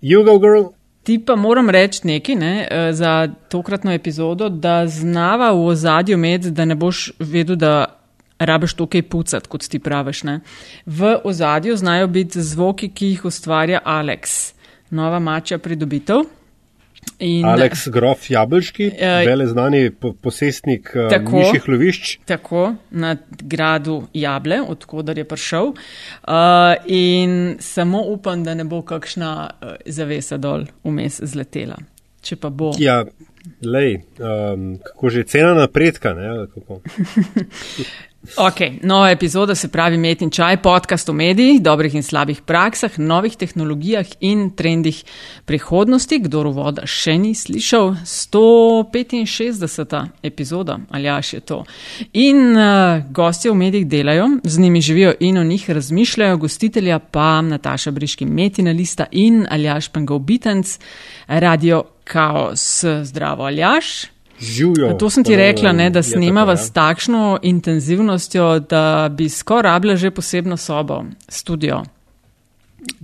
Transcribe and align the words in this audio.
Jugo 0.00 0.38
Girl. 0.38 0.62
Ti 1.02 1.18
pa 1.26 1.34
moram 1.36 1.70
reči 1.70 2.06
nekaj 2.06 2.34
ne, 2.34 2.68
eh, 2.70 2.92
za 2.92 3.28
tokratno 3.48 3.92
epizodo, 3.92 4.48
da 4.48 4.86
znava 4.86 5.50
v 5.52 5.66
ozadju 5.66 6.18
med, 6.18 6.42
da 6.54 6.64
ne 6.64 6.74
boš 6.74 7.12
vedel, 7.18 7.56
da 7.56 7.98
rabiš 8.38 8.74
to 8.74 8.86
kaj 8.86 9.02
pucati, 9.02 9.48
kot 9.48 9.66
ti 9.68 9.78
praviš. 9.78 10.22
Ne. 10.22 10.40
V 10.86 11.16
ozadju 11.24 11.76
znajo 11.76 12.06
biti 12.06 12.42
zvoki, 12.42 12.88
ki 12.88 13.06
jih 13.06 13.24
ustvarja 13.24 13.80
Alex, 13.84 14.52
nova 14.90 15.18
mačja 15.18 15.58
pridobitev. 15.58 16.22
In, 17.18 17.44
Aleks 17.44 17.88
Grof 17.92 18.30
Jabljški, 18.30 18.86
uh, 18.94 19.20
vele 19.26 19.46
znani 19.46 19.90
po, 19.90 20.12
posestnik 20.12 20.90
uh, 20.94 21.14
mišjih 21.32 21.68
lovišč. 21.68 22.18
Tako, 22.28 22.74
na 22.90 23.16
gradu 23.28 24.02
Jable, 24.14 24.60
odkudar 24.62 25.18
je 25.18 25.24
prišel. 25.28 25.72
Uh, 25.72 26.34
in 26.86 27.56
samo 27.60 28.02
upam, 28.06 28.44
da 28.44 28.54
ne 28.54 28.64
bo 28.64 28.82
kakšna 28.86 29.32
uh, 29.50 29.76
zavesa 29.86 30.38
dol 30.38 30.68
vmes 30.84 31.20
zletela. 31.22 31.78
Če 32.22 32.36
pa 32.36 32.50
bo. 32.50 32.72
Ja, 32.78 33.02
lej, 33.62 34.00
um, 34.18 34.76
kako 34.84 35.10
že 35.10 35.24
cena 35.24 35.54
napredka, 35.54 36.14
ne? 36.14 36.46
Ok, 38.22 38.82
nova 38.82 39.10
epizoda 39.10 39.54
se 39.54 39.68
pravi 39.68 39.98
Met 39.98 40.22
in 40.22 40.30
čaj, 40.30 40.62
podcast 40.62 41.08
o 41.08 41.12
medijih, 41.12 41.62
dobrih 41.62 41.94
in 41.94 42.02
slabih 42.02 42.40
praksah, 42.42 42.98
novih 42.98 43.36
tehnologijah 43.36 44.06
in 44.20 44.50
trendih 44.50 45.04
prihodnosti. 45.44 46.18
Kdor 46.24 46.46
voda 46.50 46.82
še 46.86 47.18
ni 47.18 47.34
slišal, 47.34 47.94
165. 48.04 50.06
epizoda, 50.22 50.78
ali 50.90 51.04
jaš 51.06 51.32
je 51.32 51.40
to. 51.40 51.64
In 52.12 52.56
uh, 52.56 53.02
gostje 53.14 53.50
v 53.50 53.54
medijih 53.54 53.86
delajo, 53.86 54.28
z 54.44 54.58
njimi 54.58 54.80
živijo 54.80 55.14
in 55.20 55.38
o 55.38 55.44
njih 55.44 55.70
razmišljajo, 55.70 56.36
gostitelja 56.36 56.98
pa 56.98 57.40
Nataša 57.40 57.90
Briški 57.90 58.26
Metina 58.26 58.72
Lista 58.72 59.06
in 59.12 59.46
Aljaš 59.50 59.88
Pengov 59.88 60.18
Bitenc, 60.18 60.78
Radio 61.28 61.82
Chaos. 62.04 62.84
Zdravo, 63.02 63.44
Aljaš. 63.44 64.17
Živijo. 64.40 64.92
To 64.98 65.10
sem 65.10 65.24
ti 65.24 65.36
rekla, 65.36 65.72
ne, 65.72 65.90
da 65.90 66.02
snemava 66.02 66.56
s 66.56 66.70
takšno 66.70 67.38
intenzivnostjo, 67.42 68.58
da 68.58 69.08
bi 69.12 69.28
skoraj 69.28 69.72
rabila 69.72 69.96
že 69.96 70.10
posebno 70.10 70.56
sobo, 70.56 71.04
studio. 71.28 71.82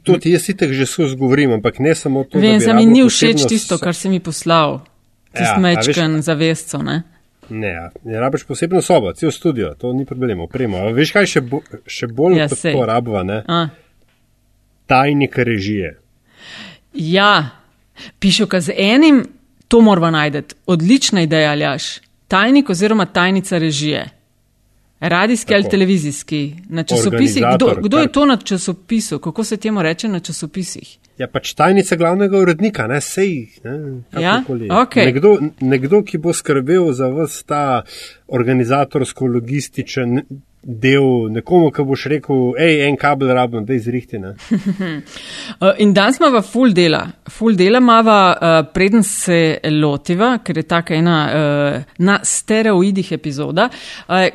To 0.02 0.18
ti 0.18 0.30
jaz 0.30 0.48
itek 0.48 0.72
že 0.72 0.86
skozi 0.86 1.16
govorim, 1.16 1.52
ampak 1.52 1.78
ne 1.78 1.94
samo 1.94 2.24
to. 2.24 2.38
Vem, 2.38 2.60
za 2.60 2.72
mi 2.72 2.86
ni 2.86 3.02
všeč 3.08 3.48
tisto, 3.48 3.78
kar 3.78 3.94
si 3.94 4.08
mi 4.08 4.20
poslal. 4.20 4.80
Tisto 5.34 5.58
ja, 5.58 5.58
mečken 5.58 6.22
zavestco, 6.22 6.78
ne? 6.82 7.02
Ne, 7.50 7.68
ja, 7.68 7.90
ne 8.04 8.20
rabiš 8.20 8.44
posebno 8.46 8.82
sobo, 8.82 9.12
cel 9.12 9.30
studio, 9.30 9.74
to 9.74 9.92
ni 9.92 10.06
problem, 10.06 10.40
opremo. 10.40 10.78
A 10.78 10.92
veš 10.94 11.12
kaj 11.12 11.26
še, 11.26 11.40
bo, 11.40 11.60
še 11.86 12.06
bolj 12.06 12.38
ja, 12.38 12.48
kot 12.48 12.62
to 12.62 12.84
rabva, 12.86 13.24
ne? 13.26 13.42
A. 13.48 13.66
Tajnik 14.86 15.38
režije. 15.38 15.96
Ja, 16.94 17.58
pišu, 18.22 18.46
ka 18.46 18.62
z 18.62 18.76
enim 18.78 19.24
To 19.68 19.80
moramo 19.80 20.10
najti. 20.10 20.54
Odlična 20.66 21.22
ideja, 21.22 21.50
Aljaš. 21.50 22.00
Tajnik 22.28 22.70
oziroma 22.70 23.06
tajnica 23.06 23.58
režije. 23.58 24.10
Radijski 25.00 25.54
ali 25.54 25.68
televizijski, 25.70 26.54
na 26.68 26.82
časopisih. 26.82 27.44
Kdo, 27.56 27.74
kdo 27.80 27.98
je 27.98 28.12
to 28.12 28.26
na 28.26 28.36
časopisu? 28.36 29.18
Kako 29.18 29.44
se 29.44 29.56
temu 29.56 29.82
reče 29.82 30.08
na 30.08 30.20
časopisih? 30.20 30.98
Ja, 31.18 31.28
pač 31.28 31.52
tajnica 31.54 31.96
glavnega 31.96 32.38
urednika, 32.38 32.86
ne 32.86 33.00
sej. 33.00 33.46
Ne, 33.64 34.02
ja? 34.22 34.42
okay. 34.48 35.04
nekdo, 35.04 35.38
nekdo, 35.60 36.02
ki 36.02 36.18
bo 36.18 36.32
skrbel 36.32 36.92
za 36.92 37.08
vse 37.12 37.44
ta 37.46 37.82
organizatorsko-logističen 38.26 40.22
del 40.64 41.28
nekomu, 41.32 41.70
ki 41.74 41.84
boš 41.84 42.06
rekel, 42.08 42.54
hej, 42.58 42.86
en 42.88 42.96
kabel 42.96 43.28
rabim, 43.36 43.64
da 43.68 43.74
izrihti. 43.76 44.16
Uh, 44.16 44.24
in 45.82 45.92
danes 45.94 46.18
imamo 46.20 46.42
full 46.42 46.72
dela. 46.72 47.06
Full 47.30 47.56
dela 47.56 47.78
imamo, 47.78 48.32
uh, 48.32 48.36
preden 48.72 49.02
se 49.04 49.58
lotiva, 49.70 50.38
ker 50.44 50.58
je 50.58 50.62
taka 50.68 50.94
ena 50.94 51.18
uh, 51.28 51.82
na 51.98 52.18
stereoidih 52.22 53.12
epizoda. 53.12 53.68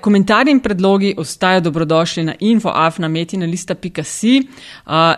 Komentarji 0.02 0.52
in 0.52 0.60
predlogi 0.60 1.16
ostajajo 1.18 1.62
dobrodošli 1.62 2.24
na 2.24 2.34
infoafnametina.si. 2.40 4.42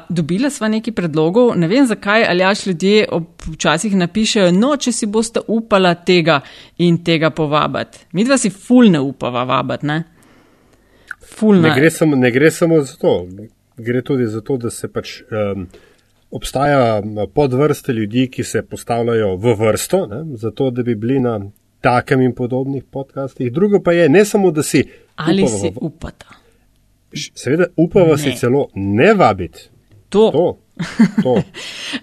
Dobila 0.09 0.49
sva 0.49 0.67
neki 0.67 0.91
predlogov, 0.91 1.57
ne 1.57 1.67
vem 1.67 1.87
zakaj, 1.87 2.25
ali 2.29 2.43
jaš 2.43 2.65
ljudje 2.65 3.07
včasih 3.47 3.95
napišejo, 3.95 4.51
no, 4.51 4.75
če 4.77 4.91
si 4.91 5.05
boste 5.05 5.39
upala 5.47 5.95
tega 5.95 6.39
in 6.77 7.03
tega 7.03 7.29
povabati. 7.29 7.97
Mi 8.11 8.23
dva 8.23 8.37
si 8.37 8.49
full 8.49 8.91
ne 8.91 8.99
upava 8.99 9.43
vabati, 9.43 9.85
ne? 9.85 10.03
Ne 11.41 11.73
gre, 11.75 11.89
samo, 11.91 12.15
ne 12.15 12.31
gre 12.31 12.51
samo 12.51 12.81
za 12.81 12.95
to, 12.95 13.27
gre 13.77 14.01
tudi 14.01 14.25
za 14.27 14.41
to, 14.41 14.57
da 14.57 14.69
se 14.69 14.87
pač 14.87 15.21
um, 15.21 15.67
obstaja 16.31 17.01
podvrste 17.33 17.93
ljudi, 17.93 18.27
ki 18.31 18.43
se 18.43 18.61
postavljajo 18.61 19.35
v 19.35 19.55
vrsto, 19.59 20.05
ne, 20.07 20.23
zato 20.37 20.69
da 20.71 20.83
bi 20.83 20.95
bili 20.95 21.19
na 21.19 21.39
takem 21.81 22.21
in 22.21 22.35
podobnih 22.35 22.83
podcastih. 22.83 23.51
Drugo 23.51 23.81
pa 23.83 23.91
je, 23.91 24.09
ne 24.09 24.25
samo, 24.25 24.51
da 24.51 24.63
si. 24.63 24.83
Ali 25.15 25.43
upava, 25.43 25.57
si 25.57 25.73
upata. 25.81 26.25
Seveda, 27.35 27.65
upava 27.77 28.17
se 28.17 28.35
celo 28.37 28.67
ne 28.75 29.13
vabiti. 29.13 29.69
To. 30.09 30.31
to. 31.23 31.41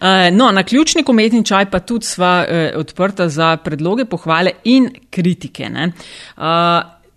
Eh, 0.01 0.31
no, 0.31 0.51
na 0.53 0.63
ključni 0.63 1.03
umetni 1.09 1.45
čaj 1.45 1.71
pa 1.71 1.81
tudi 1.81 2.07
sva 2.07 2.45
eh, 2.49 2.73
odprta 2.77 3.29
za 3.29 3.57
predloge, 3.57 4.05
pohvale 4.05 4.51
in 4.65 4.89
kritike. 5.11 5.67
Uh, 5.67 6.45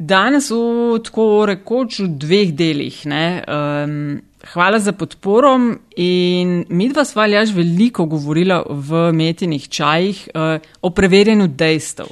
Danes 0.02 0.50
v 0.50 0.98
tako 1.06 1.46
rekoč 1.46 2.00
v 2.02 2.08
dveh 2.18 2.52
delih. 2.58 2.96
Um, 3.06 4.18
hvala 4.54 4.80
za 4.82 4.96
podporo 4.98 5.54
mi 5.62 6.88
dva 6.90 7.06
sva 7.06 7.28
ljaž 7.30 7.54
veliko 7.54 8.08
govorila 8.10 8.64
v 8.66 9.12
metinih 9.14 9.70
čajih 9.70 10.24
uh, 10.34 10.58
o 10.82 10.90
preverjanju 10.90 11.46
dejstev. 11.54 12.10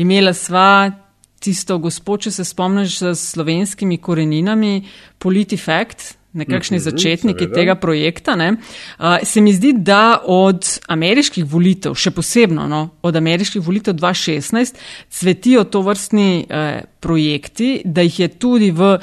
Imela 0.00 0.32
sva 0.32 0.88
tisto 1.40 1.76
gospod, 1.78 2.24
če 2.24 2.30
se 2.38 2.44
spomniš, 2.48 3.02
s 3.12 3.34
slovenskimi 3.36 4.00
koreninami, 4.00 4.86
PolitiFact, 5.20 6.16
nekakšni 6.36 6.78
-hmm, 6.78 6.82
začetniki 6.90 7.44
seveda. 7.44 7.54
tega 7.54 7.74
projekta. 7.74 8.36
Ne, 8.36 8.52
uh, 8.52 9.04
se 9.22 9.40
mi 9.40 9.52
zdi, 9.52 9.72
da 9.72 10.22
od 10.24 10.80
ameriških 10.88 11.44
volitev, 11.44 11.94
še 11.94 12.10
posebno 12.10 12.66
no, 12.66 12.88
od 13.02 13.16
ameriških 13.16 13.62
volitev 13.62 13.94
2016, 13.94 14.74
cvetijo 15.10 15.64
to 15.64 15.80
vrstni 15.80 16.46
uh, 16.50 16.80
projekti, 17.00 17.82
da 17.84 18.00
jih 18.00 18.20
je 18.20 18.28
tudi 18.28 18.70
v. 18.70 18.98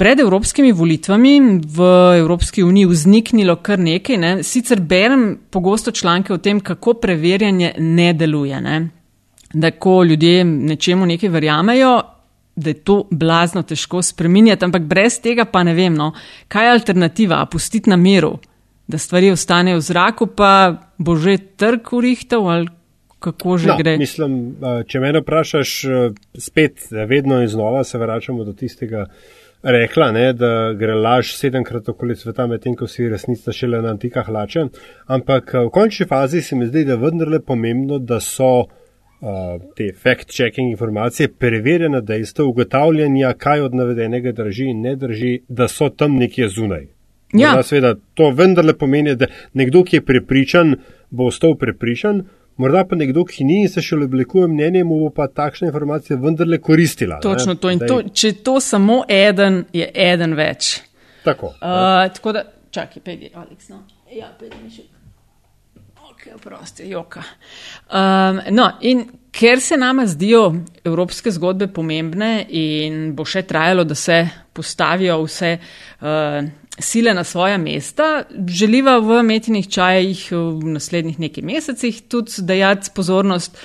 Pred 0.00 0.20
evropskimi 0.20 0.72
volitvami 0.72 1.60
v 1.76 1.80
Evropski 2.18 2.62
uniji 2.62 2.86
vzniknilo 2.86 3.56
kar 3.56 3.78
nekaj. 3.78 4.16
Ne. 4.16 4.42
Sicer 4.42 4.80
berem 4.80 5.38
pogosto 5.50 5.90
članke 5.90 6.32
o 6.32 6.38
tem, 6.38 6.60
kako 6.60 6.94
preverjanje 6.94 7.74
ne 7.78 8.12
deluje. 8.12 8.60
Ne. 8.60 8.88
Da, 9.52 9.70
ko 9.70 10.04
ljudje 10.04 10.44
nečemu 10.44 11.06
nekaj 11.06 11.28
verjamejo, 11.28 12.00
da 12.60 12.70
je 12.70 12.80
to 12.84 12.96
blazno 13.10 13.62
težko 13.62 14.02
spremenjati, 14.02 14.64
ampak 14.64 14.82
brez 14.82 15.20
tega 15.22 15.44
pa 15.44 15.62
ne 15.64 15.74
vem, 15.74 15.94
no, 15.96 16.12
kaj 16.48 16.66
je 16.66 16.72
alternativa, 16.76 17.40
pustiti 17.50 17.90
na 17.90 17.96
miru, 17.96 18.36
da 18.88 18.98
stvari 18.98 19.30
ostanejo 19.30 19.78
v 19.78 19.86
zraku, 19.86 20.26
pa 20.36 20.52
bo 20.98 21.16
že 21.16 21.38
trg 21.56 21.92
urihtel 21.92 22.48
ali 22.48 22.68
kako 23.20 23.58
že 23.58 23.68
no, 23.68 23.76
gre. 23.76 23.98
Mislim, 24.00 24.38
če 24.88 25.00
me 25.00 25.12
vprašaš, 25.20 25.76
spet 26.38 26.88
vedno 27.08 27.40
in 27.42 27.48
znova 27.48 27.84
se 27.84 27.98
vračamo 27.98 28.44
do 28.44 28.52
tistega. 28.52 29.06
Rekla, 29.60 30.06
ne, 30.16 30.30
da 30.32 30.72
gre 30.72 30.94
laž 30.96 31.34
sedemkrat 31.36 31.88
okoli 31.92 32.14
sveta, 32.16 32.46
medtem 32.48 32.72
ko 32.72 32.86
si 32.88 33.10
resnica 33.12 33.52
šele 33.52 33.82
na 33.84 33.90
antikah 33.92 34.28
lače. 34.32 34.62
Ampak 35.12 35.52
v 35.66 35.68
končni 35.68 36.06
fazi 36.08 36.40
se 36.40 36.56
mi 36.56 36.64
zdi, 36.70 36.86
da 36.88 36.96
je 36.96 37.02
vendarle 37.02 37.42
pomembno, 37.44 37.98
da 38.00 38.22
so 38.24 38.48
uh, 38.62 38.79
te 39.76 39.92
fact-checking 40.04 40.70
informacije, 40.70 41.28
preverjena 41.28 42.00
dejstva, 42.00 42.44
ugotavljanja, 42.44 43.32
kaj 43.32 43.60
od 43.60 43.74
navedenega 43.74 44.32
drži 44.32 44.64
in 44.64 44.80
ne 44.80 44.96
drži, 44.96 45.40
da 45.48 45.68
so 45.68 45.88
tam 45.88 46.16
nekje 46.16 46.48
zunaj. 46.48 46.86
Ja. 47.32 47.54
Da, 47.56 47.62
seveda, 47.62 47.94
to 48.14 48.30
vendarle 48.30 48.74
pomeni, 48.78 49.14
da 49.16 49.26
nekdo, 49.52 49.84
ki 49.84 49.96
je 49.96 50.04
prepričan, 50.04 50.76
bo 51.10 51.26
ostal 51.30 51.54
prepričan. 51.54 52.24
Morda 52.56 52.84
pa 52.84 52.96
nekdo, 52.96 53.24
ki 53.24 53.44
ni 53.44 53.62
in 53.62 53.68
se 53.72 53.80
še 53.84 53.96
oblikuje 54.04 54.48
mnenje, 54.48 54.82
mu 54.84 54.98
bo 55.04 55.10
pa 55.16 55.28
takšna 55.28 55.70
informacija 55.70 56.18
vendarle 56.20 56.58
koristila. 56.58 57.20
Točno 57.24 57.54
ne? 57.54 57.60
to. 57.60 57.70
In 57.70 57.80
to, 57.86 58.00
če 58.12 58.32
to 58.44 58.58
samo 58.60 59.02
eden, 59.08 59.64
je 59.72 59.88
eden 59.94 60.36
več. 60.36 60.80
Tako. 61.24 61.54
Uh, 61.60 62.08
tako 62.16 62.32
da, 62.36 62.44
čakaj, 62.70 63.04
pedi, 63.04 63.30
Aleks, 63.34 63.68
no. 63.68 63.84
Ja, 64.12 64.32
pedi, 64.40 64.56
mišljik 64.64 64.99
prosti, 66.42 66.88
joka. 66.90 67.22
Um, 67.90 68.40
no, 68.50 68.70
in 68.80 69.04
ker 69.32 69.60
se 69.60 69.76
nama 69.76 70.06
zdijo 70.06 70.54
evropske 70.84 71.30
zgodbe 71.30 71.68
pomembne 71.72 72.46
in 72.48 73.12
bo 73.16 73.24
še 73.24 73.42
trajalo, 73.42 73.84
da 73.84 73.94
se 73.94 74.22
postavijo 74.52 75.20
vse 75.24 75.52
uh, 75.56 76.48
sile 76.80 77.14
na 77.14 77.24
svoja 77.24 77.58
mesta, 77.58 78.24
želiva 78.48 78.98
v 78.98 79.22
metinih 79.22 79.68
čajih 79.68 80.26
v 80.32 80.74
naslednjih 80.76 81.20
nekaj 81.20 81.44
mesecih 81.44 82.02
tudi 82.08 82.42
dajati 82.42 82.90
pozornost. 82.94 83.58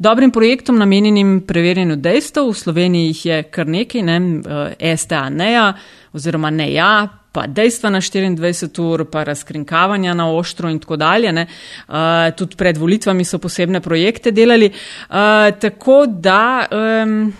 Dobrim 0.00 0.30
projektom 0.32 0.78
namenjenim 0.80 1.42
preverjanju 1.46 1.96
dejstev, 2.00 2.48
v 2.48 2.56
Sloveniji 2.56 3.10
jih 3.10 3.24
je 3.26 3.42
kar 3.52 3.68
nekaj, 3.68 4.02
ne, 4.02 4.20
uh, 4.40 4.96
STA 4.96 5.28
NEA 5.28 5.72
oziroma 6.16 6.50
NEA, 6.50 7.19
pa 7.32 7.46
dejstva 7.46 7.90
na 7.90 8.00
24 8.00 8.80
ur, 8.82 9.04
pa 9.10 9.22
razkrinkavanja 9.24 10.14
na 10.14 10.30
oštro 10.32 10.70
in 10.70 10.80
tako 10.82 10.96
dalje. 10.96 11.30
Uh, 11.30 11.94
tudi 12.36 12.56
pred 12.56 12.78
volitvami 12.78 13.24
so 13.24 13.38
posebne 13.38 13.80
projekte 13.80 14.30
delali. 14.30 14.70
Uh, 14.70 15.50
tako 15.60 16.06
da, 16.06 16.66
um, 16.70 17.32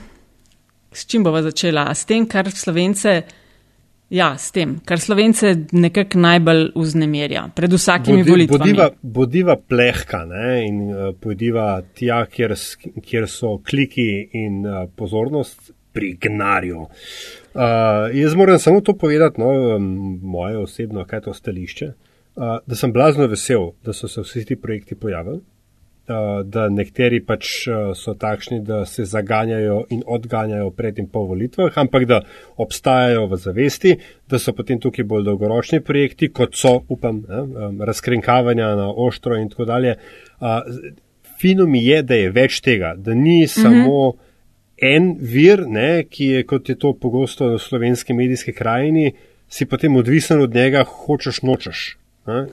s 0.92 1.06
čim 1.06 1.24
bova 1.24 1.42
začela? 1.42 1.90
S 1.94 2.04
tem, 2.04 2.26
kar 2.26 2.50
slovence. 2.50 3.22
Ja, 4.10 4.32
s 4.34 4.50
tem, 4.50 4.80
kar 4.82 4.98
slovence 4.98 5.52
nekako 5.70 6.18
najbolj 6.18 6.64
vznemirja, 6.74 7.44
pred 7.54 7.70
vsakimi 7.70 8.24
Bodi, 8.24 8.30
volitvami. 8.30 8.58
Bodiva, 8.58 8.88
bodiva 9.02 9.54
plehka 9.56 10.24
ne? 10.26 10.48
in 10.66 10.80
uh, 10.90 11.12
pojdiva 11.14 11.76
tja, 11.94 12.24
kjer, 12.26 12.56
kjer 13.06 13.28
so 13.30 13.60
kliki 13.62 14.08
in 14.34 14.64
uh, 14.66 14.88
pozornost 14.98 15.70
pri 15.94 16.16
gnarju. 16.20 16.88
Uh, 17.54 17.62
jaz 18.14 18.34
moram 18.34 18.58
samo 18.58 18.80
to 18.80 18.94
povedati, 18.94 19.40
no, 19.40 19.78
moje 20.22 20.58
osebno, 20.58 21.04
kaj 21.04 21.16
je 21.16 21.22
to 21.22 21.34
stališče, 21.34 21.86
uh, 21.86 22.58
da 22.66 22.76
sem 22.78 22.92
blazno 22.92 23.26
vesel, 23.26 23.72
da 23.84 23.92
so 23.92 24.08
se 24.08 24.22
vsi 24.22 24.44
ti 24.44 24.56
projekti 24.56 24.94
pojavili. 24.94 25.40
Eh, 26.10 26.42
da 26.44 26.64
nekateri 26.72 27.20
pač 27.22 27.50
eh, 27.68 27.90
so 27.94 28.16
takšni, 28.18 28.60
da 28.66 28.80
se 28.88 29.04
zaganjajo 29.06 29.76
in 29.94 30.00
odganjajo 30.06 30.70
pred 30.74 30.98
in 30.98 31.06
po 31.12 31.22
volitvah, 31.28 31.76
ampak 31.78 32.06
da 32.08 32.18
obstajajo 32.58 33.26
v 33.30 33.38
zavesti, 33.38 33.92
da 34.26 34.40
so 34.42 34.54
potem 34.56 34.80
tukaj 34.82 35.06
bolj 35.06 35.28
dolgoročni 35.28 35.82
projekti, 35.86 36.30
kot 36.34 36.56
so, 36.58 36.80
upam, 36.88 37.20
razkrinkavanja 37.86 38.72
na 38.80 38.88
oštro 38.90 39.38
in 39.38 39.52
tako 39.52 39.68
dalje. 39.68 39.94
Fino 41.38 41.66
mi 41.66 41.84
je, 41.84 42.02
da 42.02 42.18
je 42.18 42.32
več 42.34 42.58
tega, 42.64 42.94
da 42.96 43.14
ni 43.14 43.44
mhm. 43.44 43.52
samo 43.52 44.00
en 44.80 45.14
vir, 45.20 45.64
ne, 45.68 46.04
ki 46.08 46.26
je, 46.34 46.44
kot 46.48 46.68
je 46.68 46.76
to 46.78 46.92
pogosto 46.96 47.52
v 47.54 47.58
slovenski 47.60 48.16
medijski 48.16 48.52
krajini, 48.56 49.12
si 49.50 49.66
potem 49.66 49.96
odvisen 49.96 50.40
od 50.40 50.54
njega, 50.54 50.84
hočeš 50.84 51.42
nočeš. 51.42 51.96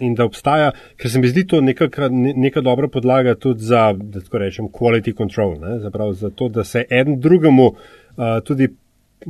In 0.01 0.15
da 0.15 0.25
obstaja, 0.25 0.71
ker 0.97 1.11
se 1.11 1.19
mi 1.19 1.29
zdi 1.29 1.43
to 1.47 1.59
neka, 1.61 1.89
neka 2.09 2.61
dobra 2.65 2.87
podlaga 2.87 3.35
tudi 3.35 3.67
za, 3.67 3.91
da 3.93 4.21
tako 4.23 4.41
rečem, 4.41 4.69
quality 4.73 5.13
control, 5.17 5.57
Zapravo, 5.79 6.13
za 6.13 6.29
to, 6.29 6.49
da 6.49 6.63
se 6.63 6.85
en 6.89 7.19
drugemu, 7.19 7.65
uh, 7.67 8.39
tudi, 8.45 8.69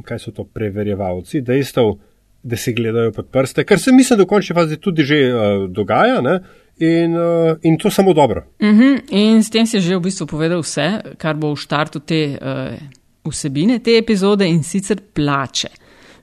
kaj 0.03 0.19
so 0.19 0.31
to 0.31 0.45
preverjevalci, 0.45 1.41
dejstev, 1.41 1.97
da 2.43 2.55
si 2.55 2.73
gledajo 2.73 3.11
pod 3.11 3.27
prste, 3.31 3.65
kar 3.65 3.79
se 3.79 3.91
mislim, 3.91 4.17
da 4.17 4.23
v 4.23 4.27
končni 4.27 4.55
fazi 4.55 4.77
tudi 4.77 5.03
že 5.03 5.19
uh, 5.33 5.67
dogaja. 5.69 6.21
Ne? 6.21 6.39
In, 6.79 7.15
uh, 7.15 7.57
in 7.62 7.77
to 7.77 7.89
samo 7.89 8.13
dobro. 8.13 8.44
Uh 8.59 8.68
mhm, 8.68 8.81
-huh. 8.81 9.01
In 9.09 9.44
s 9.44 9.50
tem 9.50 9.65
si 9.65 9.79
že 9.79 9.95
v 9.95 10.01
bistvu 10.01 10.25
povedal 10.25 10.62
vse, 10.62 11.01
kar 11.18 11.35
bo 11.35 11.53
v 11.53 11.59
štartu 11.59 12.00
te 12.00 12.38
uh, 12.41 12.77
vsebine, 13.25 13.79
te 13.79 13.97
epizode 13.97 14.47
in 14.47 14.63
sicer 14.63 14.97
plače. 15.13 15.68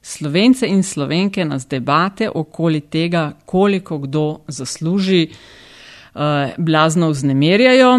Slovence 0.03 0.67
in 0.67 0.83
slovenke 0.83 1.45
nas 1.45 1.67
debate 1.67 2.31
okoli 2.35 2.81
tega, 2.81 3.33
koliko 3.45 3.99
kdo 3.99 4.41
zasluži, 4.49 5.29
uh, 6.15 6.21
blazno 6.59 7.09
vznemirjajo. 7.09 7.99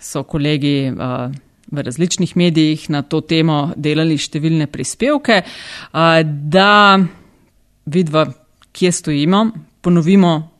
So 0.00 0.22
kolegi 0.22 0.90
uh, 0.90 1.30
v 1.72 1.82
različnih 1.82 2.36
medijih 2.36 2.90
na 2.90 3.02
to 3.02 3.20
temo 3.20 3.72
delali 3.76 4.18
številne 4.18 4.66
prispevke, 4.66 5.42
uh, 5.92 6.22
da 6.24 6.98
vidva, 7.86 8.26
kje 8.72 8.92
stojimo, 8.92 9.50
ponovimo 9.80 10.50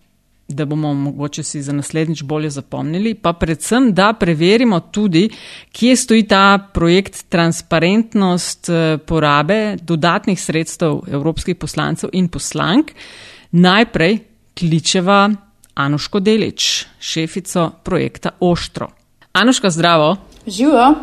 da 0.55 0.64
bomo 0.64 0.94
mogoče 0.94 1.43
si 1.43 1.62
za 1.62 1.73
naslednjič 1.73 2.23
bolje 2.23 2.50
zapomnili, 2.50 3.14
pa 3.14 3.32
predvsem, 3.32 3.93
da 3.94 4.12
preverimo 4.12 4.81
tudi, 4.81 5.29
kje 5.73 5.97
stoji 5.97 6.23
ta 6.29 6.58
projekt 6.75 7.25
transparentnost 7.29 8.69
eh, 8.69 8.99
porabe 9.06 9.76
dodatnih 9.82 10.41
sredstev 10.41 11.00
evropskih 11.12 11.56
poslancev 11.56 12.11
in 12.12 12.29
poslank. 12.29 12.93
Najprej 13.50 14.19
kličeva 14.58 15.31
Anuško 15.75 16.20
Delič, 16.20 16.87
šefico 17.00 17.70
projekta 17.85 18.31
Oštro. 18.41 18.88
Anuška, 19.32 19.70
zdravo. 19.70 20.17
Živo. 20.47 20.94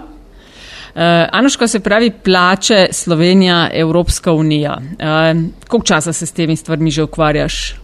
Uh, 0.97 1.03
Anuška 1.31 1.67
se 1.67 1.79
pravi 1.79 2.11
plače 2.11 2.87
Slovenija, 2.91 3.69
Evropska 3.73 4.31
unija. 4.31 4.77
Uh, 4.77 5.43
koliko 5.67 5.85
časa 5.85 6.13
se 6.13 6.25
s 6.25 6.31
temi 6.31 6.55
stvarmi 6.55 6.91
že 6.91 7.03
ukvarjaš? 7.03 7.75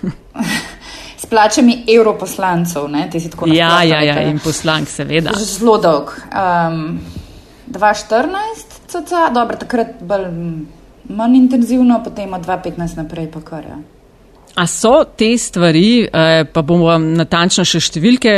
plačami 1.30 1.84
evroposlancev. 1.88 2.88
Ja, 3.46 3.82
ja, 3.82 4.02
ja, 4.02 4.20
in 4.28 4.38
poslank, 4.38 4.88
seveda. 4.88 5.32
Zelo 5.38 5.78
dolg. 5.78 6.12
Um, 6.32 7.00
2014, 7.66 8.78
cca, 8.86 9.28
dobro, 9.34 9.56
takrat 9.56 10.00
bolj 10.00 10.28
manj 11.08 11.36
intenzivno, 11.36 12.00
potem 12.04 12.32
od 12.32 12.46
2015 12.46 12.96
naprej 12.96 13.30
pa 13.32 13.40
kar. 13.40 13.64
Ja. 13.64 13.78
A 14.54 14.66
so 14.66 15.04
te 15.16 15.38
stvari, 15.38 16.08
eh, 16.12 16.44
pa 16.52 16.62
bomo 16.62 16.98
natančno 16.98 17.64
še 17.64 17.80
številke 17.80 18.34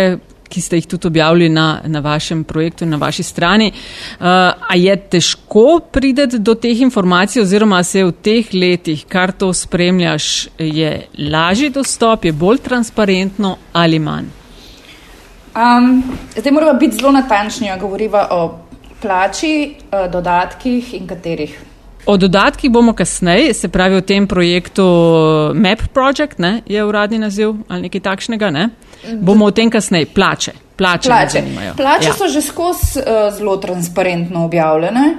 ki 0.48 0.60
ste 0.60 0.76
jih 0.76 0.86
tudi 0.86 1.08
objavili 1.08 1.48
na, 1.48 1.80
na 1.86 2.00
vašem 2.00 2.44
projektu 2.44 2.84
in 2.84 2.90
na 2.90 2.96
vaši 2.96 3.22
strani. 3.22 3.72
Uh, 3.72 4.26
a 4.68 4.76
je 4.76 4.96
težko 4.96 5.80
priti 5.92 6.38
do 6.38 6.54
teh 6.54 6.80
informacij, 6.80 7.42
oziroma 7.42 7.82
se 7.82 8.04
v 8.04 8.12
teh 8.12 8.54
letih, 8.54 9.04
kar 9.08 9.32
to 9.32 9.52
spremljaš, 9.52 10.48
je 10.58 11.06
lažji 11.18 11.70
dostop, 11.70 12.24
je 12.24 12.32
bolj 12.32 12.62
transparentno 12.64 13.56
ali 13.72 13.98
manj? 13.98 14.30
Um, 15.54 16.02
zdaj 16.36 16.52
moramo 16.52 16.78
biti 16.78 16.96
zelo 16.96 17.12
natančni, 17.12 17.70
govoriva 17.80 18.26
o 18.30 18.58
plači, 19.02 19.74
o 19.92 20.08
dodatkih 20.08 20.94
in 20.94 21.06
katerih. 21.06 21.73
O 22.06 22.16
dodatkih 22.16 22.70
bomo 22.70 22.92
kasneje, 22.92 23.54
se 23.54 23.68
pravi 23.68 23.96
o 23.96 24.00
tem 24.00 24.26
projektu 24.26 24.84
Map 25.54 25.80
Project, 25.92 26.38
ne, 26.38 26.60
je 26.66 26.84
uradni 26.84 27.18
naziv 27.18 27.54
ali 27.68 27.88
nekaj 27.88 28.00
takšnega. 28.00 28.50
Ne? 28.50 28.68
Bomo 29.20 29.48
o 29.48 29.50
tem 29.50 29.70
kasneje. 29.70 30.06
Plače. 30.14 30.52
Plače, 30.76 31.08
plače. 31.08 31.42
plače 31.76 32.08
ja. 32.08 32.12
so 32.12 32.28
že 32.28 32.42
skozi 32.42 32.98
uh, 32.98 33.30
zelo 33.36 33.56
transparentno 33.56 34.44
objavljene. 34.44 35.14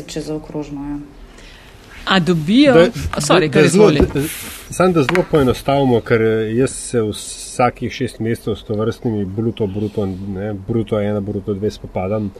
če 0.07 0.21
zaokrožimo. 0.21 0.83
Ja. 0.89 0.97
A 2.05 2.19
dobijo, 2.19 2.87
samo 4.69 4.91
da 4.93 5.03
zelo 5.03 5.25
poenostavimo, 5.31 5.99
ker 6.01 6.21
jaz 6.55 6.71
se 6.71 7.01
vsakih 7.01 7.91
šest 7.91 8.19
mesecev 8.19 8.55
s 8.55 8.63
to 8.63 8.77
vrstnimi 8.79 9.25
bruto, 9.25 9.67
bruto, 9.67 10.05
ne, 10.05 10.53
bruto 10.53 10.99
ena, 11.01 11.19
bruto 11.19 11.53
dve 11.53 11.71
spopadam. 11.71 12.31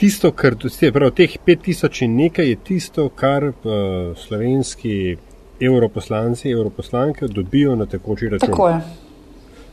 Tisto, 0.00 0.30
kar 0.32 0.54
je 0.80 0.92
prav 0.92 1.10
teh 1.12 1.36
5000 1.46 2.04
in 2.04 2.14
nekaj, 2.16 2.46
je 2.48 2.56
tisto, 2.56 3.08
kar 3.08 3.44
uh, 3.44 3.52
slovenski 4.16 5.16
europoslanci, 5.60 6.50
europoslanke 6.50 7.26
dobijo 7.28 7.76
na 7.76 7.86
tekoči 7.86 8.28
račun. 8.28 8.80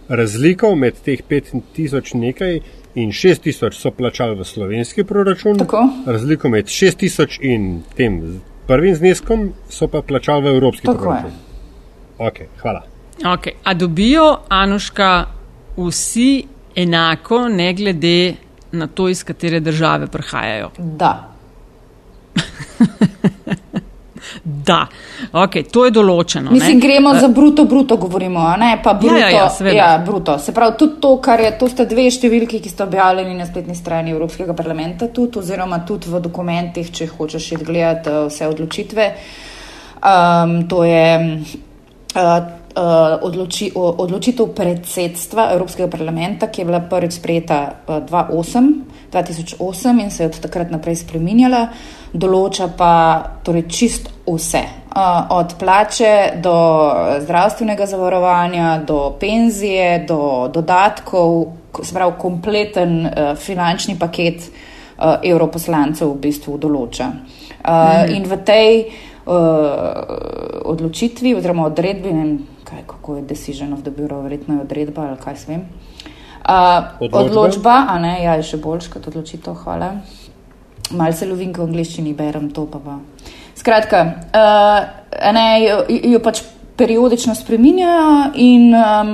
Razliko 0.09 0.75
med 0.75 0.99
teh 1.05 1.21
5000 1.29 2.15
nekaj 2.15 2.59
in 2.95 3.11
6000 3.11 3.71
so 3.71 3.91
plačali 3.91 4.35
v 4.35 4.43
slovenski 4.43 5.03
proračun, 5.03 5.57
Tako. 5.57 5.89
razliko 6.05 6.49
med 6.49 6.65
6000 6.65 7.39
in 7.41 7.83
tem 7.95 8.41
prvim 8.67 8.95
zneskom 8.95 9.53
so 9.69 9.87
pa 9.87 10.01
plačali 10.01 10.43
v 10.43 10.55
evropski 10.55 10.85
Tako 10.85 10.97
proračun. 10.97 11.31
Okay, 12.17 12.45
hvala. 12.61 12.83
Okay. 13.23 13.51
A 13.63 13.73
dobijo, 13.73 14.37
Anuška, 14.49 15.25
vsi 15.77 16.43
enako, 16.75 17.47
ne 17.49 17.73
glede 17.73 18.33
na 18.71 18.87
to, 18.87 19.09
iz 19.09 19.23
katere 19.23 19.59
države 19.59 20.07
prihajajo? 20.07 20.71
Da. 20.77 21.13
Da, 24.43 24.87
okay, 25.31 25.63
to 25.71 25.85
je 25.87 25.91
določeno. 25.95 26.51
Mislim, 26.51 26.77
ne? 26.77 26.83
gremo 26.83 27.13
uh, 27.13 27.19
za 27.21 27.29
bruto, 27.31 27.65
bruto 27.69 27.97
govorimo, 27.99 28.43
ne 28.59 28.73
pa 28.83 28.93
bruto. 28.99 29.15
Ja, 29.19 29.29
ja, 29.31 29.47
ja, 29.67 29.73
ja, 29.75 29.89
bruto. 30.03 30.37
Se 30.39 30.53
pravi, 30.55 30.75
tudi 30.79 30.99
to, 31.03 31.13
kar 31.23 31.41
je, 31.43 31.53
to 31.59 31.69
sta 31.71 31.85
dve 31.87 32.07
številki, 32.11 32.59
ki 32.63 32.71
sta 32.71 32.87
objavljeni 32.87 33.37
na 33.37 33.47
spletni 33.47 33.75
strani 33.77 34.13
Evropskega 34.15 34.55
parlamenta, 34.57 35.09
tudi, 35.13 35.39
oziroma 35.41 35.81
tudi 35.87 36.11
v 36.11 36.21
dokumentih, 36.23 36.91
če 36.91 37.09
hočeš 37.13 37.53
gledati 37.63 38.13
uh, 38.13 38.27
vse 38.27 38.49
odločitve. 38.51 39.09
Um, 39.97 40.59
to 40.69 40.83
je 40.85 41.07
uh, 41.33 42.56
odloči, 43.21 43.71
uh, 43.75 43.95
odločitev 43.97 44.53
predsedstva 44.55 45.51
Evropskega 45.53 45.89
parlamenta, 45.89 46.47
ki 46.47 46.61
je 46.61 46.65
bila 46.65 46.79
prvič 46.79 47.17
sprejeta 47.17 47.59
uh, 47.87 48.03
2008 48.05 50.01
in 50.03 50.11
se 50.11 50.23
je 50.23 50.27
od 50.27 50.39
takrat 50.39 50.71
naprej 50.71 50.95
spreminjala 51.03 51.67
določa 52.13 52.67
pa 52.77 52.91
torej 53.43 53.67
čist 53.71 54.09
vse. 54.27 54.63
Od 55.29 55.53
plače 55.59 56.41
do 56.41 56.55
zdravstvenega 57.21 57.85
zavarovanja, 57.85 58.81
do 58.87 59.13
penzije, 59.19 60.05
do 60.09 60.49
dodatkov, 60.53 61.53
se 61.83 61.93
pravi, 61.93 62.15
kompleten 62.17 63.05
finančni 63.37 63.97
paket 63.99 64.49
evroposlancev 64.97 66.09
v 66.15 66.19
bistvu 66.25 66.57
določa. 66.57 67.11
Mhm. 67.13 68.15
In 68.15 68.23
v 68.25 68.37
tej 68.47 68.73
odločitvi 70.65 71.35
oziroma 71.35 71.67
odredbi, 71.67 72.13
ne 72.13 72.23
vem, 72.23 72.37
kaj, 72.67 72.83
kako 72.87 73.15
je 73.17 73.25
decision 73.29 73.73
of 73.73 73.81
the 73.81 73.91
bureau, 73.91 74.21
verjetno 74.21 74.59
je 74.59 74.67
odredba 74.67 75.09
ali 75.09 75.17
kaj 75.23 75.35
svem. 75.45 75.65
Odločba, 77.11 77.85
a 77.89 77.99
ne, 77.99 78.17
ja, 78.23 78.37
je 78.39 78.47
še 78.53 78.61
boljš 78.63 78.91
kot 78.93 79.07
odločitev, 79.07 79.55
hvala 79.63 79.95
malce 80.95 81.27
lovim, 81.27 81.51
ko 81.53 81.65
v 81.65 81.71
angliščini 81.71 82.13
berem 82.15 82.49
to. 82.55 82.67
Pa 82.71 82.79
pa. 82.79 82.99
Skratka, 83.57 84.03
uh, 84.31 85.33
ne, 85.33 85.47
jo, 85.65 85.81
jo 86.13 86.21
pač 86.23 86.43
periodično 86.77 87.33
spreminjajo 87.35 88.31
in 88.43 88.69
um, 88.77 89.13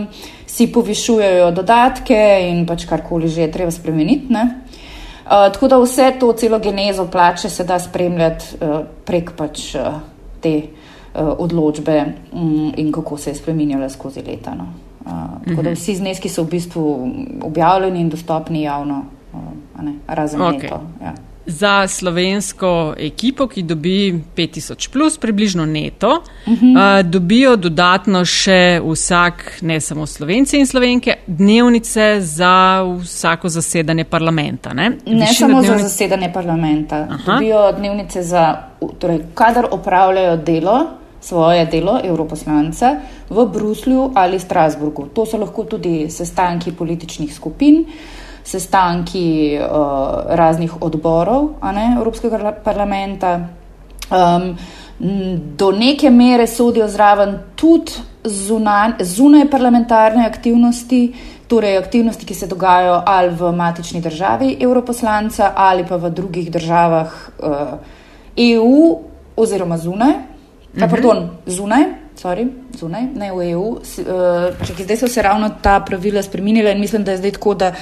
si 0.50 0.68
povišujejo 0.72 1.50
dodatke 1.56 2.20
in 2.50 2.66
pač 2.68 2.86
karkoli 2.90 3.32
že 3.32 3.48
je 3.48 3.52
treba 3.52 3.72
spremeniti. 3.72 4.30
Uh, 4.30 5.48
tako 5.56 5.72
da 5.72 5.80
vse 5.80 6.12
to, 6.20 6.34
celo 6.38 6.60
genezo 6.60 7.08
plače 7.08 7.50
se 7.50 7.64
da 7.64 7.80
spremljati 7.80 8.60
uh, 8.60 8.82
prek 9.08 9.32
pač 9.40 9.72
uh, 9.80 10.02
te 10.44 10.56
uh, 10.60 10.83
odločbe 11.14 12.06
um, 12.32 12.74
in 12.78 12.92
kako 12.92 13.18
se 13.18 13.30
je 13.30 13.36
spremenjala 13.36 13.90
skozi 13.90 14.22
leta. 14.28 14.56
No. 14.56 14.68
Uh, 15.06 15.12
tako 15.48 15.62
da 15.62 15.70
mhm. 15.70 15.74
vsi 15.74 15.96
zneski 15.96 16.30
so 16.30 16.44
v 16.44 16.50
bistvu 16.50 17.12
objavljeni 17.42 18.02
in 18.02 18.10
dostopni 18.10 18.62
javno, 18.62 19.06
uh, 19.34 19.84
ne, 19.84 19.94
razen 20.08 20.42
okay. 20.42 20.62
neto. 20.62 20.82
Ja 21.02 21.14
za 21.46 21.88
slovensko 21.88 22.96
ekipo, 22.98 23.48
ki 23.48 23.64
dobi 23.64 24.22
5000 24.36 24.92
plus, 24.92 25.18
približno 25.18 25.66
neto, 25.66 26.24
uh 26.48 26.54
-huh. 26.54 27.00
uh, 27.02 27.10
dobijo 27.10 27.56
dodatno 27.56 28.26
še 28.26 28.82
vsak, 28.86 29.58
ne 29.62 29.82
samo 29.82 30.06
slovenci 30.06 30.58
in 30.58 30.68
slovenke, 30.68 31.16
dnevnice 31.28 32.22
za 32.22 32.84
vsako 33.02 33.50
zasedanje 33.50 34.04
parlamenta. 34.04 34.74
Ne, 34.74 34.92
ne 35.06 35.28
samo 35.28 35.62
dnevnic... 35.62 35.82
za 35.82 35.88
zasedanje 35.88 36.34
parlamenta. 36.34 37.08
Aha. 37.10 37.34
Dobijo 37.34 37.72
dnevnice 37.72 38.24
za, 38.24 38.58
torej, 39.00 39.20
kadar 39.34 39.66
opravljajo 39.72 40.38
delo. 40.38 40.88
Svoje 41.24 41.66
delo 41.72 41.96
evroposlanca 42.04 42.98
v 43.30 43.46
Bruslju 43.48 44.12
ali 44.16 44.40
Strasburgu. 44.40 45.08
To 45.16 45.24
so 45.26 45.38
lahko 45.40 45.64
tudi 45.64 46.10
sestanki 46.12 46.74
političnih 46.76 47.32
skupin, 47.32 47.86
sestanki 48.44 49.56
uh, 49.56 50.36
raznih 50.36 50.82
odborov 50.84 51.64
ne, 51.72 51.94
Evropskega 51.96 52.52
parlamenta. 52.64 53.40
Um, 54.12 54.58
do 55.58 55.72
neke 55.72 56.10
mere 56.10 56.48
sodijo 56.48 56.88
zraven 56.88 57.40
tudi 57.56 57.92
zunaj 59.04 59.50
parlamentarne 59.52 60.26
aktivnosti, 60.26 61.14
torej 61.48 61.78
aktivnosti, 61.78 62.26
ki 62.26 62.34
se 62.34 62.48
dogajajo 62.48 63.02
ali 63.06 63.30
v 63.36 63.52
matični 63.52 64.02
državi 64.02 64.58
evroposlanca 64.62 65.54
ali 65.56 65.86
pa 65.88 65.96
v 65.96 66.10
drugih 66.10 66.52
državah 66.52 67.12
uh, 67.40 67.58
EU 68.38 69.00
oziroma 69.36 69.78
zunaj. 69.78 70.33
Uh 70.74 70.80
-huh. 70.80 70.90
Pardon, 70.90 71.30
zunaj. 71.46 71.84
Sorry, 72.16 72.48
zunaj, 72.78 73.04
ne 73.16 73.32
v 73.32 73.52
EU. 73.52 73.62
Uh, 73.62 73.78
čekaj, 74.68 74.86
zdaj 74.86 74.98
so 74.98 75.08
se 75.08 75.22
ravno 75.22 75.50
ta 75.62 75.80
pravila 75.80 76.22
spremenila 76.22 76.72
in 76.72 76.80
mislim, 76.80 77.04
da 77.04 77.12
je 77.12 77.18
zdaj 77.18 77.32
tako, 77.32 77.54
da 77.54 77.74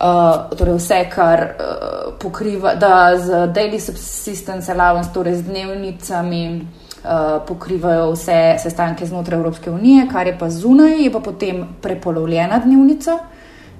Uh, 0.00 0.56
torej 0.56 0.74
vse, 0.74 1.10
kar 1.12 1.40
uh, 1.40 2.14
pokriva, 2.18 2.74
da 2.74 3.18
z 3.18 3.28
daily 3.52 3.80
subsistence 3.80 4.72
allowance, 4.72 5.12
torej 5.12 5.34
z 5.34 5.42
dnevnicami, 5.42 6.60
uh, 7.04 7.42
pokrivajo 7.48 8.12
vse 8.12 8.56
sestanke 8.62 9.06
znotraj 9.06 9.38
Evropske 9.38 9.70
unije, 9.70 10.06
kar 10.12 10.26
je 10.26 10.38
pa 10.38 10.48
zunaj, 10.50 11.02
je 11.04 11.12
pa 11.12 11.20
potem 11.20 11.68
prepolovljena 11.82 12.62
dnevnica, 12.64 13.18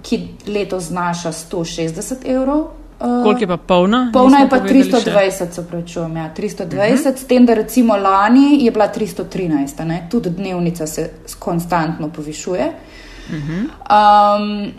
ki 0.02 0.28
letos 0.46 0.92
znaša 0.92 1.32
160 1.32 2.28
evrov. 2.36 2.68
Uh, 3.00 3.23
Koliko 3.23 3.40
je 3.40 3.47
pa 3.47 3.57
polna? 3.57 4.11
Polna 4.12 4.38
je 4.38 4.49
pa 4.49 4.61
320, 4.61 5.52
se 5.52 5.66
pravičujem, 5.69 6.16
ja, 6.16 6.30
320, 6.37 6.66
uh 6.66 6.76
-huh. 6.76 7.16
s 7.16 7.25
tem, 7.25 7.47
da 7.47 7.54
recimo 7.54 7.97
lani 7.97 8.64
je 8.64 8.71
bila 8.71 8.88
313, 8.97 9.85
ne? 9.85 10.07
tudi 10.11 10.30
dnevnica 10.30 10.87
se 10.87 11.11
konstantno 11.38 12.09
povišuje. 12.09 12.73
Uh 13.28 13.35
-huh. 13.35 14.66
um, 14.66 14.73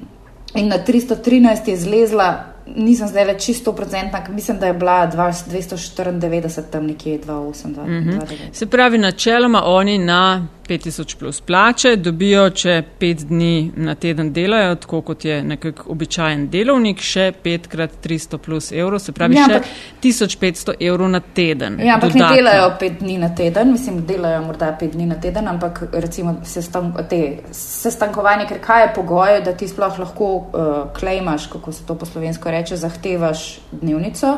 In 0.53 0.67
na 0.67 0.77
313 0.87 1.69
je 1.69 1.77
zlezla, 1.77 2.43
nisem 2.75 3.07
zdaj 3.07 3.25
več 3.25 3.45
čisto 3.45 3.71
procentna, 3.73 4.19
mislim, 4.29 4.59
da 4.59 4.67
je 4.67 4.73
bila 4.73 5.07
294 5.07 6.63
tam 6.71 6.85
nekje 6.85 7.19
282. 7.19 7.87
Mm 7.87 8.09
-hmm. 8.09 8.37
Se 8.51 8.65
pravi, 8.65 8.97
načeloma 8.97 9.63
oni 9.65 9.97
na 9.97 10.47
5000 10.71 11.19
plus 11.19 11.41
plače, 11.41 11.95
dobijo, 11.95 12.45
če 12.55 12.77
pet 12.99 13.25
dni 13.27 13.71
na 13.75 13.95
teden 13.99 14.29
delajo, 14.33 14.75
tako 14.79 15.01
kot 15.09 15.25
je 15.25 15.41
nekak 15.43 15.81
običajen 15.91 16.45
delovnik, 16.53 17.03
še 17.03 17.31
petkrat 17.43 17.97
300 18.03 18.39
plus 18.39 18.71
evrov, 18.71 19.01
se 19.03 19.11
pravi 19.15 19.35
ja, 19.35 19.49
še 19.49 19.57
ampak, 19.59 19.67
1500 20.05 20.77
evrov 20.87 21.11
na 21.11 21.19
teden. 21.19 21.75
Ja, 21.83 21.97
ampak 21.97 22.13
dodatno. 22.13 22.29
ne 22.29 22.39
delajo 22.39 22.71
pet 22.79 22.97
dni 23.01 23.17
na 23.19 23.31
teden, 23.35 23.73
mislim, 23.75 23.99
delajo 24.07 24.45
morda 24.47 24.71
pet 24.79 24.95
dni 24.95 25.09
na 25.11 25.19
teden, 25.19 25.51
ampak 25.51 25.83
recimo 25.91 26.37
sestankovanje, 26.47 28.47
ker 28.53 28.63
kaj 28.63 28.85
je 28.85 28.89
pogoj, 28.95 29.41
da 29.45 29.55
ti 29.57 29.67
sploh 29.67 29.99
lahko 30.05 30.33
uh, 30.39 30.73
klejmaš, 30.95 31.51
kako 31.51 31.75
se 31.75 31.87
to 31.87 31.99
po 31.99 32.07
slovensko 32.07 32.51
reče, 32.51 32.79
zahtevaš 32.79 33.59
dnevnico. 33.75 34.37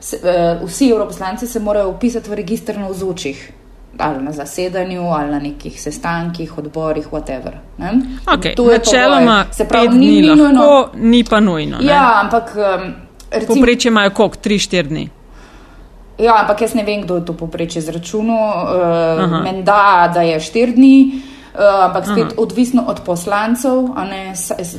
Se, 0.00 0.16
uh, 0.24 0.64
vsi 0.64 0.88
evroposlanci 0.88 1.46
se 1.46 1.60
morajo 1.60 1.92
upisati 1.92 2.30
v 2.30 2.40
registr 2.40 2.80
na 2.80 2.88
vzočih 2.88 3.59
ali 3.98 4.24
na 4.24 4.32
zasedanju, 4.32 5.02
ali 5.02 5.30
na 5.30 5.38
nekih 5.38 5.82
sestankih, 5.82 6.58
odborih, 6.58 7.06
whatever. 7.12 7.52
Okay, 8.26 8.54
to 8.54 8.70
je 8.70 8.78
načeloma, 8.78 9.44
se 9.52 9.68
pravi, 9.68 9.88
ni 9.88 10.22
lahko, 10.22 10.42
nujno. 10.42 10.88
ni 10.94 11.24
pa 11.24 11.40
nujno. 11.40 11.78
Ne? 11.78 11.92
Ja, 11.92 12.20
ampak. 12.22 12.56
Um, 12.56 12.92
Poprečje 13.46 13.88
imajo 13.88 14.10
koliko? 14.10 14.36
3-4 14.36 14.82
dni. 14.82 15.08
Ja, 16.18 16.40
ampak 16.40 16.60
jaz 16.60 16.74
ne 16.74 16.84
vem, 16.84 17.02
kdo 17.02 17.16
je 17.16 17.24
to 17.24 17.32
poprečje 17.32 17.78
izračunal. 17.78 18.66
Uh, 18.66 19.42
Menda, 19.44 20.10
da 20.14 20.22
je 20.22 20.40
štir 20.40 20.74
dni. 20.74 21.22
Uh, 21.50 21.84
ampak 21.84 22.04
spet 22.06 22.30
Aha. 22.30 22.34
odvisno 22.38 22.84
od 22.86 23.00
poslancev. 23.06 23.88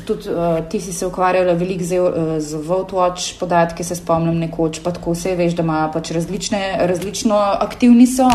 Tudi, 0.06 0.30
uh, 0.30 0.62
ti 0.70 0.80
si 0.80 0.94
se 0.94 1.08
ukvarjala 1.08 1.54
veliko 1.54 1.84
z, 1.84 2.00
uh, 2.00 2.12
z 2.40 2.56
VoteWatch 2.56 3.40
podatki, 3.40 3.84
se 3.84 3.96
spomnim 3.96 4.38
nekoč, 4.40 4.80
pa 4.84 4.92
tako 4.92 5.12
vse 5.12 5.36
veš, 5.36 5.58
da 5.58 5.64
imajo 5.64 5.92
pač 5.94 6.12
različne, 6.12 6.78
različno 6.88 7.36
aktivni 7.38 8.08
so. 8.08 8.30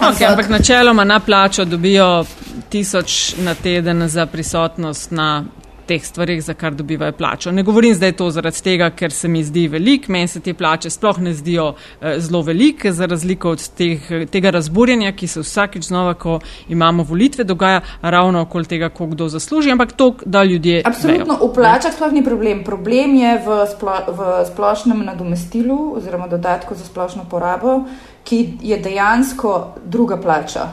Okay, 0.00 0.26
ampak 0.26 0.48
načeloma 0.48 1.04
na 1.04 1.20
plačo 1.20 1.64
dobijo 1.64 2.24
tisoč 2.68 3.34
na 3.38 3.54
teden 3.54 4.08
za 4.08 4.26
prisotnost 4.26 5.10
na 5.10 5.44
teh 5.86 6.04
stvarih, 6.04 6.42
za 6.42 6.54
kar 6.54 6.74
dobivajo 6.74 7.12
plačo. 7.12 7.52
Ne 7.52 7.62
govorim 7.62 7.94
zdaj 7.94 8.12
to 8.12 8.30
zaradi 8.30 8.62
tega, 8.62 8.90
ker 8.90 9.12
se 9.12 9.28
mi 9.28 9.44
zdi 9.44 9.66
velik, 9.68 10.08
meni 10.08 10.28
se 10.28 10.40
te 10.40 10.54
plače 10.54 10.90
sploh 10.90 11.18
ne 11.20 11.34
zdijo 11.34 11.74
eh, 12.00 12.20
zelo 12.20 12.42
velike, 12.42 12.92
za 12.92 13.06
razliko 13.06 13.50
od 13.50 13.68
teh, 13.68 14.08
tega 14.32 14.50
razburjenja, 14.50 15.12
ki 15.12 15.26
se 15.26 15.40
vsakič 15.40 15.84
znova, 15.84 16.14
ko 16.14 16.38
imamo 16.68 17.02
volitve, 17.02 17.44
dogaja 17.44 17.80
ravno 18.02 18.40
okoli 18.40 18.64
tega, 18.64 18.88
koliko 18.88 19.14
kdo 19.14 19.28
zasluži, 19.28 19.70
ampak 19.70 19.92
to, 19.92 20.14
da 20.24 20.44
ljudje. 20.44 20.82
Absolutno, 20.84 21.34
vejo. 21.34 21.50
v 21.50 21.54
plačah 21.54 21.94
sploh 21.94 22.12
ni 22.12 22.24
problem. 22.24 22.64
Problem 22.64 23.14
je 23.14 23.36
v, 23.46 23.60
splo, 23.76 23.98
v 24.08 24.32
splošnem 24.52 25.04
nadomestilu 25.04 25.94
oziroma 25.96 26.28
dodatku 26.28 26.74
za 26.74 26.84
splošno 26.84 27.28
porabo, 27.30 27.84
ki 28.24 28.58
je 28.62 28.78
dejansko 28.78 29.74
druga 29.84 30.16
plača. 30.16 30.68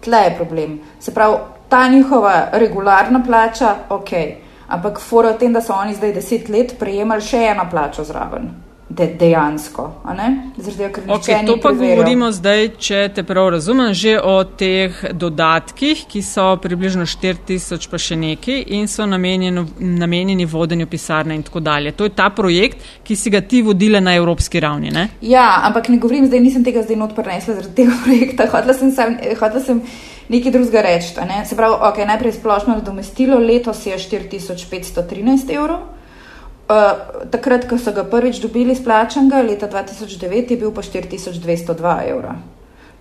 Tle 0.00 0.18
je 0.18 0.36
problem. 0.36 0.80
Se 1.00 1.14
pravi, 1.14 1.36
ta 1.68 1.88
njihova 1.88 2.48
regularna 2.52 3.22
plača, 3.26 3.74
ok, 3.88 4.10
ampak 4.68 5.00
fora 5.00 5.32
v 5.32 5.38
tem, 5.38 5.52
da 5.52 5.60
so 5.60 5.72
oni 5.72 5.94
zdaj 5.94 6.12
deset 6.12 6.48
let 6.48 6.74
prejemali 6.78 7.22
še 7.22 7.46
eno 7.54 7.66
plačo 7.70 8.04
zraven. 8.04 8.50
De, 8.92 9.06
dejansko. 9.20 9.90
Zdaj, 10.56 10.92
okay, 11.08 11.46
to 11.46 11.56
pa 11.62 11.70
govorimo 11.72 12.28
zdaj, 12.32 12.66
če 12.76 12.98
te 13.16 13.22
prav 13.24 13.48
razumem, 13.54 13.94
že 13.96 14.18
o 14.20 14.34
teh 14.44 14.98
dodatkih, 15.16 16.02
ki 16.10 16.20
so 16.22 16.50
približno 16.60 17.06
4000 17.08 17.88
pa 17.88 18.00
še 18.02 18.18
neki 18.20 18.58
in 18.76 18.90
so 18.92 19.06
namenjeni 19.08 20.44
vodenju 20.44 20.86
pisarne 20.92 21.38
in 21.38 21.46
tako 21.46 21.62
dalje. 21.64 21.94
To 21.96 22.04
je 22.04 22.12
ta 22.12 22.28
projekt, 22.36 22.84
ki 23.06 23.16
si 23.16 23.32
ga 23.32 23.40
ti 23.40 23.62
vodile 23.64 24.02
na 24.04 24.12
evropski 24.18 24.60
ravni. 24.60 24.92
Ne? 24.92 25.08
Ja, 25.24 25.62
ampak 25.70 25.88
ne 25.88 25.96
govorim 26.02 26.28
zdaj, 26.28 26.44
nisem 26.44 26.66
tega 26.66 26.84
zdaj 26.84 27.00
not 27.00 27.16
prenesla 27.16 27.56
zaradi 27.62 27.74
tega 27.80 27.96
projekta. 28.04 28.50
Hodla 28.52 28.76
sem, 28.76 28.92
sem, 28.92 29.16
hodla 29.40 29.64
sem 29.64 29.80
nekaj 30.28 30.52
drugega 30.58 30.84
reči. 30.84 31.16
Ne? 31.32 31.46
Se 31.48 31.56
pravi, 31.56 31.80
okay, 31.88 32.04
najprej 32.12 32.36
splošno 32.42 32.76
nadomestilo, 32.82 33.40
letos 33.40 33.86
je 33.88 33.96
4513 33.96 35.56
evrov. 35.56 36.01
Uh, 36.62 37.26
takrat, 37.30 37.66
ko 37.68 37.76
so 37.76 37.92
ga 37.92 38.04
prvič 38.06 38.38
dobili 38.40 38.74
splačenega, 38.74 39.42
leta 39.42 39.68
2009, 39.68 40.54
je 40.54 40.56
bil 40.56 40.70
pa 40.72 40.82
4202 40.82 41.96
evra. 42.08 42.36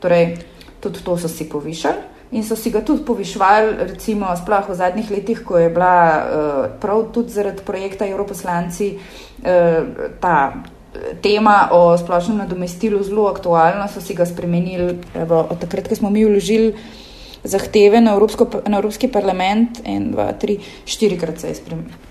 Torej, 0.01 0.41
tudi 0.81 1.03
to 1.05 1.17
so 1.17 1.29
si 1.29 1.45
povišali 1.49 2.09
in 2.31 2.43
so 2.47 2.55
si 2.55 2.71
ga 2.71 2.79
tudi 2.81 3.03
povišvali, 3.03 3.91
recimo, 3.91 4.31
sploh 4.39 4.69
v 4.71 4.75
zadnjih 4.75 5.11
letih, 5.11 5.43
ko 5.43 5.59
je 5.59 5.69
bila 5.69 5.95
uh, 5.99 6.21
prav 6.79 7.11
tudi 7.11 7.31
zaradi 7.35 7.63
projekta 7.67 8.07
Evroposlanci 8.07 8.95
uh, 8.95 10.07
ta 10.19 10.63
tema 11.21 11.69
o 11.71 11.97
splošnem 11.97 12.37
nadomestilu 12.37 13.03
zelo 13.03 13.27
aktualna, 13.27 13.87
so 13.87 14.01
si 14.01 14.15
ga 14.15 14.25
spremenili, 14.25 14.97
evo, 15.15 15.47
od 15.49 15.59
takrat, 15.59 15.87
ko 15.87 15.95
smo 15.95 16.09
mi 16.09 16.25
vložili 16.25 16.73
zahteve 17.43 18.01
na, 18.01 18.15
Evropsko, 18.15 18.47
na 18.67 18.79
Evropski 18.79 19.07
parlament, 19.11 19.81
en, 19.85 20.11
dva, 20.11 20.31
tri, 20.33 20.59
štirikrat 20.85 21.39
se 21.39 21.51
je 21.51 21.59
spremenila. 21.59 22.10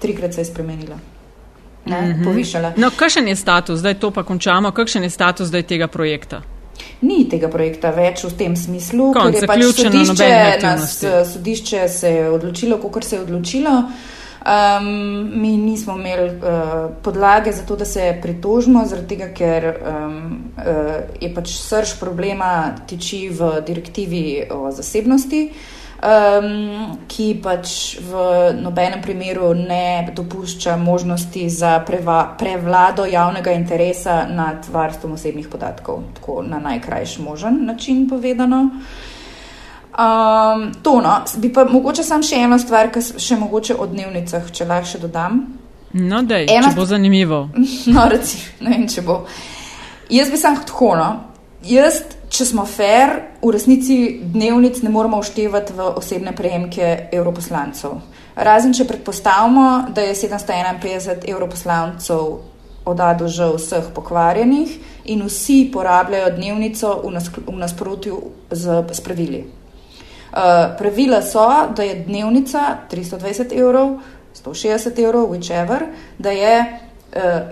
Trikrat 0.00 0.34
se 0.34 0.40
je 0.40 0.44
spremenila. 0.44 0.98
Ne, 1.86 2.00
mm 2.00 2.12
-hmm. 2.12 2.24
Povišala. 2.24 2.72
No, 2.76 2.90
kakšen 2.96 3.28
je 3.28 3.36
status, 3.36 3.78
zdaj 3.78 3.94
to 3.94 4.10
pa 4.10 4.22
končamo, 4.22 4.70
kakšen 4.70 5.02
je 5.02 5.10
status 5.10 5.48
zdaj 5.48 5.62
tega 5.62 5.86
projekta? 5.86 6.42
Ni 7.00 7.28
tega 7.28 7.48
projekta 7.48 7.90
več 7.90 8.24
v 8.24 8.32
tem 8.36 8.56
smislu, 8.56 9.12
ker 9.12 9.34
je 9.34 9.46
pač 9.46 9.62
sodišče, 9.64 10.58
nas, 10.62 11.04
sodišče 11.32 11.88
se 11.88 12.08
je 12.08 12.30
odločilo, 12.30 12.78
kako 12.78 13.02
se 13.02 13.16
je 13.16 13.22
odločilo. 13.22 13.70
Uh, 13.70 13.90
Um, 14.40 15.40
mi 15.40 15.56
nismo 15.56 15.96
imeli 15.96 16.30
uh, 16.30 16.90
podlage 17.02 17.52
za 17.52 17.66
to, 17.66 17.76
da 17.76 17.84
se 17.84 18.18
pritožimo, 18.22 18.86
zaradi 18.86 19.08
tega, 19.08 19.26
ker 19.36 19.66
um, 19.66 20.14
uh, 20.56 20.64
je 21.20 21.28
pač 21.34 21.52
srč 21.60 21.92
problema 22.00 22.72
tiči 22.88 23.28
v 23.28 23.50
direktivi 23.66 24.22
o 24.50 24.70
zasebnosti, 24.72 25.42
um, 26.00 26.96
ki 27.08 27.40
pač 27.42 27.98
v 28.00 28.12
nobenem 28.60 29.02
primeru 29.02 29.52
ne 29.54 30.08
dopušča 30.16 30.76
možnosti 30.76 31.48
za 31.50 31.80
preva, 31.86 32.34
prevlado 32.38 33.04
javnega 33.04 33.52
interesa 33.52 34.26
nad 34.30 34.66
varstvom 34.72 35.12
osebnih 35.12 35.48
podatkov, 35.48 36.02
tako 36.14 36.42
na 36.42 36.58
najkrajši 36.58 37.22
možen 37.22 37.64
način 37.66 38.08
povedano. 38.08 38.70
Um, 39.90 40.72
to, 40.82 41.00
no. 41.00 41.24
Bi 41.36 41.52
pa 41.52 41.64
mogoče 41.64 42.04
sam 42.04 42.22
še 42.22 42.38
eno 42.46 42.58
stvar, 42.58 42.92
ki 42.94 43.02
še 43.18 43.36
mogoče 43.36 43.74
o 43.74 43.86
dnevnicah, 43.90 44.52
če 44.52 44.64
lahko 44.64 44.86
še 44.86 45.00
dodam. 45.02 45.40
No, 45.92 46.22
da 46.22 46.38
je 46.38 46.46
ena... 46.54 46.70
bo 46.76 46.86
zanimivo. 46.86 47.48
No, 47.92 48.06
recimo, 48.08 48.54
ne 48.60 48.76
vem, 48.76 48.86
če 48.88 49.02
bo. 49.02 49.24
Jaz 50.10 50.30
bi 50.30 50.38
sam 50.38 50.56
tako, 50.66 50.94
no. 50.96 51.10
Jaz, 51.60 51.98
če 52.32 52.46
smo 52.48 52.62
fair, 52.64 53.10
v 53.42 53.50
resnici 53.52 53.96
dnevnic 54.24 54.78
ne 54.80 54.88
moramo 54.88 55.18
uštevati 55.20 55.74
v 55.76 55.88
osebne 56.00 56.32
prejemke 56.32 57.10
evroposlancev. 57.12 57.98
Razen, 58.40 58.72
če 58.72 58.86
predpostavimo, 58.88 59.66
da 59.92 60.06
je 60.06 60.14
751 60.16 61.28
evroposlancev 61.28 62.38
odado 62.88 63.28
že 63.28 63.44
vseh 63.58 63.90
pokvarjenih 63.92 64.72
in 65.12 65.20
vsi 65.26 65.68
porabljajo 65.72 66.30
dnevnico 66.38 66.94
v, 67.04 67.10
nas, 67.12 67.28
v 67.28 67.56
nasprotju 67.60 68.22
z, 68.50 68.80
z 68.88 69.04
pravili. 69.04 69.44
Uh, 70.30 70.72
pravila 70.78 71.20
so, 71.20 71.44
da 71.76 71.84
je 71.84 72.00
dnevnica 72.06 72.86
320 72.88 73.52
evrov, 73.52 73.98
160 74.32 74.96
evrov, 75.04 75.28
whichever, 75.28 75.90
da 76.18 76.30
je 76.30 76.54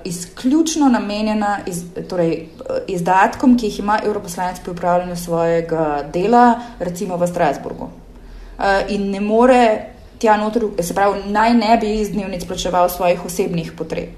izključno 0.05 0.89
namenjena 0.89 1.59
iz, 1.67 1.83
torej, 2.09 2.47
uh, 2.61 2.77
izdatkom, 2.87 3.57
ki 3.59 3.67
jih 3.67 3.79
ima 3.79 3.99
evroposlanec 4.05 4.61
pri 4.61 4.71
upravljanju 4.71 5.17
svojega 5.17 6.05
dela, 6.13 6.61
recimo 6.79 7.17
v 7.17 7.27
Strasburgu. 7.27 7.85
Uh, 7.85 8.65
in 8.89 9.11
ne 9.11 9.21
more 9.21 9.85
tja 10.19 10.37
noter, 10.37 10.63
se 10.81 10.95
pravi, 10.95 11.21
naj 11.31 11.55
ne 11.55 11.79
bi 11.81 12.01
iz 12.01 12.11
dnevnic 12.11 12.45
plačeval 12.47 12.89
svojih 12.89 13.25
osebnih 13.25 13.73
potreb, 13.79 14.09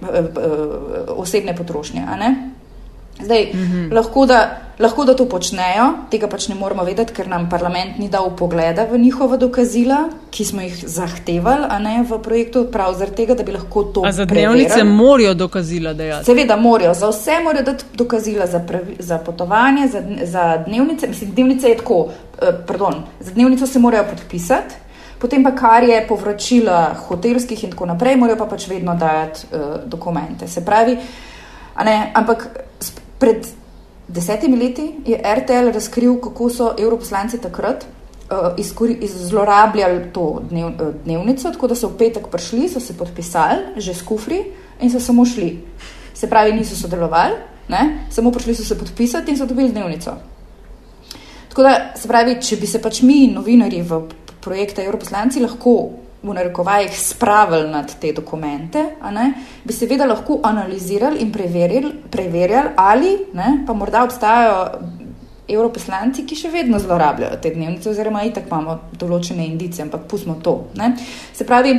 osebne 1.17 1.57
potrošnje. 1.57 2.07
Zdaj, 3.25 3.51
mm 3.55 3.59
-hmm. 3.59 3.95
lahko, 3.95 4.27
da, 4.27 4.57
lahko 4.79 5.05
da 5.05 5.15
to 5.15 5.29
počnejo, 5.29 5.93
tega 6.11 6.29
pač 6.29 6.49
ne 6.49 6.55
moramo 6.55 6.85
vedeti, 6.85 7.13
ker 7.13 7.29
nam 7.29 7.49
parlament 7.51 7.99
ni 7.99 8.09
dal 8.09 8.37
pogleda 8.37 8.87
v 8.93 8.99
njihova 8.99 9.37
dokazila, 9.37 10.09
ki 10.31 10.45
smo 10.45 10.61
jih 10.61 10.85
zahtevali, 10.87 11.67
a 11.69 11.79
ne 11.79 12.05
v 12.11 12.19
projektu, 12.23 12.67
prav 12.73 12.95
zaradi 12.95 13.17
tega, 13.17 13.35
da 13.35 13.43
bi 13.43 13.53
lahko 13.53 13.83
to. 13.83 14.03
A 14.07 14.13
za 14.13 14.25
dnevnice 14.25 14.85
morajo 14.85 15.35
dokazila 15.35 15.93
dejati? 15.93 16.25
Seveda 16.25 16.57
morajo, 16.57 16.95
za 16.95 17.09
vse 17.09 17.41
morajo 17.45 17.65
dati 17.65 17.85
dokazila 17.95 18.47
za, 18.47 18.59
pravi, 18.59 18.97
za 18.99 19.19
potovanje, 19.19 19.89
za, 19.89 20.03
za 20.23 20.57
dnevnice. 20.67 21.09
Mislim, 21.09 21.31
dnevnice 21.31 21.69
je 21.69 21.77
tako, 21.77 22.09
eh, 22.43 22.47
pardon, 22.67 22.95
za 23.21 23.33
dnevnico 23.33 23.67
se 23.67 23.79
morajo 23.79 24.05
podpisati. 24.05 24.75
Potem 25.21 25.45
pa, 25.45 25.53
kar 25.53 25.85
je 25.85 26.01
povračila 26.09 26.95
hotelskih 27.07 27.65
in 27.65 27.75
tako 27.75 27.91
naprej, 27.93 28.17
morajo 28.17 28.39
pa 28.41 28.47
pač 28.49 28.65
vedno 28.71 28.95
dajati 28.97 29.53
uh, 29.53 29.61
dokumente. 29.85 30.49
Se 30.49 30.65
pravi, 30.65 30.97
ne, 31.85 31.97
ampak 32.15 32.47
Pred 33.21 33.47
desetimi 34.09 34.57
leti 34.57 34.95
je 35.07 35.21
RTL 35.21 35.71
razkril, 35.75 36.17
kako 36.21 36.51
so 36.51 36.71
evroposlanci 36.79 37.39
takrat 37.39 37.85
uh, 38.31 38.65
zlorabljali 39.07 40.13
to 40.13 40.43
dnev, 40.51 40.67
uh, 40.67 40.95
dnevnico, 41.05 41.53
tako 41.53 41.69
da 41.69 41.75
so 41.75 41.89
v 41.89 41.99
petek 41.99 42.27
prišli, 42.33 42.69
so 42.69 42.81
se 42.81 42.97
podpisali, 42.97 43.77
že 43.77 43.95
s 43.95 44.03
kufri 44.03 44.45
in 44.81 44.91
so 44.91 45.01
samo 45.01 45.27
šli. 45.27 45.59
Se 46.15 46.29
pravi, 46.31 46.53
niso 46.53 46.77
sodelovali, 46.77 47.37
ne? 47.69 48.07
samo 48.11 48.33
prišli 48.33 48.55
so 48.55 48.65
se 48.65 48.79
podpisati 48.79 49.31
in 49.31 49.39
so 49.39 49.47
dobili 49.47 49.69
dnevnico. 49.69 50.17
Tako 51.49 51.63
da, 51.63 51.93
se 51.97 52.09
pravi, 52.09 52.39
če 52.43 52.57
bi 52.57 52.67
se 52.67 52.81
pač 52.83 53.03
mi, 53.03 53.27
novinari 53.35 53.83
v 53.83 54.05
projekta 54.41 54.83
Evroposlanci, 54.83 55.43
lahko 55.43 55.91
v 56.23 56.35
narekovajih 56.37 56.93
spravili 57.01 57.71
nad 57.71 57.93
te 58.01 58.13
dokumente, 58.13 58.83
ne, 59.13 59.27
bi 59.65 59.73
seveda 59.73 60.07
lahko 60.07 60.41
analizirali 60.45 61.23
in 61.25 61.33
preverili, 61.33 61.93
preverjali 62.11 62.75
ali 62.77 63.17
ne, 63.35 63.63
pa 63.67 63.73
morda 63.73 64.05
obstajajo 64.05 64.59
evroposlanci, 65.49 66.27
ki 66.29 66.37
še 66.37 66.51
vedno 66.53 66.79
zlorabljajo 66.79 67.41
te 67.43 67.51
dnevnice, 67.55 67.91
oziroma 67.91 68.23
itak 68.29 68.47
imamo 68.47 68.79
določene 69.01 69.47
indice, 69.47 69.83
ampak 69.83 70.07
pustimo 70.09 70.37
to. 70.45 70.71
Ne. 70.79 70.93
Se 71.35 71.47
pravi, 71.49 71.79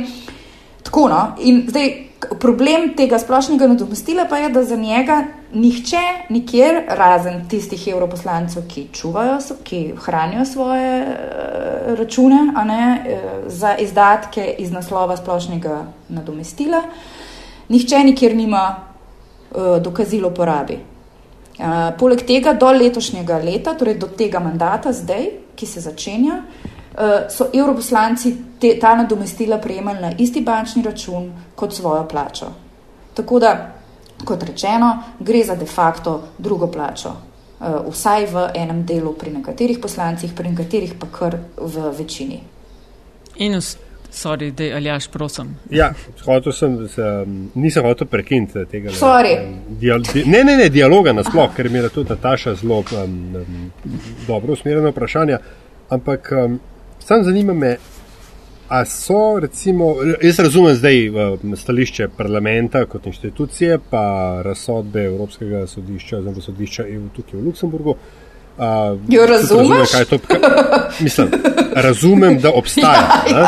tako 0.82 1.06
no. 1.08 1.22
In 1.46 1.64
zdaj 1.70 2.11
problem 2.40 2.92
tega 2.96 3.18
splošnega 3.18 3.66
nadomestila 3.66 4.24
pa 4.30 4.38
je, 4.38 4.48
da 4.50 4.64
za 4.64 4.76
njega 4.76 5.24
nihče 5.54 6.02
nikjer, 6.30 6.82
razen 6.88 7.48
tistih 7.48 7.88
evroposlancev, 7.88 8.62
ki 8.68 8.86
čuvajo, 8.92 9.38
ki 9.64 9.94
hranijo 10.04 10.44
svoje 10.44 11.02
uh, 11.02 11.98
račune 11.98 12.40
ne, 12.66 12.84
uh, 13.00 13.52
za 13.52 13.76
izdatke 13.76 14.54
iz 14.58 14.72
naslova 14.72 15.16
splošnega 15.16 15.84
nadomestila, 16.08 16.82
nihče 17.68 17.98
nikjer 17.98 18.36
nima 18.36 18.76
uh, 18.76 19.82
dokazilo 19.82 20.30
porabi. 20.30 20.78
Uh, 21.58 21.92
poleg 21.98 22.26
tega, 22.26 22.52
do 22.52 22.72
letošnjega 22.72 23.38
leta, 23.44 23.74
torej 23.74 23.98
do 24.00 24.08
tega 24.08 24.40
mandata, 24.40 24.92
zdaj, 24.92 25.28
ki 25.56 25.66
se 25.66 25.80
začenja, 25.80 26.40
uh, 26.40 26.72
so 27.28 27.46
evroposlanci 27.52 28.36
te, 28.60 28.78
ta 28.80 28.94
nadomestila 28.96 29.58
prejemali 29.58 30.00
na 30.00 30.12
isti 30.18 30.40
bančni 30.40 30.82
račun 30.82 31.32
kot 31.54 31.74
svojo 31.74 32.08
plačo. 32.08 32.46
Tako 33.14 33.38
da, 33.38 33.72
kot 34.24 34.42
rečeno, 34.42 34.98
gre 35.20 35.44
za 35.44 35.54
de 35.54 35.66
facto 35.66 36.22
drugo 36.38 36.66
plačo. 36.66 37.12
Uh, 37.62 37.92
vsaj 37.92 38.26
v 38.26 38.48
enem 38.54 38.82
delu, 38.86 39.12
pri 39.14 39.30
nekaterih 39.30 39.78
poslancih, 39.78 40.32
pri 40.36 40.50
nekaterih 40.50 40.94
pa 40.98 41.06
kar 41.06 41.36
v 41.56 41.92
večini. 41.98 42.40
In 43.36 43.60
Sorry, 44.12 44.50
da 44.50 44.76
ali 44.76 44.88
jaš, 44.88 45.08
prosim. 45.08 45.56
Ja, 45.70 45.92
hotel 46.24 46.52
sem, 46.52 46.88
se, 46.88 47.02
nisem 47.54 47.84
hotel 47.84 48.06
prekiniti 48.06 48.64
tega. 48.70 48.90
Dial, 49.80 50.02
di, 50.12 50.24
ne, 50.26 50.42
ne, 50.44 50.56
ne, 50.56 50.68
dialoga 50.68 51.14
nasploh, 51.16 51.48
ker 51.56 51.70
mi 51.70 51.78
je 51.78 51.88
tudi 51.88 52.10
Nataša 52.10 52.54
zelo 52.54 52.82
um, 52.82 53.14
um, 53.36 53.70
dobro 54.26 54.52
usmerjena 54.52 54.92
vprašanja. 54.92 55.38
Ampak 55.88 56.28
um, 56.44 56.60
sam 57.06 57.24
zanima 57.24 57.52
me, 57.52 57.76
a 58.68 58.84
so 58.84 59.38
recimo, 59.40 59.94
jaz 60.22 60.38
razumem 60.38 60.74
zdaj 60.74 61.08
um, 61.08 61.56
stališče 61.56 62.08
parlamenta 62.16 62.86
kot 62.86 63.06
inštitucije, 63.06 63.78
pa 63.90 64.04
razsodbe 64.44 65.04
Evropskega 65.04 65.66
sodišča, 65.66 66.18
oziroma 66.18 66.40
sodišča 66.40 66.86
EU 66.88 67.08
tukaj 67.16 67.40
v 67.40 67.44
Luksemburgu. 67.44 67.90
Uh, 68.58 69.00
jo? 69.08 69.26
Razumem, 69.26 69.84
to, 70.10 70.18
kaj, 70.18 70.38
mislim, 71.00 71.28
razumem, 71.74 72.38
da 72.38 72.52
obstaja. 72.52 73.24
ja, 73.28 73.40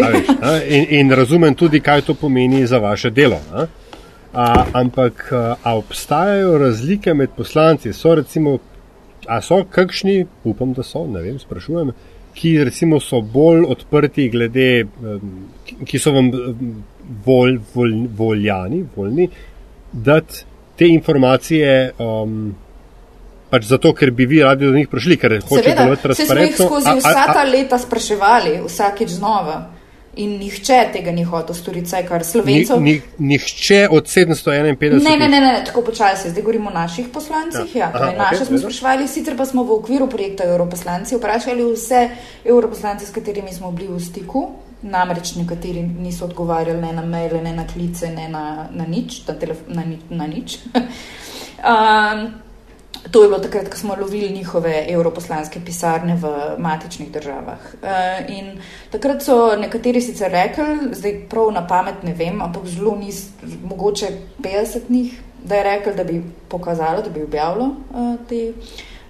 ja, 0.00 0.08
veš, 0.08 0.26
in, 0.68 0.86
in 0.90 1.12
razumem 1.12 1.54
tudi, 1.54 1.80
kaj 1.80 2.00
to 2.00 2.14
pomeni 2.14 2.66
za 2.66 2.78
vaše 2.78 3.10
delo. 3.10 3.40
A, 4.32 4.64
ampak 4.72 5.32
a 5.62 5.76
obstajajo 5.76 6.58
razlike 6.58 7.14
med 7.14 7.30
poslanci? 7.36 7.92
So 7.92 8.14
recimo, 8.14 8.58
a 9.26 9.40
so 9.42 9.64
kakšni, 9.70 10.26
upam, 10.44 10.72
da 10.72 10.82
so, 10.82 11.06
ne 11.06 11.22
vem, 11.22 11.38
sprašujem, 11.38 11.92
ki 12.34 12.56
recimo 12.64 13.00
so 13.00 13.20
bolj 13.20 13.64
odprti 13.70 14.28
glede, 14.28 14.86
ki 15.86 16.00
so 16.02 16.12
vam 16.14 16.30
volj, 17.26 17.60
volj, 17.74 17.94
voljani, 18.16 18.84
voljni, 18.96 19.28
dati 19.92 20.44
te 20.76 20.88
informacije. 20.90 21.92
Um, 21.98 22.54
pač 23.50 23.68
zato, 23.70 23.92
ker 23.94 24.10
bi 24.10 24.26
vi 24.26 24.42
radi 24.42 24.66
do 24.66 24.74
njih 24.74 24.88
prišli, 24.90 25.16
ker 25.20 25.36
hočete 25.38 25.76
delovati 25.78 26.02
transparentno. 26.02 26.50
Mi 26.50 26.56
smo 26.56 26.64
jih 26.64 26.70
skozi 26.70 26.98
vsa 26.98 27.26
ta 27.32 27.44
leta 27.46 27.78
spraševali, 27.78 28.56
vsakeč 28.66 29.14
znova. 29.14 29.58
In 30.16 30.36
nihče 30.38 30.78
tega 30.92 31.12
ni 31.12 31.24
hotel 31.24 31.56
storiti, 31.56 31.90
saj 31.90 32.04
kar 32.06 32.24
slovencev. 32.24 32.80
Ni, 32.82 32.92
ni, 33.18 33.32
nihče 33.34 33.88
od 33.90 34.06
751. 34.06 35.02
Ne, 35.02 35.16
ne, 35.18 35.28
ne, 35.28 35.40
ne 35.40 35.62
tako 35.66 35.82
počasi, 35.88 36.30
zdaj 36.30 36.42
govorimo 36.42 36.70
o 36.70 36.74
naših 36.74 37.08
poslancih. 37.12 37.76
Ja. 37.76 37.88
Ja, 37.88 37.90
Aha, 37.94 38.12
naše 38.18 38.44
okay, 38.44 38.46
smo 38.46 38.58
spraševali, 38.58 39.08
sicer 39.08 39.36
pa 39.36 39.46
smo 39.46 39.64
v 39.64 39.78
okviru 39.78 40.06
projekta 40.10 40.44
Europoslanci 40.44 41.16
vprašali 41.16 41.66
vse 41.72 42.08
europoslanci, 42.44 43.06
s 43.06 43.12
katerimi 43.12 43.52
smo 43.52 43.72
bili 43.72 43.92
v 43.94 44.00
stiku. 44.00 44.46
Namreč 44.82 45.34
nekateri 45.34 45.82
niso 45.82 46.24
odgovarjali 46.24 46.80
ne 46.80 46.92
na 46.92 47.02
maile, 47.02 47.42
ne 47.42 47.52
na 47.56 47.66
klice, 47.66 48.10
ne 48.12 48.28
na, 48.28 48.68
na 48.70 48.86
nič. 48.86 49.22
Na 49.26 49.34
na, 49.68 49.84
na 50.10 50.26
nič. 50.26 50.58
um, 51.72 52.26
To 53.10 53.22
je 53.22 53.28
bilo 53.28 53.38
takrat, 53.38 53.68
ko 53.68 53.76
smo 53.76 53.96
lovili 54.00 54.30
njihove 54.32 54.86
evroposlanske 54.88 55.60
pisarne 55.64 56.16
v 56.16 56.30
matičnih 56.58 57.10
državah. 57.12 57.58
Uh, 57.82 57.88
in 58.28 58.60
takrat 58.90 59.22
so 59.22 59.56
nekateri 59.56 60.00
sicer 60.00 60.32
rekli, 60.32 60.94
zdaj 60.96 61.18
prav 61.30 61.52
na 61.52 61.66
pamet 61.66 62.02
ne 62.02 62.14
vem, 62.14 62.42
ampak 62.42 62.66
zelo 62.66 62.96
nis, 62.96 63.26
mogoče 63.64 64.08
50 64.38 64.88
njih, 64.88 65.20
da 65.44 65.54
je 65.54 65.64
rekel, 65.64 65.94
da 65.94 66.04
bi 66.04 66.22
pokazalo, 66.48 67.02
da 67.02 67.10
bi 67.10 67.22
objavilo 67.22 67.64
uh, 67.64 68.16
te 68.28 68.52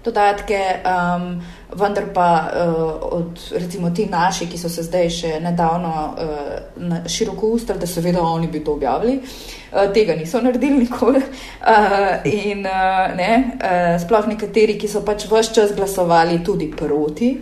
dodatke. 0.04 0.60
Um, 0.84 1.42
vendar 1.74 2.04
pa 2.14 2.28
uh, 2.44 3.18
od 3.18 3.40
recimo 3.52 3.90
ti 3.90 4.06
naši, 4.10 4.46
ki 4.46 4.58
so 4.58 4.68
se 4.68 4.82
zdaj 4.86 5.10
še 5.10 5.32
nedavno 5.40 5.92
uh, 6.14 6.94
široko 7.08 7.54
ustali, 7.56 7.80
da 7.80 7.86
seveda 7.86 8.22
oni 8.22 8.48
bi 8.48 8.64
to 8.64 8.76
objavili, 8.78 9.18
uh, 9.20 9.90
tega 9.94 10.16
niso 10.16 10.40
naredili 10.40 10.84
nikoli. 10.84 11.18
Uh, 11.18 12.14
in 12.30 12.66
uh, 12.66 13.10
ne, 13.16 13.32
uh, 13.58 13.98
sploh 14.02 14.30
nekateri, 14.30 14.78
ki 14.78 14.88
so 14.88 15.04
pač 15.06 15.28
vse 15.30 15.54
čas 15.54 15.76
glasovali 15.76 16.42
tudi 16.44 16.70
proti 16.70 17.34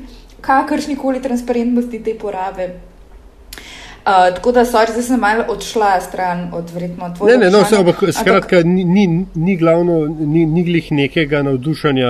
kakršni 0.43 0.97
koli 0.97 1.23
transparentnosti 1.23 2.03
te 2.03 2.15
porabe, 2.19 2.69
Uh, 4.03 4.35
tako 4.35 4.53
da, 4.53 4.65
sorry, 4.65 4.91
zdaj 4.91 5.03
sem 5.03 5.21
malo 5.21 5.45
odšla 5.49 6.01
stran 6.01 6.49
od 6.55 6.71
vredno 6.71 7.15
tvojega. 7.17 7.39
Ne, 7.39 7.45
ne, 7.45 7.59
no, 7.59 7.65
se, 7.65 7.77
ampak 7.77 8.03
skratka, 8.13 8.63
ni, 8.65 8.85
ni, 8.85 9.27
ni 9.35 9.57
glavno, 9.57 10.07
ni, 10.07 10.47
ni 10.47 10.65
glih 10.65 10.93
nekega 10.93 11.43
navdušanja. 11.43 12.09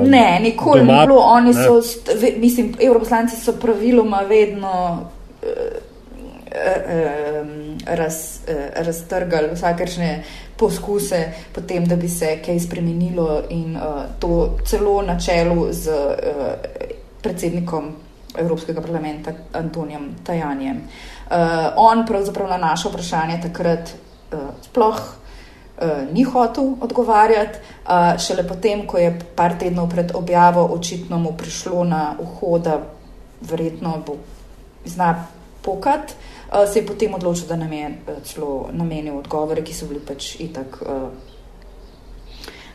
Uh, 0.00 0.08
ne, 0.08 0.40
nikoli 0.42 0.80
doma, 0.80 1.00
ni 1.00 1.06
bilo. 1.06 1.20
Oni 1.20 1.52
ne. 1.54 1.64
so, 1.64 1.82
mislim, 2.36 2.74
evroposlanci 2.80 3.36
so 3.36 3.52
praviloma 3.52 4.20
vedno. 4.28 4.72
Uh, 5.42 5.48
Raz, 7.86 8.40
raztrgali 8.74 9.52
vsakršne 9.54 10.22
poskuse, 10.58 11.20
potem, 11.54 11.84
da 11.86 11.96
bi 11.96 12.08
se 12.08 12.40
kaj 12.46 12.58
spremenilo, 12.60 13.42
in 13.54 13.76
uh, 13.76 14.02
to 14.18 14.58
celo 14.66 15.02
na 15.02 15.14
čelu 15.20 15.68
z 15.70 15.94
uh, 15.94 16.50
predsednikom 17.22 17.92
Evropskega 18.38 18.80
parlamenta 18.80 19.32
Antonijem 19.52 20.14
Tajanjem. 20.24 20.76
Uh, 20.76 21.20
Uh, 21.30 21.36
on 21.76 22.06
pravzaprav 22.06 22.48
na 22.48 22.56
naše 22.56 22.88
vprašanje 22.88 23.38
takrat 23.42 23.90
uh, 24.32 24.38
sploh 24.62 24.98
uh, 24.98 26.12
ni 26.12 26.22
hotel 26.22 26.72
odgovarjati, 26.80 27.58
uh, 27.58 28.18
šele 28.18 28.48
potem, 28.48 28.82
ko 28.86 28.98
je 28.98 29.18
par 29.36 29.54
tednov 29.58 29.90
pred 29.90 30.10
objavo 30.14 30.64
očitno 30.74 31.18
mu 31.18 31.32
prišlo 31.38 31.84
na 31.84 32.16
uho, 32.18 32.58
da 32.58 32.80
verjetno 33.40 34.02
bo 34.06 34.16
zna 34.84 35.26
pokat, 35.62 36.10
uh, 36.10 36.66
se 36.72 36.78
je 36.78 36.86
potem 36.86 37.14
odločil, 37.14 37.46
da 37.46 37.56
nam 37.56 37.72
je 37.72 37.86
uh, 37.88 38.18
celo 38.24 38.66
namenil 38.72 39.18
odgovore, 39.18 39.62
ki 39.62 39.74
so 39.74 39.86
bili 39.86 40.02
pač 40.02 40.34
itak. 40.40 40.82
Uh, 40.82 41.08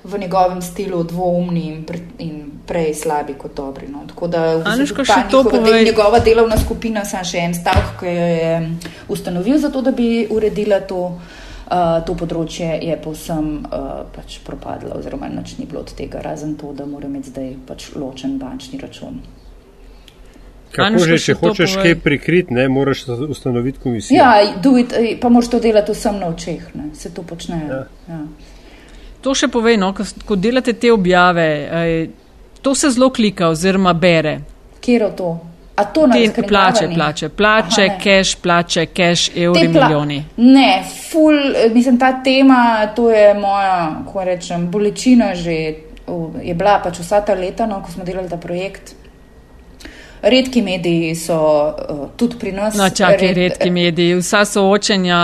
v 0.05 0.17
njegovem 0.17 0.61
stilu 0.61 1.03
dvoumni 1.03 1.67
in, 1.67 1.83
pre, 1.85 1.99
in 2.19 2.51
prej 2.67 2.93
slabi 2.93 3.33
kot 3.33 3.55
dobri. 3.55 3.87
No. 3.87 4.03
Tako 4.07 4.27
da 4.27 4.61
je 5.77 5.85
njegova 5.85 6.19
delovna 6.19 6.57
skupina 6.57 7.05
samo 7.05 7.23
še 7.25 7.37
en 7.37 7.55
stavek, 7.57 7.95
ki 7.99 8.05
jo 8.05 8.27
je 8.29 8.75
ustanovil 9.07 9.57
za 9.57 9.69
to, 9.69 9.81
da 9.81 9.91
bi 9.91 10.27
uredila 10.29 10.79
to. 10.79 11.19
Uh, 11.65 12.05
to 12.05 12.13
področje 12.13 12.75
je 12.85 12.93
povsem 13.01 13.45
uh, 13.65 14.03
pač 14.13 14.35
propadlo, 14.45 14.99
oziroma 14.99 15.25
nič 15.33 15.55
ni 15.57 15.65
bilo 15.65 15.81
od 15.81 15.95
tega, 15.97 16.21
razen 16.21 16.51
to, 16.61 16.69
da 16.77 16.85
mora 16.85 17.09
imeti 17.09 17.31
zdaj 17.31 17.47
pač 17.65 17.87
ločen 17.97 18.35
bančni 18.37 18.77
račun. 18.77 19.17
Kako 20.75 21.01
že, 21.07 21.17
če 21.17 21.33
hočeš 21.39 21.73
povej... 21.73 21.83
kaj 21.83 21.95
prikriti, 22.03 22.53
ne 22.53 22.67
moraš 22.69 23.05
ustanoviti 23.29 23.81
komisijo? 23.81 24.19
Ja, 24.19 24.43
it, 24.43 24.93
pa 25.21 25.31
moraš 25.33 25.55
to 25.55 25.59
delati 25.63 25.95
vsem 25.95 26.19
na 26.21 26.29
očeh, 26.29 26.67
ne. 26.75 26.91
se 26.93 27.09
to 27.09 27.23
počne. 27.25 27.57
Ja. 27.65 27.81
Ja. 28.11 28.21
To 29.25 29.33
še 29.33 29.49
povej, 29.49 29.79
no, 29.81 29.89
ko, 29.97 30.05
ko 30.29 30.37
delate 30.37 30.75
te 30.77 30.91
objave, 30.93 31.47
aj, 31.65 31.93
to 32.61 32.75
se 32.77 32.91
zelo 32.93 33.09
klika 33.09 33.49
oziroma 33.49 33.93
bere. 33.97 34.37
Kje 34.85 34.99
je 35.01 35.11
to? 35.17 35.29
A 35.75 35.83
to 35.91 36.05
ne 36.07 36.21
gre? 36.27 36.43
Plače, 36.47 36.87
plače, 36.93 37.29
plače, 37.29 37.87
cash, 38.03 38.35
plače, 38.41 38.85
cash, 38.85 39.31
evri, 39.35 39.65
pla 39.73 39.81
milijoni. 39.81 40.19
Ne, 40.37 40.83
ful, 41.09 41.35
mislim, 41.73 41.97
ta 41.99 42.13
tema, 42.23 42.87
to 42.95 43.09
je 43.11 43.33
moja, 43.33 44.03
ko 44.11 44.23
rečem, 44.23 44.69
bolečina 44.71 45.33
že, 45.35 45.57
je 46.43 46.53
bila 46.53 46.77
pač 46.83 47.01
vsa 47.01 47.23
ta 47.25 47.33
leta, 47.35 47.65
no, 47.67 47.81
ko 47.81 47.91
smo 47.91 48.05
delali 48.05 48.29
ta 48.29 48.37
projekt. 48.37 48.93
Redki 50.25 50.61
mediji 50.61 51.15
so 51.15 51.35
uh, 51.69 51.97
tudi 52.17 52.39
pri 52.41 52.51
nas. 52.51 52.73
No, 52.75 52.87
čakaj, 52.89 53.27
red, 53.27 53.37
redki 53.37 53.69
mediji. 53.69 54.15
Vsa 54.17 54.41
soočenja 54.45 55.17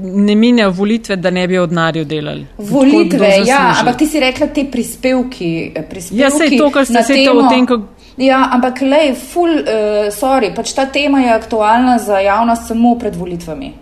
ne 0.00 0.34
minejo 0.34 0.70
volitve, 0.70 1.16
da 1.16 1.30
ne 1.30 1.44
bi 1.48 1.58
odnarju 1.58 2.04
delali. 2.08 2.46
Volitve, 2.56 3.28
ja, 3.46 3.74
ampak 3.80 3.98
ti 3.98 4.06
si 4.06 4.20
rekla 4.20 4.48
te 4.48 4.64
prispevki. 4.72 5.50
Eh, 5.74 5.84
prispevki 5.90 6.22
ja, 6.22 6.30
sej 6.32 6.56
to, 6.56 6.70
kar 6.72 6.88
ste 6.88 7.02
se 7.04 7.18
o 7.30 7.44
tem, 7.50 7.66
ko. 7.68 7.82
Ja, 8.16 8.40
ampak 8.56 8.80
lej, 8.80 9.12
full, 9.20 9.60
uh, 9.60 10.08
sorry, 10.14 10.48
pač 10.56 10.72
ta 10.74 10.88
tema 10.90 11.20
je 11.26 11.34
aktualna 11.36 11.98
za 12.02 12.22
javnost 12.24 12.72
samo 12.72 12.96
pred 12.98 13.16
volitvami. 13.16 13.74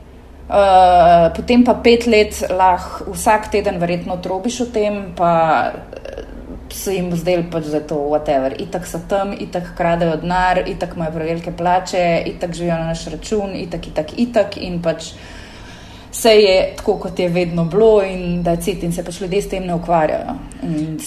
Uh, 0.46 1.30
potem 1.34 1.64
pa 1.66 1.74
pet 1.74 2.04
let 2.06 2.42
lahko 2.50 3.14
vsak 3.14 3.48
teden 3.54 3.80
verjetno 3.82 4.18
trobiš 4.22 4.60
o 4.62 4.66
tem, 4.70 4.98
pa 5.16 5.30
se 6.76 6.94
jim 6.94 7.10
zdel 7.16 7.46
pač 7.50 7.70
za 7.72 7.80
to, 7.80 7.96
whatever. 8.12 8.54
Itak 8.60 8.86
so 8.86 9.00
tam, 9.08 9.32
itak 9.32 9.72
kradejo 9.78 10.18
denar, 10.22 10.62
itak 10.68 10.94
imajo 10.96 11.16
prevelike 11.16 11.54
plače, 11.56 12.22
itak 12.26 12.54
živijo 12.54 12.76
na 12.76 12.92
naš 12.92 13.06
račun, 13.12 13.56
itak, 13.56 13.88
itak, 13.88 14.14
itak 14.18 14.56
in 14.60 14.80
pač 14.82 15.12
vse 16.16 16.30
je 16.30 16.74
tako, 16.76 16.96
kot 16.96 17.18
je 17.18 17.28
vedno 17.28 17.64
bilo 17.64 18.02
in 18.02 18.42
da 18.42 18.50
je 18.50 18.56
cit 18.56 18.82
in 18.82 18.92
se 18.92 19.04
pač 19.04 19.20
ljudje 19.20 19.42
s 19.42 19.48
tem 19.48 19.66
ne 19.66 19.74
ukvarjajo. 19.74 20.36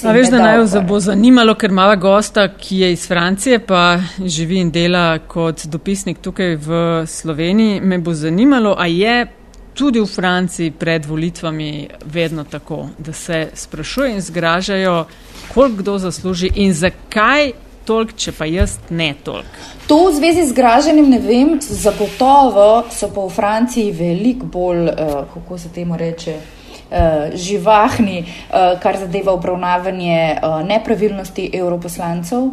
A 0.03 0.11
veš, 0.11 0.29
da 0.29 0.37
naj 0.37 0.57
jo 0.57 0.81
bo 0.87 0.99
zanimalo, 0.99 1.55
ker 1.55 1.71
mala 1.71 1.95
gosta, 1.95 2.47
ki 2.57 2.83
je 2.83 2.91
iz 2.93 3.07
Francije, 3.07 3.59
pa 3.65 3.97
živi 4.25 4.59
in 4.59 4.71
dela 4.71 5.19
kot 5.27 5.65
dopisnik 5.65 6.21
tukaj 6.21 6.55
v 6.55 6.83
Sloveniji, 7.07 7.81
me 7.81 7.97
bo 7.97 8.13
zanimalo, 8.13 8.75
a 8.77 8.85
je 8.85 9.25
tudi 9.73 9.99
v 9.99 10.05
Franciji 10.05 10.71
pred 10.71 11.05
volitvami 11.05 11.87
vedno 12.05 12.43
tako, 12.43 12.87
da 12.97 13.13
se 13.13 13.47
sprašujejo 13.53 14.15
in 14.15 14.21
zgražajo, 14.21 15.05
koliko 15.53 15.77
kdo 15.77 15.97
zasluži 15.97 16.51
in 16.55 16.73
zakaj 16.73 17.51
toliko, 17.85 18.13
če 18.17 18.31
pa 18.37 18.45
jaz 18.45 18.77
ne 18.89 19.13
toliko. 19.23 19.65
To 19.89 19.97
v 20.09 20.15
zvezi 20.19 20.45
z 20.51 20.53
graženjem 20.53 21.09
ne 21.09 21.19
vem, 21.19 21.57
zagotovo 21.61 22.85
so 22.93 23.09
pa 23.09 23.25
v 23.25 23.33
Franciji 23.33 23.91
veliko 23.91 24.45
bolj, 24.45 24.85
uh, 24.89 25.25
kako 25.33 25.57
se 25.57 25.73
temu 25.73 25.97
reče, 25.97 26.35
uh, 26.37 27.33
živahni, 27.33 28.19
uh, 28.21 28.77
kar 28.83 28.99
zadeva 29.01 29.33
obravnavanje 29.33 30.37
nepravilnosti 30.69 31.49
evroposlancev. 31.53 32.45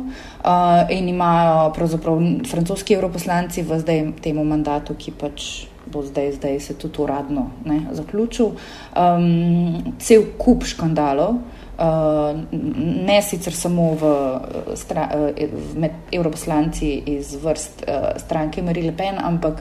Uh, 0.47 0.91
in 0.91 1.09
imajo 1.09 1.73
pravzaprav 1.75 2.21
francoski 2.47 2.95
evroposlanci 2.95 3.63
v 3.63 3.81
zdaj 3.83 4.05
temu 4.23 4.45
mandatu, 4.45 4.95
ki 4.95 5.11
pač 5.11 5.67
bo 5.93 6.03
zdaj, 6.03 6.33
zdaj 6.33 6.61
se 6.61 6.75
tudi 6.75 7.03
uradno 7.03 7.51
ne, 7.65 7.81
zaključil, 7.93 8.47
um, 8.47 9.95
cel 9.99 10.27
kup 10.39 10.65
škandalov. 10.65 11.39
Uh, 11.77 12.39
ne 13.07 13.19
sicer 13.23 13.53
samo 13.53 13.91
v, 14.01 14.13
stra, 14.81 15.11
uh, 15.13 15.57
med 15.77 16.09
evroposlanci 16.13 16.95
iz 17.13 17.35
vrst 17.43 17.85
uh, 17.85 18.07
stranke 18.17 18.63
Marine 18.63 18.91
Le 18.91 18.97
Pen, 18.97 19.19
ampak 19.21 19.61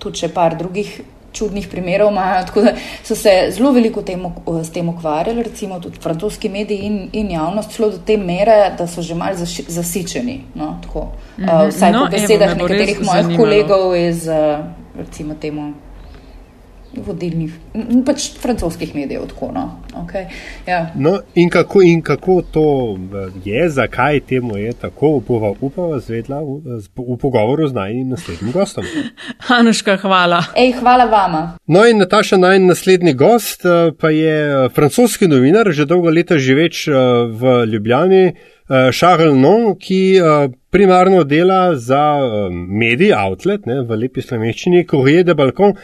tudi 0.00 0.24
še 0.24 0.32
par 0.32 0.56
drugih 0.56 1.02
čudnih 1.32 1.68
primerov 1.68 2.10
imajo. 2.12 2.46
Tako 2.46 2.60
da 2.60 2.74
so 3.04 3.16
se 3.16 3.30
zelo 3.50 3.72
veliko 3.72 4.02
temo, 4.02 4.34
s 4.64 4.72
tem 4.72 4.88
ukvarjali, 4.88 5.42
recimo 5.42 5.80
tudi 5.80 5.98
francoski 6.00 6.48
mediji 6.48 6.78
in, 6.78 7.08
in 7.12 7.30
javnost, 7.30 7.72
celo 7.76 7.90
do 7.90 7.98
te 8.06 8.16
mere, 8.16 8.74
da 8.78 8.86
so 8.86 9.02
že 9.02 9.14
mal 9.14 9.34
zasičeni. 9.68 10.40
No, 10.54 10.76
tako, 10.82 11.00
uh, 11.38 11.68
vsaj 11.68 11.92
no, 11.92 12.04
po 12.04 12.16
besedah 12.16 12.56
evo, 12.56 12.68
nekaterih 12.68 13.00
mojih 13.04 13.22
zanimalo. 13.22 13.44
kolegov 13.44 13.96
iz, 13.96 14.28
uh, 14.28 14.81
recimo, 15.02 15.34
temu 15.34 15.72
vodilnih, 16.96 17.52
pač 18.06 18.26
francoskih 18.40 18.94
medijev. 18.94 19.24
Tako, 19.30 19.50
no. 19.54 19.64
Okay. 20.04 20.26
Ja. 20.66 20.90
No, 20.94 21.18
in, 21.34 21.50
kako, 21.50 21.82
in 21.82 22.02
kako 22.02 22.42
to 22.42 22.66
je, 23.44 23.68
zakaj 23.70 24.20
temu 24.20 24.56
je 24.56 24.72
tako, 24.72 25.06
upava, 25.22 25.54
upava 25.60 26.00
zvedla 26.00 26.40
v, 26.42 26.80
v 26.96 27.16
pogovoru 27.20 27.68
z 27.68 27.76
najnim 27.76 28.08
naslednjim 28.12 28.52
gostom. 28.52 28.84
Anuška, 29.58 29.96
hvala. 30.04 30.42
Ej, 30.56 30.74
hvala 30.80 31.04
vama. 31.04 31.42
No, 31.66 31.86
in 31.88 32.02
Nataša, 32.02 32.36
najn 32.36 32.66
naslednji 32.66 33.14
gost 33.14 33.64
eh, 33.64 33.92
pa 34.00 34.10
je 34.10 34.36
eh, 34.48 34.68
francoski 34.74 35.28
novinar, 35.28 35.72
že 35.72 35.88
dolgo 35.88 36.10
leta 36.10 36.38
živeč 36.38 36.88
eh, 36.88 36.96
v 37.32 37.62
Ljubljani. 37.72 38.24
Charles 38.92 39.36
Non, 39.36 39.74
ki 39.76 40.16
primarno 40.72 41.24
dela 41.28 41.74
za 41.76 42.00
medij, 42.52 43.12
outlet 43.12 43.66
ne, 43.68 43.82
v 43.84 43.98
lepi 44.06 44.24
slovenščini, 44.24 44.86
Courrier 44.88 45.26
de 45.28 45.36
Balcon. 45.36 45.76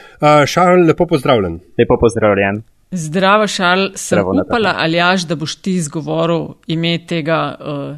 Charles, 0.46 0.86
lepo 0.88 1.06
pozdravljen. 1.10 1.60
Lepo 1.76 1.98
pozdravljen. 2.00 2.62
Zdravo, 2.90 3.46
Šarl, 3.46 3.90
sem 3.94 4.18
Zdravo, 4.18 4.32
upala, 4.40 4.74
Aljaš, 4.78 5.26
da 5.28 5.36
boš 5.36 5.58
ti 5.60 5.74
izgovoril 5.76 6.46
ime 6.72 6.94
tega 7.06 7.40
uh, 7.60 7.96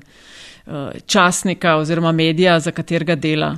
uh, 0.67 0.89
časnika 1.07 1.77
oziroma 1.77 2.13
medija, 2.13 2.59
za 2.61 2.71
katerega 2.71 3.15
dela. 3.15 3.53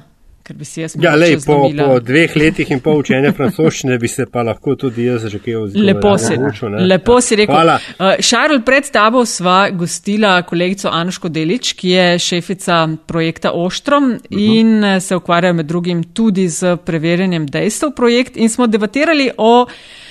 Ja, 1.00 1.14
lej, 1.14 1.36
po, 1.46 1.70
po 1.70 2.00
dveh 2.00 2.34
letih 2.36 2.70
in 2.74 2.80
pol 2.82 2.98
učenja 2.98 3.30
francoščine 3.36 3.98
bi 3.98 4.08
se 4.10 4.26
pa 4.26 4.42
lahko 4.42 4.74
tudi 4.74 5.06
jaz 5.06 5.28
že 5.30 5.38
kaj 5.38 5.56
oziroma. 5.60 5.86
Lepo 5.86 6.16
si, 6.18 6.38
naučil, 6.38 6.76
lepo 6.90 7.20
si 7.20 7.38
rekel. 7.38 7.54
Hvala. 7.54 7.78
Uh, 7.94 8.18
Šarl, 8.18 8.58
pred 8.66 8.90
tabo 8.90 9.22
sva 9.26 9.70
gostila 9.70 10.34
kolegico 10.42 10.90
Anuško 10.90 11.30
Delič, 11.30 11.72
ki 11.78 11.94
je 11.94 12.18
šefica 12.18 12.88
projekta 13.06 13.52
Oštrom 13.54 14.10
uh 14.10 14.18
-huh. 14.18 14.58
in 14.58 15.00
se 15.00 15.16
ukvarja 15.16 15.52
med 15.52 15.66
drugim 15.66 16.04
tudi 16.04 16.48
z 16.48 16.76
preverjanjem 16.76 17.46
dejstev 17.46 17.94
projekt 17.96 18.36
in 18.36 18.48
smo 18.48 18.66
debatirali 18.66 19.30
o 19.38 19.66
Eh, 19.66 20.01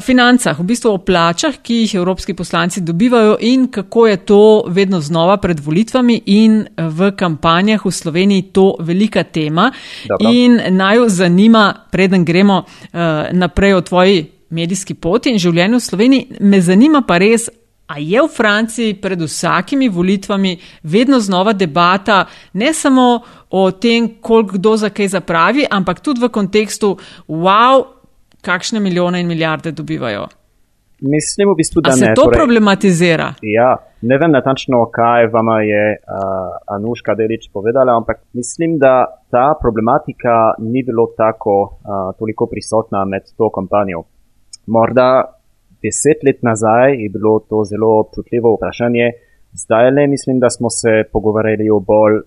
financah, 0.00 0.58
v 0.58 0.64
bistvu 0.68 0.90
o 0.92 0.98
plačah, 0.98 1.54
ki 1.62 1.74
jih 1.74 1.94
evropski 1.94 2.34
poslanci 2.34 2.80
dobivajo 2.80 3.36
in 3.40 3.68
kako 3.72 4.06
je 4.06 4.16
to 4.16 4.64
vedno 4.68 5.00
znova 5.00 5.36
pred 5.36 5.60
volitvami 5.60 6.22
in 6.26 6.66
v 6.76 7.12
kampanjah 7.16 7.84
v 7.84 7.90
Sloveniji 7.90 8.42
to 8.52 8.74
velika 8.80 9.22
tema. 9.22 9.70
Dobro. 10.08 10.32
In 10.32 10.60
naj 10.76 10.96
jo 10.96 11.08
zanima, 11.08 11.74
preden 11.90 12.24
gremo 12.24 12.58
uh, 12.58 13.00
naprej 13.32 13.74
o 13.74 13.80
tvoji 13.80 14.26
medijski 14.50 14.94
poti 14.94 15.30
in 15.30 15.38
življenju 15.38 15.78
v 15.78 15.84
Sloveniji, 15.84 16.26
me 16.40 16.60
zanima 16.60 17.02
pa 17.06 17.18
res. 17.18 17.48
A 17.90 17.98
je 17.98 18.20
v 18.22 18.28
Franciji 18.30 18.94
pred 19.02 19.18
vsakimi 19.18 19.88
volitvami 19.90 20.52
vedno 20.82 21.18
znova 21.20 21.52
debata 21.52 22.20
ne 22.52 22.70
samo 22.74 23.06
o 23.50 23.70
tem, 23.70 24.06
koliko 24.20 24.58
kdo 24.58 24.76
za 24.76 24.90
kaj 24.94 25.08
zapravi, 25.08 25.64
ampak 25.70 25.98
tudi 25.98 26.22
v 26.22 26.28
kontekstu, 26.30 26.92
wow, 27.26 27.99
kakšne 28.42 28.80
milijone 28.80 29.20
in 29.20 29.26
milijarde 29.26 29.72
dobivajo? 29.72 30.26
Mislim, 31.00 31.48
v 31.48 31.56
bistvu, 31.56 31.80
da 31.80 31.90
A 31.90 31.96
se 31.96 32.04
ne. 32.04 32.14
to 32.14 32.26
torej, 32.28 32.36
problematizira? 32.36 33.28
Ja, 33.42 33.70
ne 34.02 34.18
vem 34.20 34.32
natančno, 34.36 34.82
kaj 34.92 35.30
vam 35.32 35.48
je 35.64 35.84
uh, 35.96 36.74
Anuška 36.76 37.14
Delič 37.16 37.48
povedala, 37.52 37.96
ampak 37.96 38.20
mislim, 38.36 38.76
da 38.78 39.08
ta 39.32 39.54
problematika 39.60 40.52
ni 40.58 40.82
bilo 40.84 41.06
tako 41.16 41.56
uh, 41.62 42.12
toliko 42.18 42.46
prisotna 42.52 43.04
med 43.04 43.32
to 43.36 43.48
kampanjo. 43.50 44.04
Morda 44.66 45.24
deset 45.82 46.20
let 46.26 46.42
nazaj 46.42 47.00
je 47.02 47.08
bilo 47.08 47.38
to 47.48 47.64
zelo 47.64 47.88
občutljivo 48.00 48.52
vprašanje, 48.56 49.06
zdaj 49.62 49.90
le 49.90 50.06
mislim, 50.06 50.36
da 50.38 50.50
smo 50.50 50.68
se 50.70 50.92
pogovarjali 51.12 51.70
o 51.70 51.80
bolj 51.80 52.20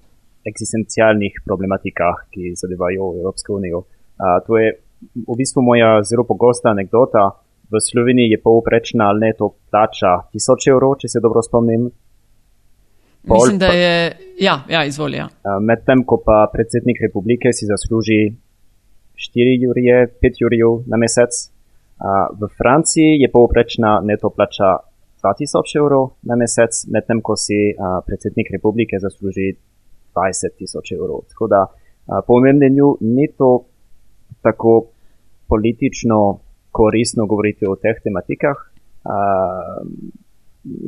eksistencialnih 0.49 1.33
problematikah, 1.45 2.25
ki 2.31 2.55
zadevajo 2.61 3.13
Evropsko 3.21 3.53
unijo. 3.53 3.77
Uh, 3.77 4.41
to 4.47 4.57
je 4.57 4.73
v 5.15 5.35
bistvu 5.37 5.61
moja 5.61 6.03
zelo 6.03 6.23
pogosta 6.23 6.69
anekdota. 6.69 7.31
V 7.71 7.79
Sloveniji 7.81 8.35
je 8.35 8.41
povprečna 8.41 9.13
neto 9.17 9.55
plača 9.71 10.29
1000 10.33 10.71
evrov, 10.71 10.95
če 11.01 11.07
se 11.07 11.19
dobro 11.23 11.41
spomnim. 11.41 11.89
Pol, 13.27 13.37
Mislim, 13.39 13.59
da 13.59 13.67
je. 13.71 14.17
Ja, 14.39 14.61
ja 14.69 14.83
izvoli. 14.85 15.17
Ja. 15.17 15.27
Medtem 15.61 16.03
ko 16.03 16.19
pa 16.25 16.43
predsednik 16.53 16.99
republike 17.01 17.53
si 17.53 17.65
zasluži 17.65 18.33
4 19.15 19.55
jurje, 19.63 20.07
5 20.21 20.41
jurjev 20.43 20.83
na 20.91 20.97
mesec. 20.97 21.31
V 22.39 22.49
Franciji 22.57 23.21
je 23.21 23.31
povprečna 23.31 24.01
neto 24.03 24.29
plača 24.29 24.77
2000 25.23 25.79
evrov 25.79 26.09
na 26.27 26.35
mesec, 26.35 26.83
medtem 26.91 27.21
ko 27.23 27.37
si 27.39 27.71
predsednik 28.05 28.51
republike 28.51 28.99
zasluži 28.99 29.53
20 30.11 30.57
tisoč 30.59 30.91
evrov. 30.91 31.23
Tako 31.31 31.47
da 31.47 31.61
po 32.27 32.41
mnenju 32.43 32.97
ni 33.01 33.31
to 33.37 33.63
tako 34.41 34.91
politično 35.47 36.39
koristno 36.71 37.25
govoriti 37.25 37.65
o 37.65 37.75
teh 37.75 37.99
tematikah. 38.03 38.57
Uh, 39.03 39.87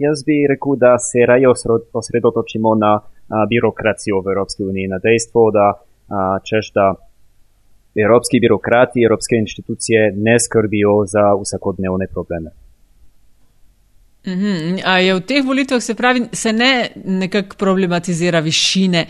jaz 0.05 0.23
bi 0.25 0.47
rekel, 0.49 0.75
da 0.75 0.97
se 0.99 1.25
raje 1.25 1.47
osredotočimo 1.93 2.75
na 2.75 2.93
uh, 2.99 3.43
birokracijo 3.49 4.21
v 4.21 4.31
Evropski 4.33 4.63
uniji, 4.63 4.87
na 4.87 4.99
dejstvo, 5.03 5.51
da 5.51 5.67
uh, 5.75 6.39
češ 6.43 6.71
da 6.73 6.93
evropski 7.95 8.39
birokrati, 8.39 9.03
evropske 9.03 9.35
inštitucije 9.35 10.13
ne 10.15 10.39
skrbijo 10.39 11.05
za 11.05 11.25
vsakodnevne 11.41 12.07
probleme. 12.13 12.51
-hmm. 14.25 14.81
A 14.85 14.99
je 14.99 15.13
v 15.13 15.21
teh 15.21 15.45
volitvah 15.45 15.81
se 15.81 15.95
pravi, 15.95 16.27
se 16.31 16.53
ne 16.53 16.89
nekako 17.05 17.55
problematizira 17.57 18.39
višine 18.39 19.05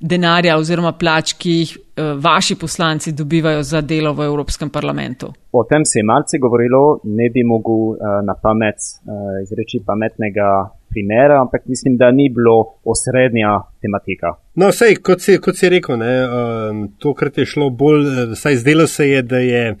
denarja 0.00 0.56
oziroma 0.58 0.92
plač, 0.92 1.34
ki 1.38 1.50
jih 1.50 1.76
uh, 1.76 2.04
vaši 2.22 2.54
poslanci 2.54 3.12
dobivajo 3.12 3.62
za 3.62 3.80
delo 3.80 4.12
v 4.14 4.24
Evropskem 4.24 4.70
parlamentu? 4.70 5.32
O 5.52 5.64
tem 5.64 5.84
se 5.84 5.98
je 5.98 6.04
malce 6.04 6.38
govorilo, 6.38 7.00
ne 7.04 7.30
bi 7.34 7.42
mogel 7.44 7.74
uh, 7.74 8.20
na 8.26 8.34
pamet 8.42 8.76
uh, 8.78 9.42
izreči 9.42 9.82
pametnega 9.86 10.70
primera, 10.88 11.40
ampak 11.40 11.66
mislim, 11.66 11.96
da 11.96 12.10
ni 12.10 12.28
bilo 12.28 12.78
osrednja 12.84 13.60
tematika. 13.82 14.34
No, 14.54 14.72
sej, 14.72 14.96
kot 15.02 15.20
si, 15.20 15.38
kot 15.38 15.56
si 15.56 15.68
rekel, 15.68 15.98
ne, 15.98 16.14
um, 16.24 16.84
tokrat 16.98 17.38
je 17.38 17.46
šlo 17.46 17.70
bolj, 17.70 18.06
saj 18.36 18.56
zdelo 18.62 18.86
se 18.86 19.08
je, 19.08 19.22
da 19.22 19.38
je 19.38 19.74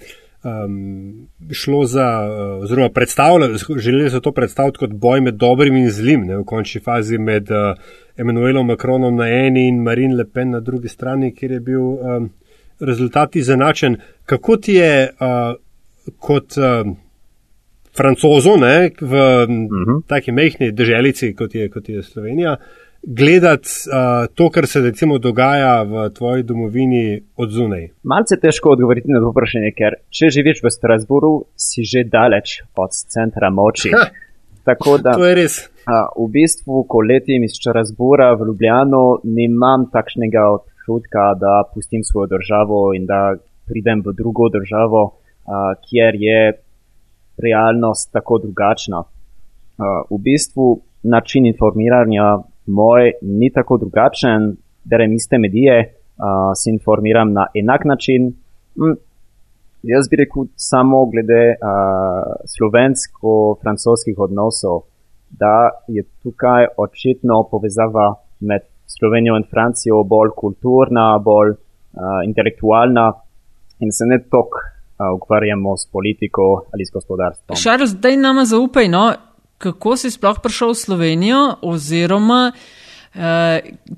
um, 0.64 1.28
šlo 1.52 1.84
za, 1.84 2.28
uh, 2.28 2.62
oziroma 2.62 2.88
predstavljali, 2.88 3.58
želeli 3.76 4.10
so 4.10 4.20
to 4.20 4.32
predstaviti 4.32 4.78
kot 4.78 4.90
boj 4.90 5.20
med 5.20 5.34
dobrim 5.34 5.76
in 5.76 5.90
zlim, 5.90 6.26
ne, 6.26 6.36
v 6.36 6.44
končni 6.44 6.80
fazi 6.80 7.18
med 7.18 7.50
uh, 7.50 7.78
Emanuelom 8.16 8.66
Macronom 8.66 9.16
na 9.16 9.28
eni 9.28 9.68
in 9.68 9.82
Marine 9.82 10.14
Le 10.14 10.24
Pen 10.30 10.50
na 10.50 10.60
drugi 10.60 10.88
strani, 10.88 11.34
kjer 11.34 11.52
je 11.52 11.60
bil 11.60 11.82
um, 11.82 12.30
rezultat 12.80 13.36
izenačen. 13.36 13.96
Kako 14.26 14.56
ti 14.56 14.74
je 14.74 15.10
uh, 15.10 15.54
kot 16.18 16.58
uh, 16.58 16.92
francozo 17.96 18.56
ne, 18.56 18.90
v 19.00 19.12
uh 19.12 19.48
mhm. 19.48 19.66
-huh. 19.70 20.02
taki 20.06 20.32
mehni 20.32 20.72
državici, 20.72 21.34
kot, 21.34 21.52
kot 21.72 21.88
je 21.88 22.02
Slovenija, 22.02 22.56
gledati 23.02 23.68
uh, 23.68 24.34
to, 24.34 24.50
kar 24.50 24.66
se 24.66 24.80
recimo 24.80 25.18
dogaja 25.18 25.82
v 25.82 26.10
tvoji 26.10 26.42
domovini 26.42 27.22
od 27.36 27.50
zunaj? 27.50 27.88
Malce 28.02 28.36
težko 28.40 28.70
odgovoriti 28.70 29.12
na 29.12 29.20
to 29.20 29.30
vprašanje, 29.30 29.72
ker 29.76 29.98
če 30.10 30.30
živiš 30.38 30.62
v 30.64 30.72
Strasburu, 30.72 31.32
si 31.56 31.84
že 31.84 32.04
daleč 32.04 32.62
od 32.76 32.94
centra 33.14 33.50
moči. 33.50 33.92
Ha, 33.94 34.08
da, 34.66 34.74
to 35.14 35.24
je 35.24 35.34
res. 35.34 35.60
A, 35.88 36.04
v 36.18 36.28
bistvu, 36.34 36.84
ko 36.84 37.00
letim 37.00 37.46
iz 37.46 37.56
Strasbura 37.56 38.34
v 38.36 38.50
Ljubljano, 38.50 39.20
nimam 39.24 39.88
takšnega 39.92 40.48
občutka, 40.58 41.32
da 41.40 41.62
pustim 41.72 42.04
svojo 42.04 42.34
državo 42.34 42.92
in 42.96 43.06
da 43.06 43.38
pridem 43.68 44.02
v 44.04 44.12
drugo 44.16 44.48
državo. 44.52 45.04
uh, 45.48 45.72
kjer 45.80 46.14
je 46.14 46.40
realnost 47.38 48.12
tako 48.12 48.38
drugačna. 48.38 48.98
Uh, 48.98 50.04
v 50.10 50.18
bistvu 50.18 50.80
način 51.02 51.46
informiranja 51.46 52.42
moj 52.68 53.12
ni 53.22 53.50
tako 53.52 53.78
drugačen, 53.78 54.56
berem 54.84 55.12
iste 55.12 55.38
medije, 55.38 55.76
uh, 55.82 56.52
se 56.54 56.70
informiram 56.70 57.32
na 57.32 57.46
enak 57.54 57.84
način. 57.84 58.26
Mm, 58.76 58.96
jaz 59.82 60.08
bi 60.10 60.16
rekel 60.16 60.42
samo 60.56 61.06
glede 61.06 61.42
uh, 61.54 61.58
slovensko-francoskih 62.54 64.16
odnosov, 64.18 64.82
da 65.30 65.70
je 65.88 66.02
tukaj 66.22 66.66
očitno 66.76 67.48
povezava 67.50 68.14
med 68.40 68.62
Slovenijo 68.86 69.36
in 69.36 69.44
Francijo 69.50 70.02
bolj 70.04 70.30
kulturna, 70.36 71.18
bolj 71.18 71.50
uh, 71.50 71.58
intelektualna 72.24 73.12
in 73.78 73.92
se 73.92 74.04
ne 74.06 74.18
toliko 74.30 74.58
uh, 74.58 75.16
ukvarjamo 75.16 75.76
s 75.76 75.86
politiko 75.92 76.64
ali 76.72 76.84
s 76.84 76.90
gospodarstvom. 76.92 77.56
Šarl, 77.56 77.86
zdaj 77.86 78.16
nama 78.16 78.44
zaupaj, 78.44 78.88
no, 78.88 79.12
kako 79.58 79.96
si 79.96 80.10
sploh 80.10 80.38
prišel 80.42 80.72
v 80.72 80.78
Slovenijo 80.78 81.42
oziroma 81.66 82.52
uh, 82.54 83.20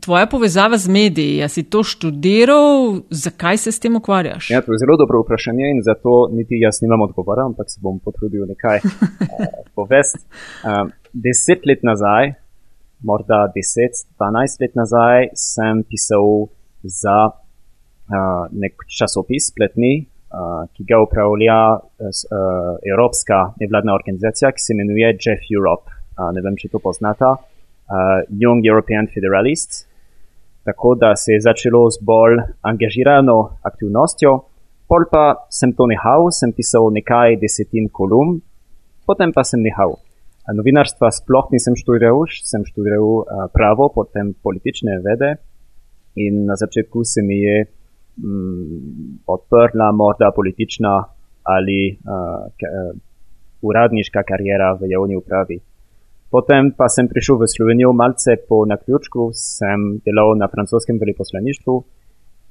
tvoja 0.01 0.27
povezava 0.27 0.79
z 0.79 0.89
mediji. 0.89 1.37
Ja 1.37 1.49
si 1.49 1.63
to 1.63 1.83
študiral, 1.85 3.03
zakaj 3.11 3.57
se 3.57 3.73
s 3.73 3.81
tem 3.81 3.97
ukvarjaš? 3.97 4.51
Ja, 4.51 4.63
to 4.65 4.73
je 4.73 4.81
zelo 4.81 4.97
dobro 4.97 5.23
vprašanje 5.23 5.67
in 5.75 5.83
zato 5.85 6.29
niti 6.33 6.61
jaz 6.65 6.81
nimam 6.83 7.01
odgovora, 7.01 7.45
ampak 7.47 7.71
se 7.71 7.81
bom 7.83 8.01
potrudil 8.01 8.47
nekaj 8.49 8.81
uh, 8.85 9.47
povesti. 9.77 10.25
Um, 10.65 10.93
deset 11.13 11.67
let 11.69 11.85
nazaj, 11.85 12.33
morda 13.05 13.53
10-12 13.53 14.61
let 14.61 14.75
nazaj, 14.75 15.29
sem 15.35 15.85
pisal 15.89 16.49
za 16.83 17.19
uh, 17.29 18.49
nek 18.53 18.81
časopis 18.89 19.53
spletni, 19.53 20.09
ki 20.77 20.85
ga 20.87 21.01
upravlja 21.03 21.59
uh, 21.75 21.79
Evropska 22.93 23.39
nevladna 23.61 23.95
organizacija, 23.95 24.53
ki 24.53 24.63
se 24.63 24.73
imenuje 24.73 25.09
Jeff 25.19 25.49
Europe. 25.51 25.91
Uh, 26.15 26.31
ne 26.35 26.43
vem, 26.45 26.57
če 26.57 26.71
to 26.71 26.79
poznata. 26.79 27.35
Uh, 27.35 28.23
Young 28.31 28.67
European 28.67 29.09
Federalists. 29.11 29.87
Tako 30.65 30.95
da 30.95 31.17
se 31.17 31.33
je 31.33 31.41
začelo 31.41 31.89
z 31.91 31.99
bolj 32.05 32.37
angažirano 32.63 33.57
aktivnostjo, 33.67 34.37
pol 34.87 35.07
pa 35.11 35.47
sem 35.51 35.73
to 35.73 35.87
nehal, 35.89 36.29
sem 36.31 36.53
pisal 36.53 36.91
nekaj 36.93 37.39
desetin 37.41 37.89
kolumn, 37.89 38.39
potem 39.09 39.33
pa 39.33 39.43
sem 39.43 39.63
nehal. 39.65 39.97
Novinarstva 40.51 41.09
sploh 41.15 41.49
nisem 41.55 41.79
študiral, 41.79 42.27
sem 42.29 42.67
študiral 42.67 43.49
pravo, 43.55 43.89
potem 43.95 44.35
politične 44.45 44.99
vede 45.01 45.39
in 46.15 46.45
na 46.47 46.57
začetku 46.61 47.05
se 47.05 47.23
mi 47.23 47.41
je 47.41 47.65
odprla 49.27 49.93
morda 49.93 50.33
politična 50.37 51.05
ali 51.43 51.81
uh, 51.93 52.97
uradniška 53.63 54.23
karijera 54.23 54.73
v 54.81 54.91
javni 54.91 55.17
upravi. 55.17 55.61
Potem 56.31 56.71
pa 56.79 56.87
sem 56.89 57.09
prišel 57.09 57.41
v 57.41 57.49
Slovenijo 57.51 57.93
malce 57.93 58.37
po 58.49 58.63
naključku, 58.65 59.31
sem 59.35 59.99
delal 60.05 60.37
na 60.39 60.49
francoskem 60.49 60.99
veliposlaništvu 61.01 61.75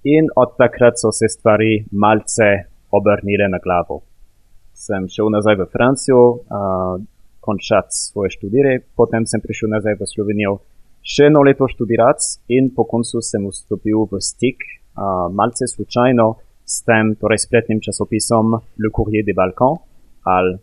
in 0.04 0.28
od 0.36 0.58
takrat 0.58 1.00
so 1.00 1.12
se 1.12 1.28
stvari 1.28 1.86
malce 1.92 2.50
obrnile 2.92 3.48
na 3.48 3.60
glavo. 3.64 4.02
Sem 4.74 5.08
šel 5.08 5.30
nazaj 5.32 5.56
v 5.56 5.70
Francijo, 5.72 6.24
uh, 6.32 7.00
končati 7.40 7.96
svoje 7.96 8.30
študije, 8.36 8.82
potem 8.96 9.26
sem 9.26 9.42
prišel 9.42 9.70
nazaj 9.70 9.96
v 10.00 10.08
Slovenijo 10.08 10.60
še 11.04 11.30
eno 11.30 11.42
leto 11.48 11.68
študirati 11.68 12.40
in 12.56 12.70
po 12.76 12.86
koncu 12.86 13.22
sem 13.24 13.46
vstopil 13.48 14.06
v 14.12 14.20
stik, 14.22 14.66
malce 15.32 15.68
slučajno, 15.68 16.28
s 16.70 16.84
tem 16.86 17.16
torej 17.18 17.42
spletnim 17.46 17.80
časopisom 17.82 18.54
Le 18.54 18.90
Courrier 18.96 19.26
de 19.26 19.34
Balkan 19.34 19.80
ali 20.30 20.58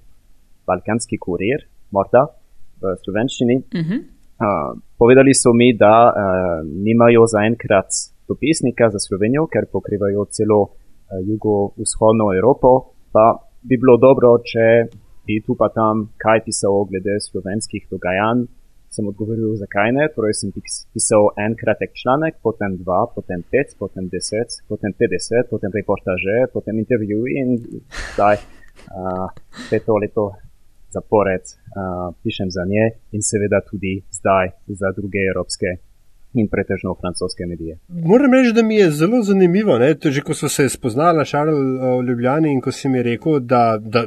Balkanski 0.66 1.18
kurir, 1.18 1.64
morda 1.90 2.26
v 2.82 2.94
slovenščini. 3.02 3.56
Uh 3.56 3.80
-huh. 3.80 4.00
uh, 4.44 4.78
povedali 4.98 5.34
so 5.34 5.52
mi, 5.52 5.72
da 5.72 5.96
uh, 6.10 6.14
nimajo 6.86 7.26
zaenkrat 7.26 7.90
dopisnika 8.28 8.90
za 8.90 8.98
Slovenijo, 8.98 9.46
ker 9.46 9.66
pokrivajo 9.72 10.24
celo 10.36 10.60
uh, 10.62 10.70
jugovzhodno 11.28 12.26
Evropo, 12.38 12.70
pa 13.12 13.38
bi 13.62 13.76
bilo 13.82 13.96
dobro, 13.96 14.38
če 14.50 14.66
bi 15.26 15.42
tu 15.46 15.54
pa 15.58 15.68
tam 15.68 16.10
kaj 16.22 16.44
pisal 16.44 16.84
glede 16.90 17.14
slovenskih 17.20 17.86
dogajanj. 17.90 18.46
Sem 18.96 19.08
odgovoril, 19.10 19.50
zakaj 19.60 19.90
ne. 19.92 20.06
Torej 20.14 20.38
sem 20.38 20.52
pisal 20.56 21.28
en 21.44 21.56
kratek 21.60 21.92
članek, 22.00 22.38
potem 22.42 22.78
dva, 22.80 23.02
potem 23.14 23.42
pet, 23.52 23.74
potem 23.78 24.08
deset, 24.08 24.56
potem 24.70 24.94
petdeset, 24.96 25.50
potem 25.50 25.74
reportaže, 25.74 26.46
potem 26.54 26.80
intervju 26.80 27.26
in 27.28 27.58
zdaj 28.14 28.40
uh, 28.40 29.26
peto 29.68 29.98
leto 30.00 30.30
zapored 30.96 31.44
uh, 31.44 32.14
pišem 32.24 32.48
za 32.50 32.64
nje 32.64 32.86
in 33.12 33.22
seveda 33.22 33.60
tudi 33.70 34.00
zdaj 34.16 34.54
za 34.80 34.92
druge 34.96 35.26
evropske 35.28 35.76
in 36.40 36.48
pretežno 36.48 36.94
francoske 37.00 37.46
medije. 37.46 37.78
Moram 37.88 38.32
reči, 38.32 38.52
da 38.52 38.62
mi 38.62 38.76
je 38.76 38.90
zelo 38.90 39.22
zanimivo, 39.22 39.78
ne? 39.78 39.94
že 40.04 40.20
ko 40.20 40.34
so 40.34 40.48
se 40.48 40.68
spoznala 40.68 41.24
Šarl 41.24 41.52
v 41.52 42.02
Ljubljani 42.08 42.52
in 42.52 42.60
ko 42.60 42.72
si 42.72 42.88
mi 42.88 43.02
rekel, 43.02 43.40
da, 43.40 43.78
da 43.80 44.06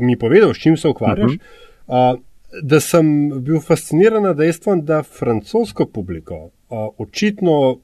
mi 0.00 0.16
povedal, 0.18 0.54
s 0.54 0.64
čim 0.64 0.76
se 0.76 0.88
ukvarjaš, 0.88 1.32
uh 1.32 1.40
-huh. 1.86 2.14
uh, 2.14 2.20
da 2.62 2.80
sem 2.80 3.06
bil 3.44 3.60
fasciniran 3.60 4.22
nad 4.22 4.36
dejstvom, 4.36 4.84
da 4.84 5.02
francosko 5.02 5.86
publiko 5.86 6.34
uh, 6.44 6.88
očitno 6.98 7.78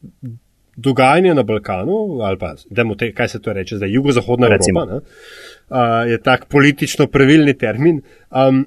dogajanje 0.76 1.34
na 1.34 1.42
Balkanu, 1.42 2.20
ali 2.22 2.38
pa 2.38 2.54
te, 2.98 3.12
kaj 3.12 3.28
se 3.28 3.42
to 3.42 3.52
reče, 3.52 3.76
zdaj 3.76 3.92
jugozahodna 3.92 4.46
Evropa, 4.46 4.84
ne, 4.92 4.96
uh, 4.96 6.10
je 6.10 6.20
tak 6.22 6.48
politično 6.48 7.06
pravilni 7.06 7.54
termin, 7.58 8.00
um, 8.30 8.64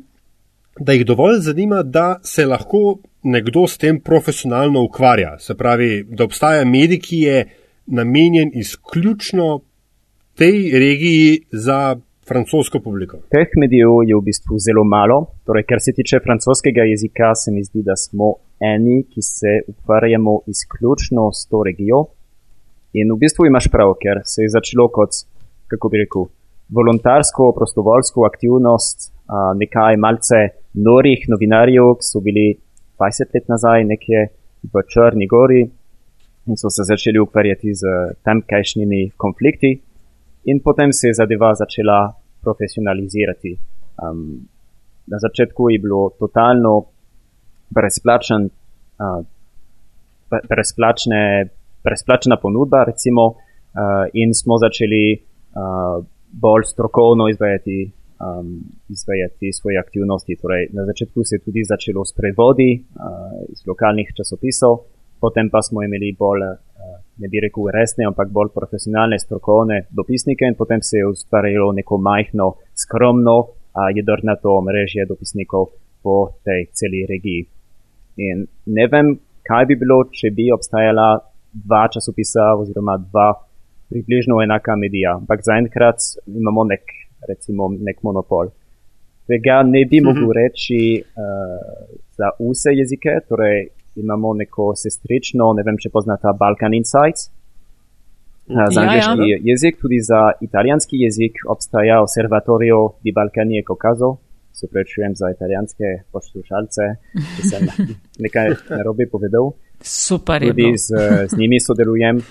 da 0.79 0.93
jih 0.93 1.05
dovolj 1.05 1.39
zanima, 1.39 1.83
da 1.83 2.19
se 2.23 2.45
lahko 2.45 2.99
nekdo 3.23 3.67
s 3.67 3.77
tem 3.77 3.99
profesionalno 3.99 4.83
ukvarja. 4.83 5.39
Se 5.39 5.55
pravi, 5.55 6.05
da 6.09 6.23
obstaja 6.23 6.65
medij, 6.65 6.99
ki 6.99 7.19
je 7.19 7.45
namenjen 7.85 8.51
izključno 8.53 9.61
tej 10.35 10.79
regiji 10.79 11.41
za 11.51 11.97
francosko 12.27 12.79
publiko. 12.79 13.17
Teh 13.31 13.55
medijev 13.61 14.03
je 14.09 14.15
v 14.15 14.25
bistvu 14.29 14.59
zelo 14.59 14.83
malo. 14.83 15.17
Torej, 15.45 15.63
kar 15.69 15.79
se 15.81 15.93
tiče 15.95 16.19
francoskega 16.25 16.83
jezika, 16.91 17.31
se 17.35 17.51
mi 17.51 17.63
zdi, 17.63 17.83
da 17.83 17.95
smo 17.95 18.33
eni, 18.59 19.03
ki 19.11 19.21
se 19.21 19.53
ukvarjamo 19.67 20.39
izključno 20.47 21.29
s 21.31 21.47
to 21.49 21.63
regijo. 21.63 22.05
In 22.93 23.13
v 23.13 23.19
bistvu 23.23 23.47
imaš 23.47 23.69
prav, 23.71 23.93
ker 24.01 24.21
se 24.25 24.43
je 24.43 24.53
začelo 24.57 24.87
kot, 24.91 25.23
kako 25.71 25.89
bi 25.89 26.03
rekel, 26.03 26.27
volontarsko, 26.69 27.51
prostovoljsko 27.55 28.25
aktivnost 28.27 29.11
nekaj 29.55 29.97
malce 29.97 30.39
norih 30.73 31.25
novinarjev, 31.31 31.95
ki 31.99 32.07
so 32.11 32.23
bili 32.23 32.47
20 32.99 33.35
let 33.35 33.49
nazaj 33.51 33.83
nekje 33.87 34.27
v 34.73 34.83
Črni 34.91 35.27
gori 35.27 35.61
in 36.47 36.57
so 36.57 36.69
se 36.71 36.83
začeli 36.87 37.19
ukvarjati 37.19 37.73
z 37.75 37.83
tamkajšnjimi 38.23 39.11
konflikti 39.17 39.71
in 40.47 40.61
potem 40.63 40.93
se 40.93 41.07
je 41.07 41.13
zadeva 41.13 41.53
začela 41.55 42.13
profesionalizirati. 42.41 43.57
Um, 44.03 44.47
na 45.07 45.17
začetku 45.19 45.69
je 45.69 45.79
bilo 45.79 46.09
totalno 46.19 46.85
brezplačen, 47.69 48.49
uh, 49.03 49.25
brezplačne, 50.49 51.49
brezplačna 51.83 52.37
ponudba 52.37 52.83
recimo 52.83 53.25
uh, 53.27 53.35
in 54.13 54.33
smo 54.33 54.57
začeli 54.57 55.05
uh, 55.15 56.03
bolj 56.31 56.63
strokovno 56.63 57.29
izvajati 57.29 57.91
um, 58.19 58.63
izvajati 58.89 59.53
svoje 59.53 59.77
aktivnosti. 59.79 60.35
Torej, 60.41 60.67
na 60.73 60.85
začetku 60.85 61.23
se 61.23 61.35
je 61.35 61.39
tudi 61.39 61.63
začelo 61.63 62.05
s 62.05 62.13
prevodi 62.13 62.71
uh, 62.79 62.81
iz 63.49 63.67
lokalnih 63.67 64.11
časopisov, 64.17 64.79
potem 65.19 65.49
pa 65.49 65.61
smo 65.61 65.83
imeli 65.83 66.15
bolj, 66.19 66.41
ne 67.17 67.27
bi 67.27 67.41
rekel 67.41 67.69
resne, 67.73 68.05
ampak 68.09 68.29
bolj 68.33 68.51
profesionalne, 68.55 69.19
strokovne 69.19 69.83
dopisnike 69.99 70.45
in 70.45 70.55
potem 70.55 70.81
se 70.81 70.97
je 70.97 71.07
ustvarjalo 71.07 71.71
neko 71.79 71.97
majhno, 71.97 72.51
skromno, 72.75 73.37
uh, 73.39 73.87
jedrnato 73.95 74.61
mrežje 74.61 75.05
dopisnikov 75.09 75.71
po 76.03 76.17
tej 76.45 76.67
celi 76.73 77.05
regiji. 77.09 77.47
In 78.27 78.45
ne 78.65 78.87
vem, 78.91 79.15
kaj 79.47 79.65
bi 79.69 79.79
bilo, 79.81 80.03
če 80.11 80.31
bi 80.35 80.51
obstajala 80.53 81.09
dva 81.65 81.87
časopisa 81.93 82.53
oziroma 82.59 82.97
dva 83.01 83.31
približno 83.89 84.41
enaka 84.43 84.75
medija, 84.75 85.15
ampak 85.21 85.45
zaenkrat 85.45 86.03
imamo 86.27 86.65
nek 86.67 86.93
recimo 87.27 87.69
nek 87.71 88.01
monopol. 88.03 88.51
Tega 89.27 89.61
ne 89.67 89.83
bi 89.89 90.01
mogel 90.03 90.29
mhm. 90.29 90.35
reči 90.37 90.81
uh, 91.01 91.87
za 92.17 92.31
vse 92.39 92.73
jezike, 92.77 93.19
torej 93.29 93.67
imamo 93.97 94.33
neko 94.33 94.71
sestrično, 94.75 95.51
ne 95.57 95.65
vem, 95.65 95.77
če 95.81 95.91
poznate 95.93 96.33
Balkan 96.39 96.73
Insights. 96.77 97.29
Za 98.47 98.63
ja, 98.71 98.81
angliški 98.81 99.29
ja. 99.29 99.37
jezik, 99.43 99.79
tudi 99.81 99.99
za 99.99 100.31
italijanski 100.41 101.01
jezik 101.01 101.41
obstaja 101.51 101.99
Observatorio 102.01 102.93
di 103.03 103.11
Balkanije 103.11 103.63
Kokazo. 103.67 104.15
Se 104.53 104.67
prečujem 104.71 105.15
za 105.15 105.29
italijanske 105.35 106.07
poslušalce, 106.11 106.81
ki 107.35 107.47
sem 107.49 107.67
nekaj 108.25 108.55
narobe 108.69 109.09
povedal. 109.11 109.51
Super. 109.81 110.41
Tudi 110.47 110.71
z, 110.77 110.95
z 111.29 111.37
njimi 111.37 111.59
sodelujem. 111.59 112.21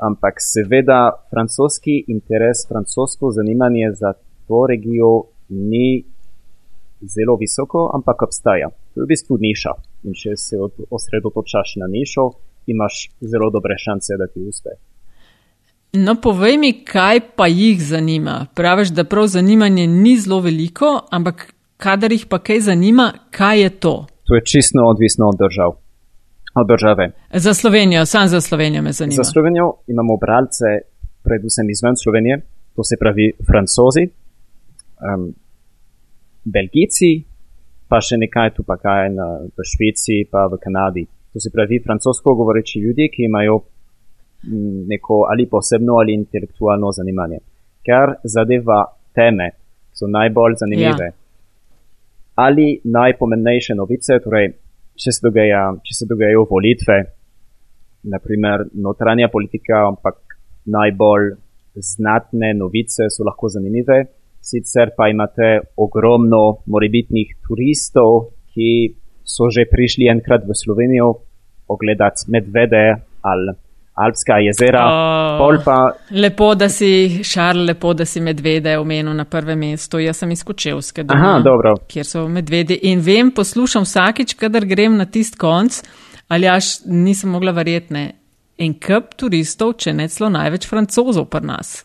ampak 0.00 0.40
seveda 0.40 1.12
francoski 1.30 2.04
interes, 2.08 2.64
francosko 2.68 3.30
zanimanje 3.30 3.92
za 3.92 4.12
to 4.48 4.66
regijo 4.68 5.28
ni 5.48 6.04
zelo 7.00 7.36
visoko, 7.36 7.90
ampak 7.94 8.22
obstaja. 8.22 8.68
To 8.94 9.00
je 9.00 9.04
v 9.04 9.08
bistvu 9.08 9.38
niša. 9.40 9.72
In 10.02 10.14
če 10.16 10.36
se 10.36 10.56
osredotočaš 10.90 11.74
na 11.76 11.86
nišo, 11.86 12.30
imaš 12.66 13.10
zelo 13.20 13.50
dobre 13.50 13.76
šanse, 13.78 14.16
da 14.18 14.26
ti 14.26 14.40
uspe. 14.48 14.70
No, 15.92 16.14
povej 16.22 16.56
mi, 16.58 16.70
kaj 16.84 17.20
pa 17.36 17.46
jih 17.50 17.82
zanima. 17.82 18.46
Praviš, 18.54 18.94
da 18.94 19.04
prav 19.04 19.26
zanimanje 19.26 19.86
ni 19.86 20.16
zelo 20.16 20.40
veliko, 20.40 21.00
ampak 21.10 21.52
kadar 21.76 22.12
jih 22.12 22.26
pa 22.30 22.38
kaj 22.38 22.60
zanima, 22.60 23.12
kaj 23.30 23.62
je 23.62 23.70
to? 23.70 23.94
To 24.26 24.34
je 24.34 24.42
čisto 24.44 24.84
odvisno 24.86 25.28
od 25.28 25.36
držav. 25.38 25.70
Od 26.60 26.66
države. 26.68 27.10
Za 27.34 27.54
Slovenijo, 27.54 28.06
sam 28.06 28.28
za 28.28 28.40
Slovenijo 28.40 28.82
me 28.82 28.92
zanima. 28.92 29.22
Za 29.22 29.24
Slovenijo 29.24 29.66
imamo 29.86 30.16
bralce, 30.16 30.68
predvsem 31.22 31.70
izven 31.70 31.96
Slovenije, 31.96 32.40
to 32.76 32.84
se 32.84 32.96
pravi 33.00 33.32
francozi, 33.48 34.04
um, 34.06 35.34
belgijci, 36.44 37.10
pa 37.90 37.98
še 37.98 38.20
nekaj 38.22 38.54
tu 38.54 38.62
pa 38.66 38.76
kaj 38.78 39.10
na, 39.14 39.26
v 39.50 39.66
Švici, 39.66 40.22
pa 40.30 40.46
v 40.46 40.58
Kanadi. 40.62 41.04
To 41.34 41.42
se 41.42 41.50
pravi 41.50 41.80
francosko 41.82 42.34
govoreči 42.38 42.80
ljudje, 42.82 43.08
ki 43.10 43.26
imajo 43.26 43.60
neko 44.90 45.26
ali 45.30 45.46
posebno 45.46 45.98
ali 46.00 46.14
intelektualno 46.14 46.92
zanimanje. 46.96 47.40
Ker 47.86 48.14
zadeva 48.24 48.84
teme, 49.14 49.50
so 49.92 50.08
najbolj 50.08 50.56
zanimive. 50.62 51.08
Ja. 51.10 51.16
Ali 52.40 52.80
najpomembnejše 52.84 53.74
novice, 53.76 54.16
torej, 54.24 54.52
če 54.96 55.12
se, 55.12 55.20
dogaja, 55.26 55.64
če 55.84 55.96
se 55.98 56.06
dogajajo 56.08 56.46
volitve, 56.50 56.98
naprimer 58.14 58.64
notranja 58.80 59.28
politika, 59.32 59.82
ampak 59.90 60.38
najbolj 60.70 61.34
znatne 61.74 62.54
novice 62.56 63.10
so 63.12 63.26
lahko 63.26 63.50
zanimive. 63.52 64.04
Sicer 64.40 64.94
pa 64.96 65.08
imate 65.12 65.72
ogromno 65.76 66.62
morebitnih 66.66 67.36
turistov, 67.44 68.32
ki 68.50 68.94
so 69.24 69.50
že 69.52 69.68
prišli 69.70 70.08
enkrat 70.10 70.46
v 70.48 70.56
Slovenijo 70.56 71.10
ogledati 71.70 72.30
medvede 72.32 72.84
ali 73.22 73.52
Alpska 74.00 74.38
jezera. 74.38 74.84
Oh, 75.40 75.62
pa... 75.64 75.92
Lepo, 76.10 76.54
da 76.54 76.68
si 76.68 77.20
šarl, 77.24 77.64
lepo, 77.68 77.92
da 77.94 78.04
si 78.04 78.20
medvede 78.20 78.78
omenil 78.78 79.12
na 79.14 79.26
prvem 79.28 79.58
mestu. 79.58 79.98
Jaz 80.00 80.22
sem 80.22 80.30
izkočil 80.30 80.80
skedaj. 80.82 81.16
Aha, 81.16 81.32
dobro. 81.44 81.74
Kjer 81.88 82.06
so 82.06 82.24
medvedi. 82.28 82.78
In 82.88 83.02
vem, 83.04 83.32
poslušam 83.36 83.84
vsakič, 83.84 84.34
kadar 84.40 84.64
grem 84.64 84.96
na 84.96 85.04
tist 85.04 85.36
konc, 85.36 85.82
ali 86.32 86.48
až 86.48 86.78
nisem 86.86 87.34
mogla 87.34 87.52
verjetne. 87.52 88.06
En 88.60 88.76
kup 88.80 89.16
turistov, 89.20 89.76
če 89.80 89.92
ne 89.96 90.08
celo 90.08 90.30
največ 90.32 90.68
francozov 90.70 91.28
pri 91.32 91.44
nas. 91.52 91.80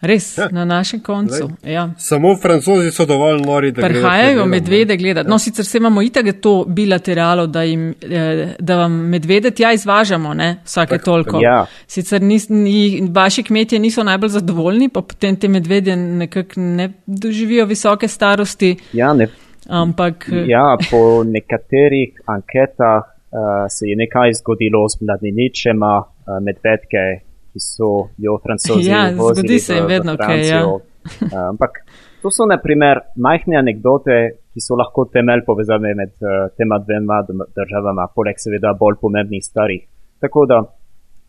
Res, 0.00 0.38
ja. 0.38 0.48
na 0.52 0.64
našem 0.64 1.00
koncu. 1.00 1.50
Ja. 1.64 1.90
Samo 1.98 2.36
francozi 2.36 2.90
so 2.90 3.04
dovolj 3.06 3.42
nori, 3.42 3.72
da 3.72 3.82
prihajajo 3.82 4.46
medvede 4.46 4.96
gledati. 4.96 5.28
No, 5.28 5.34
ja. 5.34 5.38
sicer 5.38 5.64
se 5.64 5.78
imamo 5.78 6.02
itak 6.02 6.26
to 6.40 6.64
bilateralo, 6.68 7.46
da, 7.46 7.62
jim, 7.62 7.94
eh, 8.02 8.54
da 8.58 8.76
vam 8.76 8.92
medvede 8.92 9.50
tja 9.50 9.72
izvažamo, 9.72 10.34
ne, 10.34 10.56
vsake 10.64 10.96
tak, 10.96 11.04
toliko. 11.04 11.40
Ja. 11.42 11.66
Sicer 11.86 12.22
nis, 12.22 12.48
ni, 12.48 13.08
vaši 13.12 13.42
kmetje 13.42 13.78
niso 13.78 14.04
najbolj 14.04 14.28
zadovoljni, 14.28 14.88
pa 14.88 15.02
potem 15.02 15.36
te 15.36 15.48
medvede 15.48 15.96
nekako 15.96 16.60
ne 16.60 16.92
doživijo 17.06 17.66
visoke 17.66 18.08
starosti. 18.08 18.76
Ja, 18.92 19.12
ne. 19.14 19.28
Ampak. 19.68 20.28
Eh, 20.32 20.44
ja, 20.48 20.76
po 20.90 21.24
nekaterih 21.24 22.22
anketah 22.26 23.02
uh, 23.04 23.68
se 23.68 23.86
je 23.86 23.96
nekaj 23.96 24.32
zgodilo 24.32 24.88
z 24.88 25.04
mladeničema 25.04 25.98
uh, 25.98 26.38
medvedke 26.42 27.29
ki 27.52 27.62
so 27.62 27.90
jo 28.18 28.38
francozi 28.42 28.90
ja, 28.90 29.08
zgodi 29.14 29.58
se 29.58 29.74
jim 29.78 29.86
vedno 29.90 30.16
kaj. 30.16 30.46
Ja. 30.48 30.60
uh, 30.66 31.48
ampak 31.48 31.82
to 32.22 32.30
so 32.30 32.46
naprimer 32.46 33.00
majhne 33.16 33.56
anekdote, 33.58 34.18
ki 34.52 34.60
so 34.60 34.76
lahko 34.78 35.06
temelj 35.14 35.44
povezane 35.46 35.94
med 35.96 36.12
uh, 36.20 36.50
tema 36.58 36.78
dvema 36.84 37.22
državama, 37.28 38.08
poleg 38.14 38.38
seveda 38.38 38.74
bolj 38.80 38.98
pomembnih 39.00 39.44
starih. 39.44 39.86
Tako 40.20 40.46
da 40.46 40.60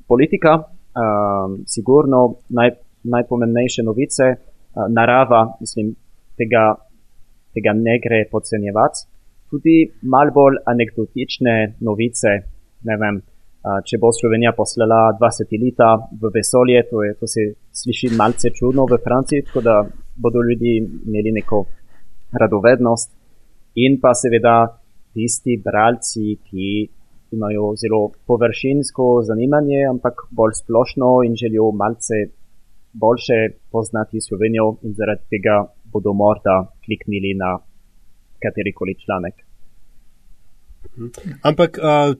politika, 0.07 0.57
uh, 0.59 1.57
sigurno 1.67 2.21
naj, 2.49 2.75
najpomembnejše 3.03 3.85
novice, 3.87 4.29
uh, 4.35 4.87
narava, 4.89 5.45
mislim, 5.63 5.93
tega, 6.37 6.65
tega 7.55 7.75
ne 7.77 7.97
gre 8.03 8.25
podcenjevati. 8.31 9.07
Tudi 9.51 9.77
mal 10.07 10.31
bolj 10.35 10.61
anekdotične 10.71 11.55
novice, 11.83 12.37
ne 12.87 12.97
vem, 12.97 13.21
če 13.61 13.97
bo 14.01 14.09
Slovenija 14.09 14.55
poslala 14.57 15.11
dva 15.17 15.29
satelita 15.29 15.93
v 16.21 16.31
vesolje, 16.33 16.81
to, 16.89 17.03
je, 17.05 17.13
to 17.19 17.27
se 17.29 17.43
sliši 17.81 18.09
malce 18.17 18.49
čudno 18.57 18.87
v 18.89 18.97
Franciji, 19.03 19.45
tako 19.45 19.61
da 19.61 19.75
bodo 20.17 20.41
ljudi 20.41 20.79
imeli 20.81 21.31
neko 21.37 21.65
radovednost. 22.41 23.11
In 23.85 23.99
pa 24.01 24.15
seveda 24.17 24.55
tisti 25.13 25.59
bralci, 25.61 26.39
ki 26.47 26.71
imajo 27.31 27.75
zelo 27.79 28.01
površinsko 28.27 29.21
zanimanje, 29.29 29.85
ampak 29.89 30.25
bolj 30.31 30.57
splošno 30.63 31.11
in 31.27 31.37
želijo 31.39 31.69
malce 31.71 32.25
boljše 32.93 33.39
poznati 33.71 34.21
Slovenijo 34.21 34.75
in 34.83 34.97
zaradi 34.97 35.29
tega 35.29 35.63
bodo 35.93 36.13
morda 36.13 36.57
kliknili 36.85 37.33
na 37.37 37.59
katerikoli 38.43 38.97
članek. 39.05 39.35
Ampak 41.43 41.77
uh, 41.77 42.15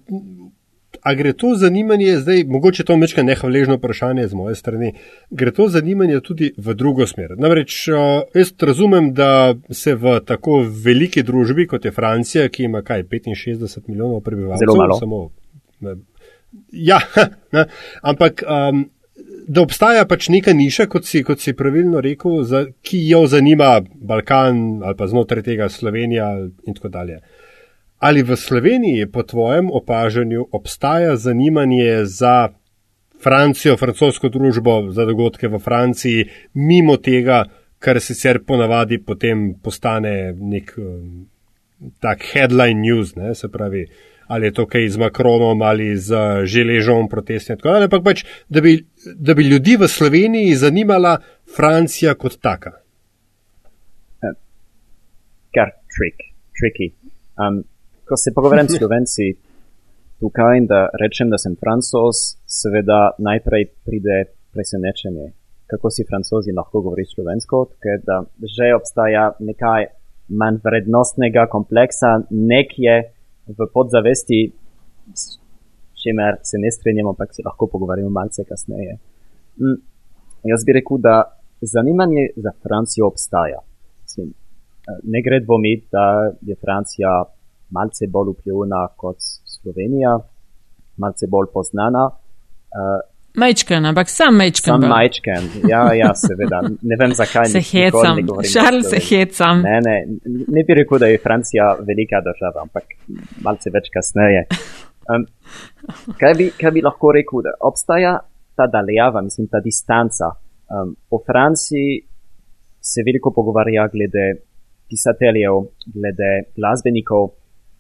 a 1.02 1.14
gre 1.16 1.34
to 1.34 1.56
zanimanje, 1.56 2.20
zdaj 2.20 2.44
mogoče 2.44 2.84
to 2.84 2.98
mečka 2.98 3.24
nehvaležno 3.24 3.76
vprašanje 3.76 4.28
z 4.28 4.38
moje 4.38 4.56
strani, 4.56 4.94
gre 5.30 5.52
to 5.52 5.68
zanimanje 5.68 6.20
tudi 6.22 6.52
v 6.58 6.74
drugo 6.74 7.08
smer. 7.08 7.34
Namreč 7.38 7.88
jaz 8.36 8.54
razumem, 8.62 9.14
da 9.14 9.56
se 9.70 9.96
v 9.96 10.20
tako 10.26 10.62
veliki 10.86 11.24
družbi, 11.24 11.68
kot 11.68 11.86
je 11.86 11.92
Francija, 11.92 12.50
ki 12.50 12.64
ima 12.64 12.82
kaj 12.82 13.04
65 13.04 13.88
milijonov 13.88 14.22
prebivalcev, 14.22 14.66
zelo 14.66 14.78
malo. 14.78 15.00
Samo, 15.00 15.30
ja, 16.72 17.00
ne, 17.56 17.66
ampak. 18.02 18.44
Um, 18.48 18.90
Da 19.52 19.62
obstaja 19.62 20.06
pač 20.08 20.30
neka 20.30 20.54
niša, 20.54 20.86
kot 20.88 21.06
si, 21.06 21.24
kot 21.26 21.42
si 21.42 21.52
pravilno 21.58 22.00
rekel, 22.02 22.44
za, 22.48 22.62
ki 22.86 23.00
jo 23.10 23.26
zanima 23.28 23.82
Balkan 23.82 24.84
ali 24.86 24.96
pa 24.98 25.08
znotraj 25.10 25.44
tega 25.44 25.68
Slovenija 25.70 26.30
in 26.68 26.78
tako 26.78 26.90
dalje. 26.94 27.20
Ali 28.02 28.24
v 28.26 28.34
Sloveniji, 28.34 29.06
po 29.06 29.22
tvojem 29.24 29.70
opažanju, 29.70 30.48
obstaja 30.52 31.16
zanimanje 31.16 32.06
za 32.06 32.50
Francijo, 33.22 33.78
francosko 33.78 34.30
družbo, 34.34 34.90
za 34.90 35.06
dogodke 35.06 35.46
v 35.48 35.60
Franciji, 35.62 36.26
mimo 36.58 36.98
tega, 36.98 37.44
kar 37.78 38.02
sicer 38.02 38.40
ponavadi 38.42 38.98
potem 39.06 39.52
postane 39.62 40.34
nek 40.34 40.74
um, 40.82 41.28
tak 42.02 42.26
headline 42.34 42.82
news, 42.82 43.14
ne, 43.16 43.36
se 43.36 43.50
pravi, 43.54 43.86
ali 44.28 44.50
je 44.50 44.56
to 44.58 44.66
kaj 44.66 44.90
z 44.90 44.98
Macronom 44.98 45.62
ali 45.62 45.94
z 45.98 46.18
želežom 46.50 47.06
protestne, 47.10 47.60
tako 47.62 47.76
dalje, 47.76 47.90
ampak 47.90 48.04
pač, 48.04 48.24
da 48.50 48.66
bi, 48.66 48.80
da 49.14 49.38
bi 49.38 49.46
ljudi 49.46 49.78
v 49.78 49.88
Sloveniji 49.88 50.58
zanimala 50.58 51.20
Francija 51.56 52.16
kot 52.18 52.40
taka. 52.42 52.80
Kar 55.54 55.70
trik, 55.94 56.32
tricky. 56.58 56.96
Um, 57.38 57.62
ko 58.12 58.18
se 58.18 58.32
pogovarjam 58.36 58.68
s 58.68 58.78
slovenci 58.78 59.26
tukaj 60.20 60.58
in 60.60 60.66
da 60.68 60.80
rečem, 61.02 61.30
da 61.34 61.38
sem 61.44 61.54
francos, 61.64 62.18
seveda 62.60 63.00
najprej 63.28 63.64
pride 63.88 64.18
presenečenje, 64.54 65.30
kako 65.72 65.90
si 65.96 66.06
francozi 66.10 66.52
lahko 66.58 66.82
govori 66.86 67.06
slovensko, 67.14 67.62
ker 67.84 68.04
da 68.10 68.18
že 68.56 68.74
obstaja 68.76 69.30
nekaj 69.40 69.88
manj 70.42 70.60
vrednostnega 70.66 71.48
kompleksa, 71.56 72.12
nekje 72.52 72.98
v 73.48 73.70
podzavesti, 73.74 74.42
s 75.16 75.40
čimer 76.04 76.42
se 76.44 76.60
ne 76.60 76.72
strinjamo, 76.72 77.16
ampak 77.16 77.32
se 77.36 77.48
lahko 77.48 77.72
pogovarjamo 77.72 78.12
malce 78.20 78.44
kasneje. 78.44 79.00
Mm, 79.64 79.80
jaz 80.52 80.68
bi 80.68 80.80
rekel, 80.82 81.00
da 81.00 81.16
zanimanje 81.62 82.30
za 82.36 82.52
Francijo 82.64 83.08
obstaja. 83.08 83.64
Mislim, 84.04 84.34
ne 85.04 85.22
gre 85.24 85.40
dvomiti, 85.40 85.88
da 85.92 86.34
je 86.42 86.56
Francija 86.56 87.22
malce 87.72 88.08
bolj 88.12 88.34
vplivna 88.36 88.88
kot 88.98 89.18
Slovenija, 89.56 90.18
malce 90.98 91.28
bolj 91.32 91.50
poznana. 91.54 92.10
Uh, 92.72 93.00
Majčken, 93.32 93.86
ampak 93.88 94.10
sam 94.12 94.36
majčken. 94.36 94.82
Sam 94.82 94.90
majčken, 94.92 95.46
ja, 95.70 95.86
ja, 95.96 96.10
seveda. 96.20 96.60
Ne 96.68 96.98
vem, 97.00 97.14
zakaj 97.16 97.46
se 97.54 97.62
hecam. 97.64 98.20
Šarl 98.54 98.82
se 98.84 99.00
hecam. 99.00 99.62
Ne, 99.64 99.78
ne, 99.86 99.96
ne 100.52 100.64
bi 100.68 100.76
rekel, 100.76 101.00
da 101.00 101.08
je 101.08 101.22
Francija 101.24 101.70
velika 101.88 102.20
država, 102.26 102.66
ampak 102.66 102.92
malce 103.46 103.72
več 103.72 103.88
kasneje. 103.94 104.44
Um, 105.08 105.24
kaj, 106.20 106.36
bi, 106.40 106.50
kaj 106.60 106.76
bi 106.76 106.84
lahko 106.84 107.14
rekel, 107.16 107.46
da 107.48 107.56
obstaja 107.72 108.18
ta 108.60 108.68
daljava, 108.68 109.24
mislim, 109.24 109.48
ta 109.48 109.64
distanca. 109.64 110.34
Um, 110.68 110.96
o 111.10 111.24
Franciji 111.24 112.02
se 112.84 113.04
veliko 113.08 113.32
pogovarja 113.32 113.88
glede 113.96 114.28
pisateljev, 114.92 115.70
glede 115.96 116.32
glasbenikov, 116.58 117.32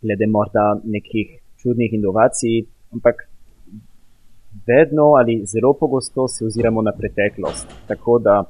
glede 0.02 0.28
morda 0.28 0.82
nekih 0.84 1.28
čudnih 1.62 1.94
inovacij, 1.94 2.66
ampak 2.94 3.16
vedno 4.68 5.04
ali 5.20 5.46
zelo 5.46 5.74
pogosto 5.74 6.28
se 6.28 6.46
oziramo 6.46 6.82
na 6.82 6.92
preteklost. 6.92 7.68
Tako 7.88 8.20
da 8.20 8.44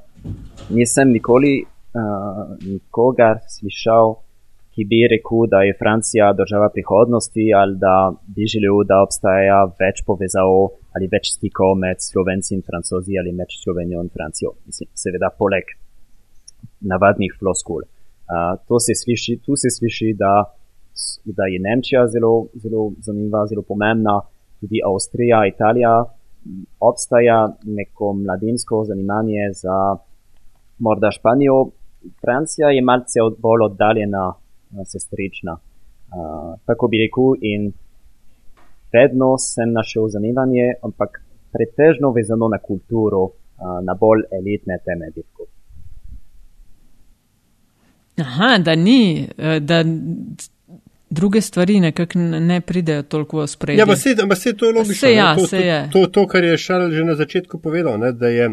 nisem 0.70 1.08
nikoli 1.10 1.64
uh, 1.64 2.56
nikogar 2.66 3.36
slišal, 3.48 4.14
ki 4.72 4.84
bi 4.90 5.02
rekel, 5.12 5.46
da 5.52 5.58
je 5.62 5.76
Francija 5.82 6.32
država 6.32 6.68
prihodnosti 6.74 7.44
ali 7.60 7.76
da 7.84 7.96
bi 8.34 8.46
želel, 8.52 8.84
da 8.88 9.02
obstaja 9.06 9.58
več 9.80 10.00
povezav 10.06 10.50
ali 10.96 11.08
več 11.12 11.34
stikov 11.36 11.74
med 11.84 12.00
Slovenci 12.00 12.54
in 12.56 12.62
Francozi 12.68 13.18
ali 13.20 13.32
med 13.32 13.52
Slovenijo 13.62 14.00
in 14.04 14.08
Francijo. 14.16 14.54
Mislim, 14.66 14.88
seveda, 14.94 15.28
poleg 15.38 15.76
navadnih 16.80 17.36
floskul. 17.38 17.84
Uh, 18.32 18.56
to 18.68 18.80
se 18.80 18.96
sliši, 18.96 19.38
tu 19.44 19.56
se 19.56 19.70
sliši, 19.70 20.14
da, 20.16 20.32
da 21.24 21.44
je 21.52 21.58
Nemčija 21.60 22.06
zelo, 22.08 22.46
zelo 22.54 22.92
zanimiva, 23.06 23.46
zelo 23.46 23.62
pomembna, 23.62 24.20
tudi 24.60 24.80
Avstrija, 24.86 25.46
Italija. 25.54 26.04
Obstaja 26.80 27.56
neko 27.64 28.12
mladinsko 28.12 28.84
zanimanje 28.84 29.44
za 29.62 29.76
morda 30.78 31.10
Španijo. 31.10 31.70
Francija 32.20 32.68
je 32.70 32.82
malce 32.82 33.20
bolj 33.38 33.62
oddaljena 33.64 34.32
sestrična. 34.84 35.52
Uh, 35.52 36.58
tako 36.66 36.88
bi 36.88 36.98
rekel, 37.04 37.28
in 37.40 37.72
vedno 38.92 39.38
sem 39.38 39.72
našel 39.72 40.08
zanimanje, 40.08 40.66
ampak 40.82 41.10
pretežno 41.52 42.10
vezano 42.10 42.48
na 42.48 42.58
kulturo, 42.58 43.22
uh, 43.22 43.32
na 43.86 43.94
bolj 43.94 44.20
elitne 44.38 44.78
teme. 44.84 45.10
Dirku. 45.14 45.46
Aha, 48.20 48.58
da 48.58 48.74
ni, 48.74 49.28
e, 49.38 49.60
da 49.60 49.84
druge 51.12 51.40
stvari 51.40 51.80
nekako 51.80 52.18
ne 52.18 52.60
pridejo 52.60 53.02
toliko 53.02 53.42
v 53.42 53.46
sprejetje. 53.46 53.80
Ja, 53.82 53.86
pa 53.86 53.96
se, 53.96 54.16
pa 54.28 54.34
se 54.34 54.56
to 54.56 54.66
je 54.66 54.72
logično. 54.72 54.94
Se 54.94 55.12
ja, 55.12 55.34
to, 55.36 55.46
se 55.46 55.56
to, 55.56 55.62
je. 55.62 55.88
To, 55.92 56.06
to, 56.06 56.26
kar 56.26 56.44
je 56.44 56.58
Šarl 56.58 56.90
že 56.90 57.04
na 57.04 57.14
začetku 57.14 57.60
povedal, 57.60 57.98
ne, 58.00 58.12
da 58.12 58.28
je 58.32 58.48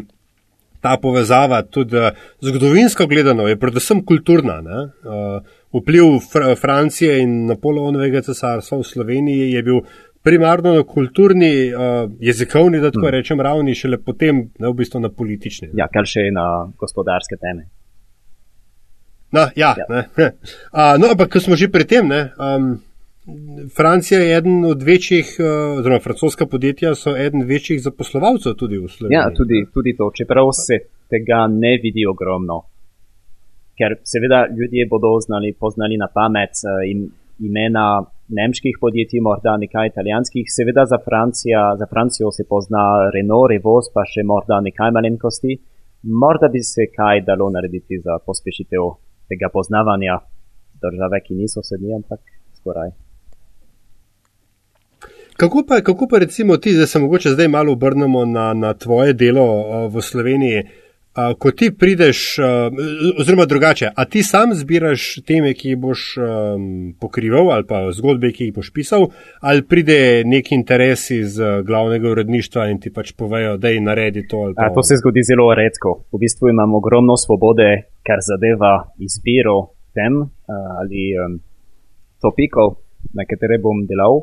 ta 0.82 0.97
povezava 1.01 1.62
tudi 1.64 1.95
uh, 1.95 2.12
zgodovinsko 2.41 3.07
gledano, 3.07 3.47
je 3.47 3.60
predvsem 3.60 4.03
kulturna. 4.05 4.60
Ne, 4.62 4.84
uh, 4.84 5.82
vpliv 5.82 6.20
Fr 6.32 6.53
Francije 6.60 7.20
in 7.24 7.45
Napoleonovega 7.47 8.22
cesarstva 8.28 8.80
v 8.80 8.88
Sloveniji 8.91 9.51
je 9.51 9.64
bil 9.64 9.82
primarno 10.24 10.76
na 10.76 10.84
kulturni, 10.84 11.72
uh, 11.72 12.12
jezikovni, 12.20 12.80
da 12.80 12.91
tako 12.91 13.07
hmm. 13.07 13.16
rečem, 13.16 13.41
ravni, 13.41 13.76
šele 13.76 14.01
potem 14.03 14.49
ne 14.60 14.68
v 14.68 14.76
bistvu 14.84 14.99
na 14.99 15.10
politični. 15.10 15.72
Ja, 15.80 15.88
kar 15.88 16.07
še 16.07 16.28
na 16.36 16.47
gospodarske 16.80 17.39
teme. 17.39 17.70
No, 19.32 19.47
ja, 19.55 19.75
ja. 19.77 19.88
Uh, 19.89 20.95
no, 21.01 21.11
ampak 21.11 21.34
ko 21.34 21.39
smo 21.39 21.55
že 21.55 21.69
pri 21.71 21.86
tem, 21.86 22.07
ne, 22.07 22.32
um, 22.38 22.80
Francija 23.75 24.19
je 24.19 24.38
eden 24.38 24.65
od 24.65 24.82
večjih, 24.84 25.36
oziroma 25.77 25.99
uh, 25.99 26.03
francoska 26.03 26.47
podjetja 26.49 26.95
so 26.95 27.13
eden 27.13 27.45
večjih 27.45 27.82
zaposlovalcev 27.82 28.57
tudi 28.57 28.80
v 28.82 28.89
Sloveniji. 28.89 29.17
Ja, 29.17 29.30
tudi, 29.30 29.67
tudi 29.73 29.93
to, 29.97 30.09
čeprav 30.15 30.49
se 30.57 30.80
tega 31.09 31.45
ne 31.47 31.77
vidi 31.84 32.07
ogromno 32.09 32.63
ker 33.80 33.95
seveda 34.13 34.39
ljudje 34.59 34.88
bodo 34.93 35.11
znali, 35.25 35.55
poznali 35.63 35.97
na 36.03 36.07
pamet 36.17 36.53
uh, 36.63 36.84
imena 37.49 37.86
nemških 38.39 38.75
podjetij, 38.84 39.21
morda 39.27 39.55
nekaj 39.57 39.88
italijanskih, 39.88 40.45
seveda 40.57 40.84
za, 40.91 40.97
Francija, 41.07 41.61
za 41.80 41.86
Francijo 41.91 42.32
se 42.32 42.43
pozna 42.49 42.84
Renault, 43.15 43.49
Revoz, 43.53 43.88
pa 43.93 44.03
še 44.05 44.25
morda 44.32 44.59
nekaj 44.67 44.91
malenkosti. 44.97 45.55
Morda 46.23 46.47
bi 46.53 46.61
se 46.63 46.89
kaj 46.97 47.23
dalo 47.30 47.47
narediti 47.55 47.99
za 48.03 48.19
pospešitev 48.25 48.84
tega 49.30 49.49
poznavanja 49.53 50.19
države, 50.82 51.21
ki 51.25 51.36
niso 51.36 51.63
sedmi, 51.63 51.93
ampak 51.95 52.19
skoraj. 52.59 52.91
Kako 55.39 55.63
pa, 55.67 55.82
kako 55.82 56.07
pa 56.07 56.19
recimo 56.19 56.57
ti, 56.57 56.75
da 56.75 56.88
se 56.88 56.99
mogoče 56.99 57.30
zdaj 57.30 57.47
malo 57.47 57.73
obrnemo 57.73 58.25
na, 58.25 58.53
na 58.53 58.73
tvoje 58.73 59.13
delo 59.13 59.88
v 59.88 60.01
Sloveniji? 60.01 60.63
Ko 61.39 61.51
ti 61.51 61.72
prideš, 61.72 62.38
oziroma 63.20 63.45
drugače, 63.45 63.89
a 63.95 64.05
ti 64.05 64.24
sam 64.24 64.53
zbiraš 64.55 65.16
teme, 65.28 65.53
ki 65.53 65.74
jih 65.74 65.78
boš 65.78 66.03
um, 66.18 66.68
pokrival, 67.01 67.51
ali 67.51 67.66
pa 67.68 67.82
zgodbe, 67.91 68.32
ki 68.32 68.49
jih 68.49 68.53
boš 68.55 68.70
pisal, 68.74 69.10
ali 69.41 69.66
pride 69.66 70.24
nek 70.26 70.51
interes 70.55 71.10
iz 71.12 71.39
glavnega 71.66 72.12
uredništva 72.14 72.70
in 72.70 72.80
ti 72.80 72.93
pač 72.93 73.12
povejo, 73.18 73.57
da 73.57 73.74
je 73.74 73.82
naredi 73.82 74.28
to. 74.28 74.45
A, 74.55 74.70
to 74.76 74.84
se 74.84 74.99
zgodi 75.01 75.26
zelo 75.28 75.49
redko. 75.57 75.97
V 76.14 76.22
bistvu 76.22 76.53
imam 76.53 76.78
ogromno 76.80 77.18
svobode, 77.18 77.70
kar 78.05 78.24
zadeva 78.24 78.74
izbiro 79.01 79.74
tem 79.97 80.22
ali 80.80 81.14
um, 81.20 81.39
topikov, 82.22 82.78
na 83.14 83.26
katere 83.26 83.57
bom 83.64 83.86
delal. 83.89 84.22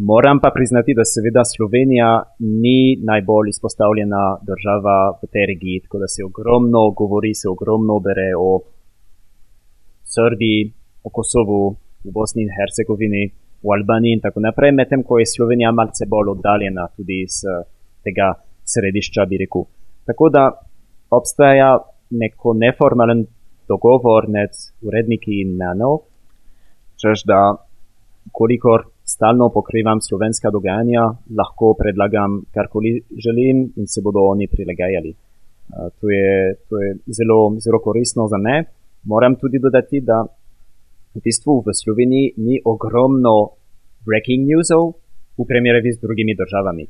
Moram 0.00 0.40
pa 0.40 0.50
priznati, 0.54 0.94
da 0.94 1.04
seveda 1.04 1.42
Slovenija 1.44 2.22
ni 2.38 2.96
najbolj 3.10 3.48
izpostavljena 3.48 4.22
država 4.50 4.96
v 5.22 5.26
tej 5.32 5.46
regiji, 5.50 5.80
tako 5.84 5.98
da 5.98 6.08
se 6.14 6.24
ogromno 6.24 6.90
govori, 6.90 7.34
se 7.34 7.48
ogromno 7.48 7.98
bere 7.98 8.30
o 8.38 8.50
Srbiji, 10.14 10.72
o 11.02 11.10
Kosovu, 11.10 11.62
v 12.04 12.12
Bosni 12.14 12.42
in 12.46 12.52
Hercegovini, 12.56 13.24
v 13.62 13.72
Albaniji 13.76 14.12
in 14.16 14.22
tako 14.26 14.40
naprej, 14.40 14.72
medtem 14.72 15.02
ko 15.02 15.18
je 15.18 15.26
Slovenija 15.26 15.72
malce 15.72 16.06
bolj 16.06 16.30
oddaljena 16.34 16.84
tudi 16.96 17.16
iz 17.26 17.40
tega 18.06 18.28
središča, 18.72 19.26
bi 19.26 19.40
rekel. 19.42 19.66
Tako 20.06 20.28
da 20.30 20.44
obstaja 21.10 21.72
neko 22.10 22.54
neformalen 22.54 23.26
dogovor 23.68 24.28
med 24.28 24.54
uredniki 24.86 25.40
in 25.42 25.56
mano, 25.58 25.90
čež 27.02 27.26
da 27.26 27.40
kolikor 28.32 28.86
stalno 29.08 29.48
pokrivam 29.48 30.00
slovenska 30.00 30.50
dogajanja, 30.50 31.04
lahko 31.38 31.72
predlagam 31.80 32.42
karkoli 32.54 32.92
želim 33.24 33.72
in 33.76 33.86
se 33.86 34.00
bodo 34.04 34.20
oni 34.32 34.46
prilagajali. 34.46 35.12
Uh, 35.14 35.88
to 36.00 36.10
je, 36.10 36.54
to 36.68 36.82
je 36.82 36.90
zelo, 37.18 37.38
zelo 37.64 37.78
koristno 37.84 38.28
za 38.28 38.38
me. 38.38 38.64
Moram 39.04 39.36
tudi 39.36 39.58
dodati, 39.58 40.00
da 40.00 40.18
v 41.14 41.20
bistvu 41.24 41.62
v 41.66 41.74
Sloveniji 41.80 42.32
ni 42.36 42.60
ogromno 42.64 43.34
breaking 44.06 44.44
newsov 44.50 44.92
v 45.38 45.46
primerjavi 45.50 45.92
z 45.92 46.00
drugimi 46.04 46.34
državami. 46.34 46.86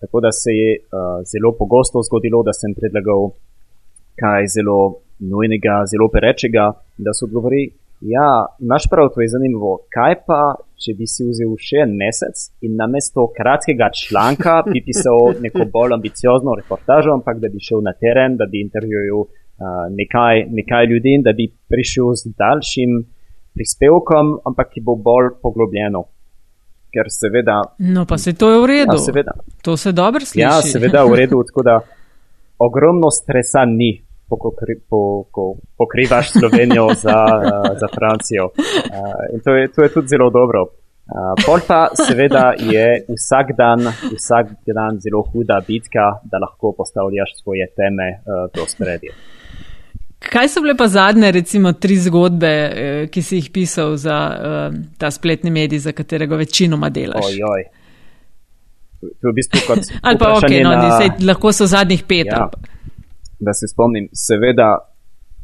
Tako 0.00 0.20
da 0.20 0.32
se 0.32 0.52
je 0.52 0.70
uh, 0.76 1.24
zelo 1.32 1.54
pogosto 1.58 2.02
zgodilo, 2.02 2.42
da 2.42 2.52
sem 2.52 2.74
predlagal 2.74 3.30
kaj 4.20 4.46
zelo 4.56 4.78
nujnega, 5.18 5.84
zelo 5.86 6.08
perečega, 6.12 6.72
da 6.98 7.14
so 7.16 7.26
odgovorili, 7.28 7.70
Ja, 8.04 8.46
imaš 8.60 8.82
prav, 8.90 9.08
to 9.14 9.20
je 9.20 9.28
zanimivo. 9.28 9.78
Kaj 9.94 10.14
pa, 10.26 10.40
če 10.82 10.94
bi 10.98 11.06
si 11.06 11.22
vzel 11.28 11.52
še 11.54 11.84
en 11.84 11.92
mesec 12.00 12.48
in 12.66 12.74
namesto 12.74 13.28
kratkega 13.36 13.92
članka 13.94 14.56
bi 14.72 14.82
pisal 14.82 15.38
neko 15.44 15.68
bolj 15.70 15.94
ambiciozno 15.98 16.56
reportažo, 16.58 17.14
ampak 17.14 17.38
da 17.38 17.50
bi 17.52 17.62
šel 17.62 17.84
na 17.86 17.94
teren, 17.94 18.34
da 18.40 18.48
bi 18.50 18.64
intervjuval 18.66 19.22
uh, 19.22 19.86
nekaj, 19.94 20.48
nekaj 20.50 20.90
ljudi 20.90 21.14
in 21.18 21.22
da 21.22 21.36
bi 21.38 21.46
prišel 21.70 22.10
z 22.18 22.34
daljšim 22.42 22.98
prispevkom, 23.54 24.34
ampak 24.50 24.74
ki 24.74 24.82
bo 24.82 24.98
bolj 24.98 25.36
poglobljeno. 25.42 26.02
Ker 26.92 27.08
seveda. 27.08 27.62
No, 27.78 28.02
pa 28.04 28.18
se 28.18 28.34
to 28.36 28.50
je 28.50 28.58
v 28.60 28.66
redu. 28.68 28.98
Ja, 28.98 29.04
seveda. 29.06 29.32
To 29.64 29.76
se 29.76 29.92
dobro 29.96 30.26
sliši. 30.26 30.42
Ja, 30.42 30.58
seveda 30.60 31.06
v 31.06 31.22
redu, 31.22 31.38
tako 31.48 31.62
da 31.64 31.78
ogromno 32.66 33.14
stresa 33.14 33.64
ni 33.64 33.94
pokrivaš 35.78 36.32
Slovenijo 36.32 36.88
za, 36.94 37.18
uh, 37.26 37.42
za 37.80 37.88
Francijo. 37.96 38.44
Uh, 38.44 39.34
in 39.34 39.40
to 39.44 39.50
je, 39.54 39.72
to 39.72 39.82
je 39.82 39.88
tudi 39.92 40.08
zelo 40.08 40.30
dobro. 40.30 40.60
Uh, 40.62 41.44
pol 41.46 41.60
pa 41.66 41.90
seveda 42.06 42.54
je 42.58 43.04
vsak 43.08 43.46
dan, 43.58 43.80
vsak 44.16 44.46
dan 44.66 45.00
zelo 45.00 45.22
huda 45.22 45.60
bitka, 45.66 46.04
da 46.24 46.38
lahko 46.38 46.72
postavljaš 46.76 47.30
svoje 47.42 47.66
teme 47.76 48.08
uh, 48.12 48.64
v 48.64 48.68
spredje. 48.70 49.10
Kaj 50.32 50.48
so 50.48 50.62
bile 50.62 50.76
pa 50.78 50.86
zadnje, 50.86 51.32
recimo, 51.32 51.72
tri 51.72 51.96
zgodbe, 51.98 52.52
ki 53.10 53.22
si 53.22 53.40
jih 53.40 53.50
pisal 53.50 53.96
za 53.98 54.18
uh, 54.30 54.76
ta 54.98 55.10
spletni 55.10 55.50
medij, 55.50 55.78
za 55.78 55.92
katerega 55.92 56.36
večinoma 56.36 56.88
delaš? 56.94 57.26
Ojoj. 57.26 57.64
To 59.02 59.28
je 59.28 59.32
v 59.32 59.34
bistvu 59.34 59.64
kot. 59.66 59.78
Ali 60.02 60.18
pa 60.18 60.30
ok, 60.38 60.52
no, 60.62 60.76
na... 60.78 60.92
sej, 61.00 61.10
lahko 61.26 61.50
so 61.52 61.66
zadnjih 61.66 62.06
pet. 62.06 62.30
Ja 62.30 62.46
da 63.44 63.52
se 63.52 63.68
spomnim, 63.68 64.08
seveda, 64.12 64.78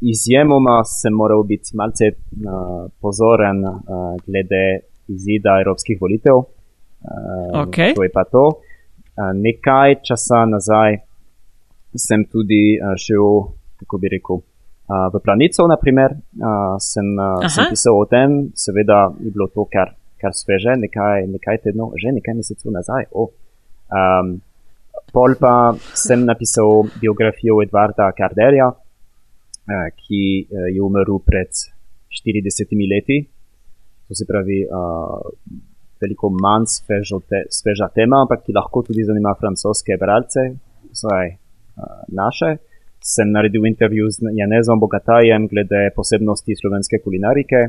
izjemoma 0.01 0.85
sem 0.87 1.13
moral 1.13 1.43
biti 1.43 1.75
malce 1.77 2.13
uh, 2.15 2.87
pozoren 3.01 3.65
uh, 3.67 3.81
glede 4.27 4.65
izida 5.09 5.59
evropskih 5.61 5.99
volitev. 6.01 6.37
Uh, 6.37 7.67
okay. 7.67 7.95
To 7.95 8.03
je 8.07 8.13
pa 8.15 8.25
to. 8.25 8.45
Uh, 8.47 9.33
nekaj 9.35 9.99
časa 10.07 10.45
nazaj 10.47 11.01
sem 11.97 12.25
tudi 12.31 12.79
uh, 12.79 12.95
šel, 12.95 13.43
kako 13.83 13.99
bi 13.99 14.13
rekel, 14.15 14.43
uh, 14.43 15.09
v 15.15 15.23
planico, 15.25 15.67
naprimer, 15.67 16.15
uh, 16.15 16.77
sem, 16.79 17.15
uh, 17.19 17.49
sem 17.51 17.73
pisal 17.73 17.99
o 17.99 18.05
tem, 18.07 18.41
seveda 18.55 19.09
je 19.19 19.33
bilo 19.35 19.49
to 19.55 19.67
kar, 19.73 19.97
kar 20.23 20.37
sveže, 20.37 20.77
nekaj, 20.85 21.27
nekaj 21.35 21.65
tednov, 21.67 21.97
že 21.99 22.15
nekaj 22.21 22.39
mesecev 22.39 22.71
nazaj. 22.75 23.11
Oh. 23.11 23.33
Um, 23.89 24.39
Pol 25.13 25.35
pa 25.41 25.73
sem 25.97 26.25
napisal 26.25 26.85
biografijo 27.01 27.63
Edvarda 27.65 28.11
Karderja, 28.17 28.69
eh, 28.69 29.89
ki 29.97 30.23
eh, 30.45 30.69
je 30.75 30.83
umrl 30.85 31.21
pred 31.25 31.49
40 32.23 32.77
leti. 32.93 33.23
To 34.09 34.15
se 34.17 34.25
pravi, 34.25 34.63
veliko 36.01 36.31
manj 36.31 36.67
svežo 36.73 37.21
te, 37.29 37.43
sveža 37.51 37.91
tema, 37.95 38.23
ampak 38.25 38.45
ki 38.47 38.55
lahko 38.57 38.83
tudi 38.87 39.05
zanima 39.05 39.35
francoske 39.41 39.99
bralce, 40.01 40.47
uh, 41.03 42.01
naše. 42.09 42.57
Sem 43.05 43.31
naredil 43.31 43.67
intervju 43.67 44.11
z 44.11 44.33
Janezom 44.35 44.81
Bogatajem 44.81 45.47
glede 45.49 45.91
posebnosti 45.97 46.57
slovenske 46.61 46.99
kulinarike 47.05 47.61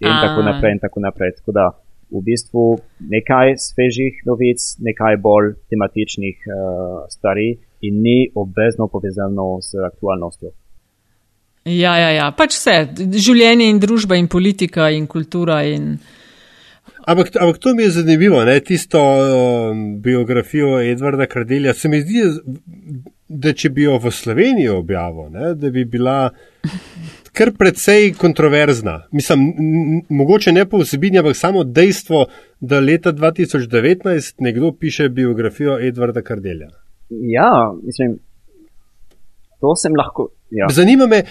in 0.00 0.08
A. 0.08 0.20
tako 0.24 0.42
naprej 0.42 0.72
in 0.72 0.80
tako 0.80 1.00
naprej. 1.04 1.34
Tako 1.40 1.52
da 1.52 1.66
v 2.12 2.22
bistvu 2.26 2.64
nekaj 3.12 3.56
svežih 3.58 4.22
novic, 4.28 4.60
nekaj 4.84 5.16
bolj 5.24 5.54
tematičnih 5.72 6.36
uh, 6.46 7.04
stvari 7.10 7.54
in 7.82 8.02
ni 8.02 8.18
obvezno 8.34 8.88
povezano 8.92 9.58
s 9.62 9.74
aktualnostjo. 9.74 10.52
Ja, 11.64 11.94
ja, 11.94 12.10
ja, 12.10 12.26
pač 12.34 12.56
vse, 12.58 12.76
življenje 13.22 13.68
in 13.70 13.78
družba 13.82 14.18
in 14.18 14.26
politika 14.30 14.88
in 14.90 15.06
kultura. 15.06 15.60
In... 15.70 15.94
Ampak, 17.06 17.36
ampak 17.38 17.60
to 17.62 17.74
mi 17.78 17.86
je 17.86 17.96
zanimivo, 18.00 18.42
ne? 18.44 18.58
tisto 18.60 18.98
um, 18.98 19.84
biografijo 20.02 20.80
Edvarda 20.82 21.28
Kardelja. 21.30 21.74
Se 21.74 21.88
mi 21.88 22.02
zdi, 22.02 22.24
da 23.28 23.54
če 23.54 23.70
bi 23.70 23.86
jo 23.86 24.00
v 24.02 24.10
Sloveniji 24.10 24.72
objavil, 24.74 25.30
ne? 25.30 25.54
da 25.54 25.70
bi 25.70 25.86
bila 25.86 26.32
kar 27.32 27.52
precej 27.58 28.12
kontroverzna. 28.12 29.02
Mislim, 29.12 29.38
mogoče 30.08 30.52
ne 30.52 30.68
po 30.68 30.78
vsebini, 30.78 31.18
ampak 31.18 31.36
samo 31.36 31.64
dejstvo, 31.64 32.26
da 32.60 32.80
leta 32.80 33.12
2019 33.12 34.34
nekdo 34.38 34.72
piše 34.72 35.08
biografijo 35.08 35.78
Edvarda 35.80 36.22
Kardelja. 36.22 36.68
Ja, 37.10 37.72
mislim, 37.82 38.18
to 39.60 39.76
sem 39.76 39.92
lahko. 39.98 40.28
Ja. 40.50 40.66
Zanima, 40.70 41.06
me, 41.06 41.22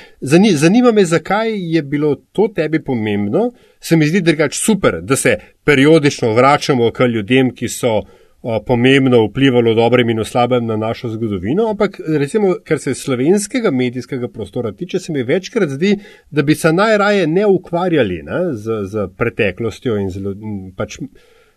zanima 0.52 0.92
me, 0.92 1.06
zakaj 1.06 1.76
je 1.76 1.82
bilo 1.82 2.16
to 2.16 2.48
tebi 2.48 2.84
pomembno. 2.84 3.52
Se 3.80 3.96
mi 3.98 4.08
zdi 4.08 4.22
drugač 4.22 4.56
super, 4.58 5.02
da 5.02 5.16
se 5.16 5.38
periodično 5.64 6.34
vračamo 6.34 6.92
k 6.92 7.06
ljudem, 7.06 7.54
ki 7.56 7.70
so 7.70 8.02
pomembno 8.42 9.28
vplivali 9.28 9.72
v 9.72 9.76
dobrem 9.76 10.10
in 10.10 10.24
slabem 10.26 10.66
na 10.66 10.78
našo 10.78 11.10
zgodovino. 11.10 11.70
Ampak, 11.70 12.00
recimo, 12.18 12.56
kar 12.66 12.80
se 12.80 12.94
slovenskega 12.94 13.72
medijskega 13.72 14.28
prostora 14.28 14.72
tiče, 14.72 15.00
se 15.00 15.14
mi 15.14 15.24
večkrat 15.24 15.70
zdi, 15.70 15.98
da 16.32 16.42
bi 16.42 16.56
se 16.56 16.74
najraje 16.74 17.28
ne 17.28 17.46
ukvarjali 17.46 18.22
ne, 18.24 18.42
z, 18.54 18.82
z 18.86 19.08
preteklostjo. 19.18 19.96
Z, 20.10 20.34
pač, 20.78 20.98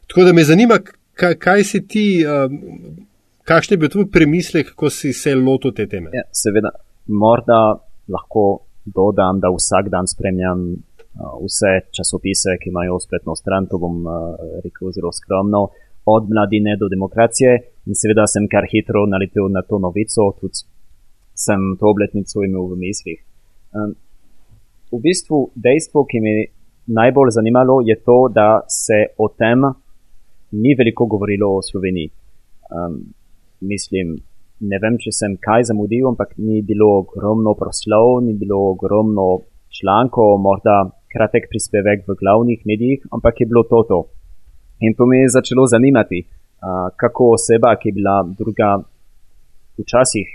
tako 0.06 0.28
da 0.28 0.32
me 0.32 0.44
zanima, 0.44 0.78
kaj, 1.14 1.34
kaj 1.34 1.64
si 1.64 1.86
ti. 1.88 2.06
Um, 2.26 3.04
Kakšen 3.44 3.74
je 3.74 3.78
bil 3.78 3.90
tvoj 3.92 4.06
premislek, 4.08 4.70
ko 4.72 4.88
si 4.88 5.12
se 5.12 5.34
lotil 5.36 5.74
te 5.76 5.84
teme? 5.84 6.08
Ja, 6.16 6.22
seveda, 6.32 6.70
morda 7.12 7.76
lahko 8.08 8.64
dodam, 8.84 9.36
da 9.40 9.50
vsak 9.52 9.90
dan 9.92 10.08
spremljam 10.08 10.62
uh, 10.72 11.34
vse 11.44 11.74
časopise, 11.92 12.56
ki 12.60 12.72
imajo 12.72 12.96
spletno 13.04 13.36
stran, 13.36 13.68
to 13.68 13.76
bom 13.82 13.98
uh, 14.00 14.38
rekel 14.64 14.94
zelo 14.96 15.12
skromno, 15.12 15.66
od 16.04 16.28
mladine 16.30 16.76
do 16.80 16.88
demokracije 16.88 17.52
in 17.86 17.94
seveda 17.94 18.26
sem 18.26 18.48
kar 18.48 18.66
hitro 18.72 19.06
naletel 19.06 19.48
na 19.52 19.62
to 19.62 19.78
novico, 19.78 20.32
tudi 20.40 20.64
sem 21.34 21.60
to 21.80 21.90
obletnico 21.90 22.44
imel 22.44 22.68
v 22.72 22.78
mislih. 22.84 23.20
Um, 23.74 23.94
v 24.92 25.00
bistvu 25.02 25.50
dejstvo, 25.54 26.04
ki 26.10 26.20
me 26.20 26.34
najbolj 26.86 27.34
zanimalo, 27.38 27.80
je 27.82 27.96
to, 28.06 28.28
da 28.28 28.62
se 28.68 29.06
o 29.18 29.28
tem 29.28 29.64
ni 30.52 30.74
veliko 30.78 31.06
govorilo 31.06 31.56
o 31.56 31.62
Sloveniji. 31.62 32.10
Um, 32.70 33.00
mislim, 33.60 34.14
ne 34.60 34.78
vem, 34.82 34.98
če 35.00 35.12
sem 35.12 35.36
kaj 35.40 35.70
zamudil, 35.70 36.06
ampak 36.12 36.36
ni 36.38 36.62
bilo 36.62 36.90
ogromno 37.00 37.56
proslov, 37.58 38.20
ni 38.26 38.36
bilo 38.38 38.60
ogromno 38.70 39.26
člankov, 39.74 40.36
morda 40.38 40.84
kratek 41.14 41.48
prispevek 41.50 42.06
v 42.08 42.16
glavnih 42.20 42.62
medijih, 42.66 43.06
ampak 43.12 43.40
je 43.40 43.48
bilo 43.50 43.64
to 43.70 43.82
to. 43.88 44.00
In 44.80 44.94
to 44.94 45.06
me 45.06 45.22
je 45.22 45.28
začelo 45.28 45.66
zanimati, 45.66 46.24
uh, 46.24 46.90
kako 46.96 47.34
oseba, 47.36 47.76
ki 47.76 47.88
je 47.88 47.92
bila 47.92 48.16
druga, 48.38 48.78
včasih 49.78 50.28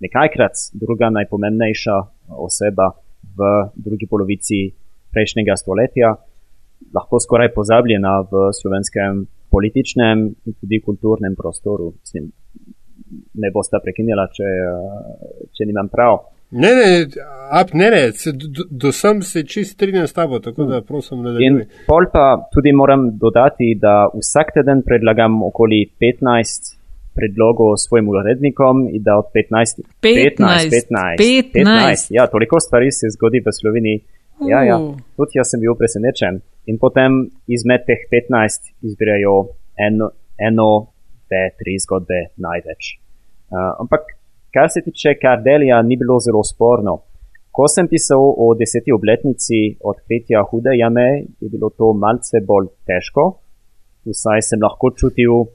nekajkrat 0.00 0.52
druga 0.72 1.10
najpomembnejša 1.10 1.96
oseba 2.28 2.90
v 3.36 3.50
drugi 3.76 4.06
polovici 4.06 4.70
prejšnjega 5.10 5.56
stoletja, 5.56 6.14
lahko 6.94 7.20
skoraj 7.20 7.52
pozabljena 7.54 8.20
v 8.30 8.50
slovenskem 8.54 9.26
političnem 9.50 10.26
in 10.46 10.54
tudi 10.60 10.80
kulturnem 10.80 11.34
prostoru. 11.36 11.92
Mislim, 12.00 12.30
ne 13.34 13.50
boste 13.50 13.80
prekinjala, 13.82 14.28
če, 14.32 14.50
če 15.56 15.66
nimam 15.66 15.90
prav. 15.90 16.22
Ne, 16.50 16.70
ne, 16.74 17.06
ap, 17.50 17.70
ne, 17.74 17.90
ne, 17.90 18.32
do, 18.34 18.64
do 18.70 18.90
sem 18.92 19.22
se 19.22 19.44
čist 19.46 19.76
strinjam 19.76 20.06
s 20.08 20.16
tabo, 20.16 20.40
tako 20.42 20.66
da 20.66 20.80
prosim, 20.82 21.22
da 21.22 21.32
ne. 21.38 21.66
Pol 21.86 22.08
pa 22.12 22.24
tudi 22.54 22.72
moram 22.74 23.06
dodati, 23.18 23.76
da 23.78 24.08
vsak 24.14 24.54
teden 24.58 24.82
predlagam 24.86 25.42
okoli 25.46 25.84
15 26.02 26.74
predlogov 27.14 27.76
svojim 27.76 28.08
urednikom 28.08 28.88
in 28.90 29.02
da 29.02 29.18
od 29.18 29.30
15, 29.34 29.82
15, 30.02 30.36
15, 30.38 30.70
15, 31.18 31.52
15. 31.54 32.06
Ja, 32.10 32.26
toliko 32.26 32.60
stvari 32.60 32.90
se 32.90 33.10
zgodi 33.14 33.42
v 33.46 33.54
Sloveniji. 33.60 34.02
Ja, 34.48 34.62
ja, 34.64 34.78
tudi 35.16 35.38
jaz 35.38 35.50
sem 35.52 35.60
bil 35.60 35.76
presenečen. 35.78 36.40
In 36.66 36.78
potem 36.80 37.26
izmed 37.46 37.84
teh 37.86 38.06
15 38.10 38.72
izbirajo 38.88 39.34
eno, 39.76 40.10
eno 40.38 40.70
te 41.28 41.42
tri 41.58 41.76
zgodbe 41.82 42.30
največ. 42.40 42.94
Uh, 43.50 43.74
ampak, 43.82 44.14
kar 44.54 44.68
se 44.70 44.82
tiče 44.84 45.14
Kardelija, 45.22 45.82
ni 45.82 45.96
bilo 45.96 46.18
zelo 46.26 46.42
sporno. 46.44 46.98
Ko 47.50 47.66
sem 47.68 47.88
pisal 47.90 48.22
o 48.44 48.52
deseti 48.54 48.92
obletnici 48.94 49.60
odkritja 49.90 50.42
hude 50.50 50.76
jame, 50.78 51.08
je 51.40 51.48
bilo 51.50 51.70
to 51.70 51.92
malce 51.92 52.42
bolj 52.46 52.70
težko. 52.86 53.24
Vsaj 54.06 54.42
sem 54.48 54.62
lahko 54.62 54.92
čutil 55.00 55.48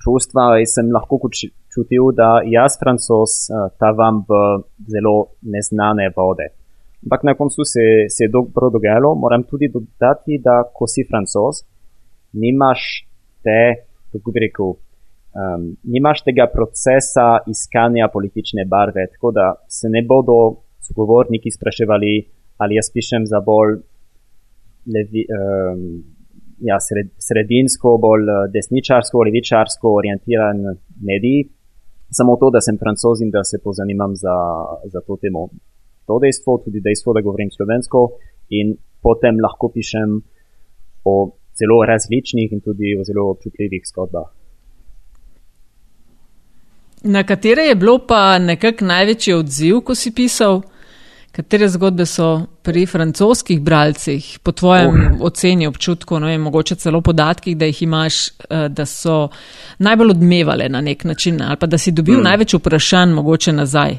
čustva 0.00 0.56
in 0.60 0.66
sem 0.66 0.88
lahko 0.92 1.20
čutil, 1.28 2.08
da 2.16 2.40
jaz, 2.48 2.78
francos, 2.80 3.34
uh, 3.50 3.68
tavam 3.78 4.24
v 4.28 4.40
zelo 4.88 5.16
neznane 5.42 6.08
vode. 6.16 6.48
Ampak 7.04 7.24
na 7.24 7.34
koncu 7.34 7.64
se, 7.64 7.84
se 8.08 8.24
je 8.24 8.32
dobro 8.32 8.70
dogajalo. 8.70 9.14
Moram 9.14 9.44
tudi 9.44 9.68
dodati, 9.68 10.40
da 10.44 10.62
ko 10.74 10.86
si 10.86 11.04
francos, 11.08 11.64
nimaš 12.32 13.06
te, 13.44 13.60
kako 14.12 14.32
bi 14.32 14.46
rekel, 14.46 14.74
um, 15.34 15.76
nimaš 15.82 16.22
tega 16.26 16.46
procesa 16.52 17.38
iskanja 17.50 18.08
politične 18.12 18.64
barve, 18.64 19.06
tako 19.14 19.32
da 19.32 19.54
se 19.68 19.88
ne 19.88 20.02
bodo 20.08 20.62
sogovorniki 20.86 21.50
spraševali, 21.50 22.14
ali 22.56 22.76
jaz 22.76 22.90
pišem 22.94 23.26
za 23.26 23.40
bolj 23.40 23.78
levi, 24.94 25.26
um, 25.30 25.84
ja, 26.60 26.80
sred, 26.80 27.12
sredinsko, 27.18 27.96
bolj 28.02 28.28
eh, 28.28 28.44
desničarsko, 28.54 29.24
levičarsko 29.28 29.94
orientiran 30.00 30.60
medij. 31.00 31.48
Samo 32.10 32.36
to, 32.40 32.50
da 32.50 32.60
sem 32.60 32.78
francos 32.78 33.22
in 33.22 33.30
da 33.30 33.44
se 33.44 33.60
pozanimam 33.64 34.16
za, 34.16 34.36
za 34.92 35.00
to 35.06 35.16
temo. 35.22 35.46
To 36.06 36.18
dejstvo, 36.18 36.58
tudi 36.64 36.82
dejstvo, 36.82 37.14
da 37.14 37.22
govorim 37.22 37.52
slovensko 37.54 38.08
in 38.58 38.74
potem 39.02 39.38
lahko 39.40 39.70
pišem 39.70 40.18
o 41.04 41.14
zelo 41.60 41.78
različnih 41.86 42.52
in 42.52 42.60
tudi 42.60 42.96
o 42.98 43.04
zelo 43.06 43.30
občutljivih 43.30 43.86
zgodbah. 43.92 44.39
Na 47.02 47.22
katere 47.24 47.62
je 47.62 47.74
bilo 47.74 47.98
pa 48.06 48.38
nekako 48.38 48.84
največji 48.84 49.34
odziv, 49.34 49.80
ko 49.80 49.94
si 49.94 50.12
pisal? 50.14 50.60
Katere 51.32 51.68
zgodbe 51.70 52.04
so 52.06 52.42
pri 52.66 52.82
francoskih 52.90 53.60
bralcih, 53.62 54.26
po 54.42 54.52
tvojem 54.52 54.90
oh. 54.90 55.22
oceni, 55.30 55.66
občutku, 55.66 56.18
no, 56.20 56.28
in 56.28 56.40
mogoče 56.40 56.74
celo 56.74 57.00
podatkih, 57.00 57.56
da 57.56 57.68
jih 57.70 57.82
imaš, 57.82 58.18
eh, 58.28 58.68
da 58.68 58.86
so 58.86 59.28
najbolj 59.78 60.10
odmevale 60.10 60.68
na 60.68 60.80
nek 60.80 61.04
način, 61.04 61.40
ali 61.42 61.56
pa 61.56 61.66
da 61.66 61.78
si 61.78 61.92
dobil 61.92 62.18
hmm. 62.18 62.24
največ 62.24 62.54
vprašanj, 62.58 63.14
mogoče 63.14 63.52
nazaj? 63.52 63.96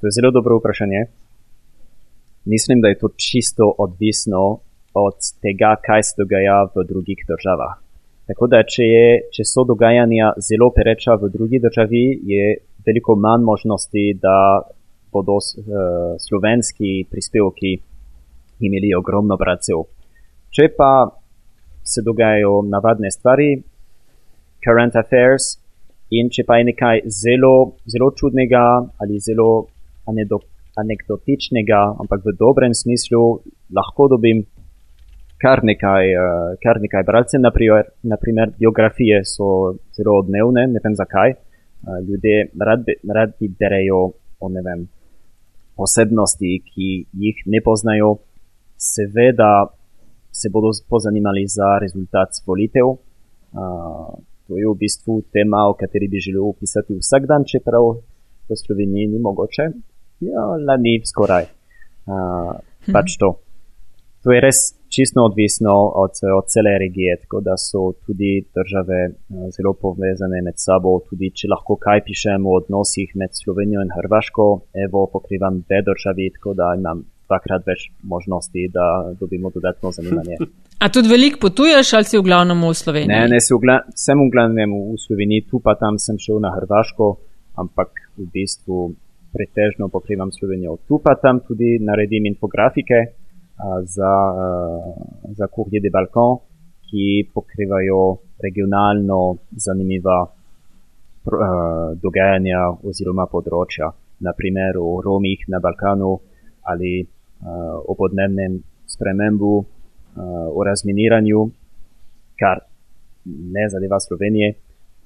To 0.00 0.06
je 0.06 0.16
zelo 0.20 0.30
dobro 0.30 0.58
vprašanje. 0.58 1.04
Mislim, 2.44 2.80
da 2.80 2.88
je 2.88 2.98
to 2.98 3.08
čisto 3.16 3.74
odvisno 3.78 4.60
od 4.94 5.18
tega, 5.42 5.76
kaj 5.86 6.02
se 6.02 6.14
dogaja 6.22 6.62
v 6.74 6.86
drugih 6.88 7.26
državah. 7.28 7.89
Tako 8.30 8.46
da, 8.46 8.60
če, 8.62 8.84
je, 8.86 9.06
če 9.34 9.44
so 9.48 9.64
dogajanja 9.66 10.34
zelo 10.46 10.68
pereča 10.70 11.16
v 11.18 11.32
drugi 11.34 11.58
državi, 11.58 12.02
je 12.30 12.44
veliko 12.86 13.16
manj 13.18 13.42
možnosti, 13.42 14.04
da 14.22 14.34
bodo 15.10 15.40
uh, 15.40 16.14
slovenski 16.22 17.08
prispevki 17.10 17.72
imeli 18.62 18.92
ogromno 18.94 19.34
bracov. 19.40 19.88
Če 20.54 20.68
pa 20.76 20.92
se 21.82 22.04
dogajajo 22.06 22.60
navadne 22.70 23.10
stvari, 23.10 23.50
current 24.62 24.94
affairs, 24.94 25.56
in 26.14 26.30
če 26.30 26.46
pa 26.46 26.60
je 26.60 26.70
nekaj 26.70 27.02
zelo, 27.10 27.80
zelo 27.90 28.12
čudnega 28.14 28.62
ali 29.02 29.18
zelo 29.22 29.50
anekdotičnega, 30.78 31.82
ampak 32.02 32.22
v 32.26 32.38
dobrem 32.38 32.78
smislu, 32.78 33.40
lahko 33.74 34.06
dobim 34.14 34.44
kar 35.40 35.62
nekaj, 35.64 36.12
uh, 36.14 36.54
kar 36.62 36.80
nekaj 36.80 37.04
bralcev, 37.08 37.40
naprimer, 37.40 37.88
naprimer 38.02 38.52
biografije 38.58 39.22
so 39.24 39.76
zelo 39.96 40.18
odmevne, 40.20 40.66
ne 40.74 40.80
vem 40.84 40.96
zakaj. 40.96 41.34
Uh, 41.80 41.98
ljudje 42.06 42.50
radi, 42.60 42.96
radi 43.08 43.48
berejo 43.58 44.00
o 44.40 44.48
ne 44.48 44.62
vem, 44.64 44.86
osebnosti, 45.76 46.58
ki 46.68 46.88
jih 47.24 47.44
ne 47.46 47.60
poznajo. 47.64 48.18
Seveda 48.80 49.68
se 50.32 50.48
bodo 50.52 50.70
pozanimali 50.88 51.44
za 51.48 51.78
rezultat 51.80 52.40
volitev. 52.46 52.86
Uh, 52.86 54.14
to 54.48 54.58
je 54.58 54.66
v 54.66 54.76
bistvu 54.78 55.22
tema, 55.32 55.66
o 55.70 55.76
kateri 55.78 56.08
bi 56.08 56.20
želel 56.20 56.48
opisati 56.48 56.96
vsak 56.98 57.26
dan, 57.26 57.44
čeprav 57.46 57.84
v 58.48 58.56
Sloveniji 58.56 59.06
ni 59.06 59.18
mogoče. 59.18 59.70
Ja, 60.20 60.44
lani 60.68 61.00
skoraj. 61.06 61.46
Uh, 62.06 62.58
pač 62.92 63.16
to. 63.20 63.38
To 64.24 64.32
je 64.32 64.40
res 64.40 64.58
čisto 64.88 65.22
odvisno 65.24 65.72
od, 66.02 66.12
od 66.38 66.46
cele 66.52 66.78
regije, 66.78 67.16
tako 67.22 67.40
da 67.40 67.54
so 67.56 67.92
tudi 68.06 68.32
države 68.56 68.98
zelo 69.56 69.72
povezane 69.82 70.42
med 70.46 70.56
sabo. 70.56 70.98
Tudi 71.08 71.30
če 71.38 71.48
lahko 71.54 71.76
kaj 71.84 72.02
pišem 72.08 72.46
o 72.46 72.56
odnosih 72.60 73.14
med 73.14 73.30
Slovenijo 73.42 73.80
in 73.86 73.94
Hrvaško, 73.96 74.46
evo 74.86 75.06
pokrivam 75.12 75.62
dve 75.64 75.80
državi, 75.88 76.30
tako 76.36 76.54
da 76.58 76.74
imam 76.78 77.04
dvakrat 77.30 77.66
več 77.66 77.86
možnosti, 78.02 78.66
da 78.74 78.86
dobimo 79.20 79.50
dodatno 79.54 79.92
zanimanje. 79.94 80.36
A 80.84 80.88
tudi 80.88 81.12
veliko 81.12 81.38
potuješ 81.46 81.92
ali 81.96 82.08
si 82.08 82.18
v 82.18 82.24
glavnem 82.24 82.60
v 82.64 82.72
Sloveniji? 82.74 83.12
Ne, 83.12 83.28
ne 83.28 83.40
v 83.40 83.58
gla 83.62 83.78
sem 84.04 84.20
v 84.20 84.30
glavnem 84.34 84.72
v 84.72 84.98
Sloveniji, 85.00 85.46
tu 85.52 85.60
pa 85.64 85.76
tam 85.80 86.00
sem 86.00 86.18
šel 86.18 86.40
na 86.40 86.52
Hrvaško, 86.56 87.08
ampak 87.60 88.04
v 88.16 88.26
bistvu 88.32 88.90
pretežno 89.32 89.88
pokrivam 89.92 90.32
Slovenijo. 90.32 90.78
Tu 90.88 90.98
pa 91.04 91.14
tam 91.20 91.40
tudi 91.46 91.76
naredim 91.84 92.26
infografike 92.32 93.19
za, 93.84 94.12
za 95.36 95.46
Courrier 95.54 95.82
de 95.82 95.90
Balkan, 95.90 96.38
ki 96.90 97.30
pokrivajo 97.34 98.18
regionalno 98.42 99.36
zanimiva 99.56 100.24
dogajanja 102.00 102.60
oziroma 102.88 103.26
področja, 103.30 103.90
naprimer 104.24 104.78
o 104.80 105.00
Romih 105.04 105.44
na 105.48 105.60
Balkanu 105.60 106.16
ali 106.70 107.04
o 107.40 107.94
podnebnem 107.96 108.58
spremembu, 108.88 109.54
o 110.50 110.64
razminiranju, 110.66 111.44
kar 112.40 112.64
ne 113.24 113.68
zadeva 113.68 114.00
Slovenije, 114.00 114.54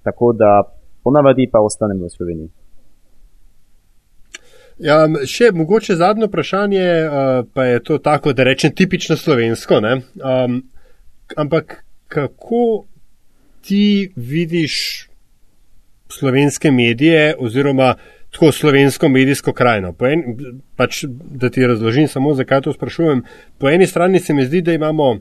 tako 0.03 0.33
da 0.33 0.63
ponavadi 1.03 1.47
pa 1.53 1.61
ostanem 1.61 2.01
v 2.01 2.11
Sloveniji. 2.11 2.51
Ja, 4.83 5.05
še 5.31 5.53
mogoče 5.55 5.95
zadnje 5.95 6.27
vprašanje, 6.27 6.87
uh, 7.07 7.47
pa 7.55 7.65
je 7.65 7.83
to 7.85 7.99
tako, 8.03 8.33
da 8.35 8.43
rečem, 8.45 8.73
tipično 8.75 9.17
slovensko. 9.17 9.79
Um, 9.79 10.63
ampak 11.37 11.85
kako 12.09 12.85
ti 13.63 14.11
vidiš 14.17 15.09
slovenske 16.11 16.71
medije 16.71 17.37
oziroma 17.39 17.95
tako 18.35 18.53
slovensko 18.53 19.09
medijsko 19.09 19.53
krajino? 19.53 19.95
En, 20.11 20.25
pač, 20.77 21.05
da 21.07 21.51
ti 21.51 21.67
razložim 21.67 22.09
samo, 22.09 22.35
zakaj 22.35 22.67
to 22.67 22.75
sprašujem. 22.75 23.23
Po 23.59 23.71
eni 23.71 23.87
strani 23.87 24.21
se 24.21 24.35
mi 24.35 24.47
zdi, 24.47 24.63
da 24.63 24.75
imamo 24.75 25.21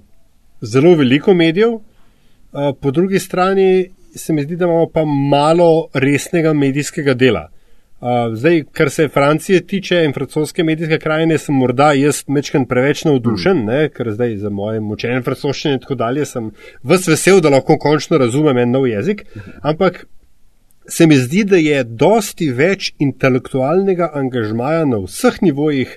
zelo 0.61 0.95
veliko 0.97 1.33
medijev, 1.33 1.77
uh, 1.77 2.73
po 2.81 2.91
drugi 2.91 3.19
strani 3.19 3.89
se 4.15 4.33
mi 4.33 4.43
zdi, 4.43 4.55
da 4.55 4.65
imamo 4.65 4.89
pa 4.89 5.05
malo 5.05 5.89
resnega 5.93 6.53
medijskega 6.53 7.13
dela. 7.13 7.51
Uh, 8.03 8.35
zdaj, 8.35 8.63
kar 8.75 8.89
se 8.91 9.07
Francije 9.07 9.61
tiče 9.67 10.01
in 10.03 10.13
francoske 10.13 10.63
medijske 10.63 10.97
krajine, 10.99 11.37
sem 11.39 11.55
morda 11.55 11.93
jaz 11.95 12.17
mečken 12.27 12.65
preveč 12.67 13.05
navdušen, 13.07 13.61
mm. 13.61 13.65
ne, 13.65 13.85
ker 13.95 14.09
zdaj 14.11 14.35
za 14.41 14.49
moje 14.51 14.81
močene 14.83 15.21
francoščine 15.23 15.77
in 15.77 15.79
tako 15.79 15.95
dalje 16.01 16.25
sem 16.27 16.49
vas 16.83 17.07
vesel, 17.07 17.39
da 17.39 17.53
lahko 17.53 17.77
končno 17.79 18.19
razumem 18.19 18.59
en 18.59 18.75
nov 18.75 18.89
jezik. 18.91 19.23
Ampak 19.61 20.03
se 20.87 21.07
mi 21.07 21.15
zdi, 21.15 21.45
da 21.47 21.61
je 21.63 21.83
dosti 21.83 22.49
več 22.51 22.91
intelektualnega 22.99 24.11
angažmaja 24.19 24.83
na 24.83 24.99
vseh 25.05 25.39
nivojih 25.47 25.95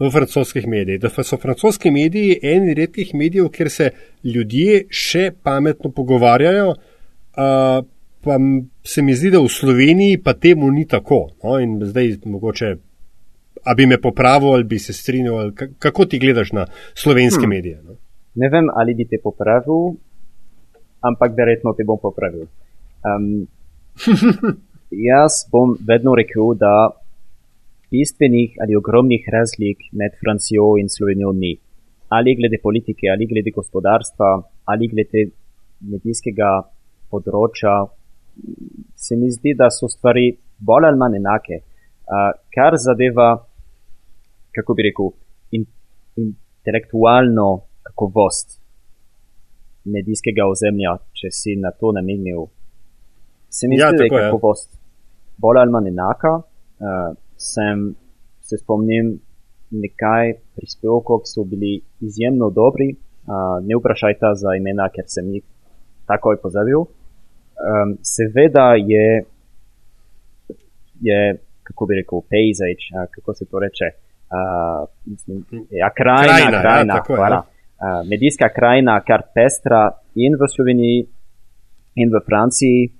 v 0.00 0.10
francoskih 0.10 0.64
medijih. 0.66 1.04
Da 1.04 1.12
so 1.12 1.36
francoski 1.36 1.92
mediji 1.92 2.38
eni 2.42 2.80
redkih 2.80 3.12
medijev, 3.14 3.52
kjer 3.52 3.70
se 3.70 3.90
ljudje 4.24 4.86
še 4.88 5.34
pametno 5.42 5.92
pogovarjajo. 5.92 6.78
Uh, 7.36 7.84
pa 8.24 8.38
se 8.84 9.02
mi 9.02 9.14
zdi, 9.14 9.30
da 9.30 9.40
v 9.40 9.48
Sloveniji 9.48 10.22
pa 10.22 10.34
temu 10.34 10.70
ni 10.70 10.86
tako. 10.86 11.28
No? 11.44 11.58
In 11.58 11.80
zdaj 11.84 12.16
mogoče, 12.24 12.76
a 13.64 13.74
bi 13.74 13.86
me 13.86 14.00
popravil 14.00 14.54
ali 14.54 14.64
bi 14.64 14.78
se 14.78 14.92
strinjal, 14.92 15.38
ali 15.38 15.52
kako 15.78 16.04
ti 16.04 16.18
gledaš 16.18 16.52
na 16.52 16.66
slovenske 16.94 17.42
hmm. 17.42 17.50
medije? 17.50 17.80
No? 17.84 17.96
Ne 18.34 18.48
vem, 18.48 18.70
ali 18.74 18.94
bi 18.94 19.04
te 19.04 19.18
popravil, 19.22 19.94
ampak 21.00 21.36
verjetno 21.36 21.74
te 21.76 21.84
bom 21.84 21.98
popravil. 22.02 22.46
Um, 23.04 23.46
jaz 25.10 25.44
bom 25.52 25.76
vedno 25.88 26.14
rekel, 26.14 26.54
da 26.54 26.90
bistvenih 27.92 28.56
ali 28.62 28.76
ogromnih 28.76 29.28
razlik 29.32 29.78
med 29.92 30.16
Francijo 30.20 30.76
in 30.80 30.88
Slovenijo 30.88 31.32
ni. 31.32 31.56
Ali 32.08 32.36
glede 32.36 32.58
politike, 32.62 33.08
ali 33.12 33.26
glede 33.26 33.50
gospodarstva, 33.50 34.30
ali 34.64 34.88
glede 34.88 35.30
medijskega 35.80 36.50
področja, 37.12 37.74
se 38.96 39.16
mi 39.16 39.30
zdi, 39.30 39.54
da 39.58 39.70
so 39.70 39.88
stvari 39.88 40.36
bolj 40.58 40.86
ali 40.88 40.98
manj 40.98 41.16
enake. 41.16 41.60
Uh, 42.12 42.30
kar 42.54 42.76
zadeva, 42.78 43.28
kako 44.56 44.74
bi 44.74 44.88
rekel, 44.88 45.12
in, 45.56 45.66
intelektualno 46.16 47.48
kakovost 47.86 48.58
medijskega 49.84 50.46
ozemlja, 50.50 50.96
če 51.18 51.30
si 51.34 51.56
na 51.58 51.72
to 51.74 51.92
namenil, 51.96 52.46
se 53.50 53.68
mi 53.68 53.78
ja, 53.80 53.90
zdi, 53.90 54.02
da 54.02 54.08
je 54.08 54.14
kakovost 54.14 54.70
bolj 55.42 55.62
ali 55.62 55.74
manj 55.74 55.90
enaka. 55.92 56.38
Uh, 56.82 57.12
sem 57.38 57.92
se 58.42 58.58
spomnim 58.58 59.16
nekaj 59.72 60.36
prispevkov, 60.56 61.22
ki 61.24 61.30
so 61.30 61.44
bili 61.48 61.80
izjemno 62.00 62.50
dobri. 62.50 62.92
Uh, 63.22 63.58
ne 63.62 63.78
vprašajte 63.78 64.34
za 64.42 64.54
imena, 64.58 64.88
ker 64.94 65.06
sem 65.06 65.28
jih 65.34 65.44
takoj 66.10 66.38
pozabil. 66.42 66.84
Um, 67.62 67.96
seveda 68.02 68.74
je, 68.74 69.24
je, 71.00 71.18
kako 71.62 71.86
bi 71.86 71.94
rekel, 71.94 72.22
pejzač, 72.30 72.88
kako 73.10 73.34
se 73.34 73.44
to 73.46 73.58
reče. 73.58 73.90
Uh, 74.32 74.88
mislim, 75.04 75.44
ja, 75.70 75.90
krajina, 75.94 76.56
ja, 76.56 76.60
krajina 76.60 76.94
ja, 76.94 77.02
hvala. 77.06 77.42
Uh, 77.42 78.08
medijska 78.08 78.48
krajina, 78.56 79.00
kar 79.06 79.22
pestra 79.34 79.90
in 80.14 80.34
v 80.40 80.48
Sloveniji, 80.54 81.06
in 81.94 82.10
v 82.10 82.20
Franciji. 82.26 82.90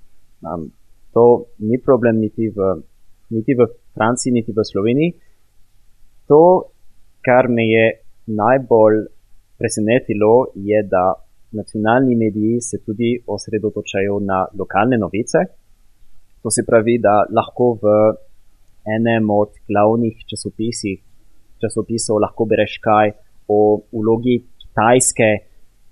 Um, 0.41 0.71
to 1.13 1.45
ni 1.59 1.77
problem 1.77 2.19
niti 2.19 2.49
v, 2.49 2.81
niti 3.29 3.53
v 3.53 3.67
Franciji, 3.93 4.33
niti 4.33 4.51
v 4.51 4.63
Sloveniji. 4.63 5.13
To, 6.27 6.71
kar 7.25 7.47
me 7.49 7.67
je 7.67 7.85
najbolj 8.27 9.05
presenetilo, 9.57 10.53
je, 10.55 10.83
da 10.83 11.13
nacionalni 11.53 12.15
mediji 12.15 12.61
se 12.61 12.77
tudi 12.85 13.23
osredotočajo 13.27 14.19
na 14.19 14.45
lokalne 14.59 14.97
novice. 14.97 15.39
To 16.41 16.51
se 16.51 16.65
pravi, 16.67 16.97
da 16.99 17.23
lahko 17.37 17.77
v 17.81 17.85
enem 18.97 19.29
od 19.29 19.51
glavnih 19.69 20.15
časopisov 21.61 22.19
lahko 22.19 22.45
bereš 22.45 22.77
kaj 22.83 23.13
o 23.47 23.59
vlogi 23.91 24.41
Kitajske 24.59 25.29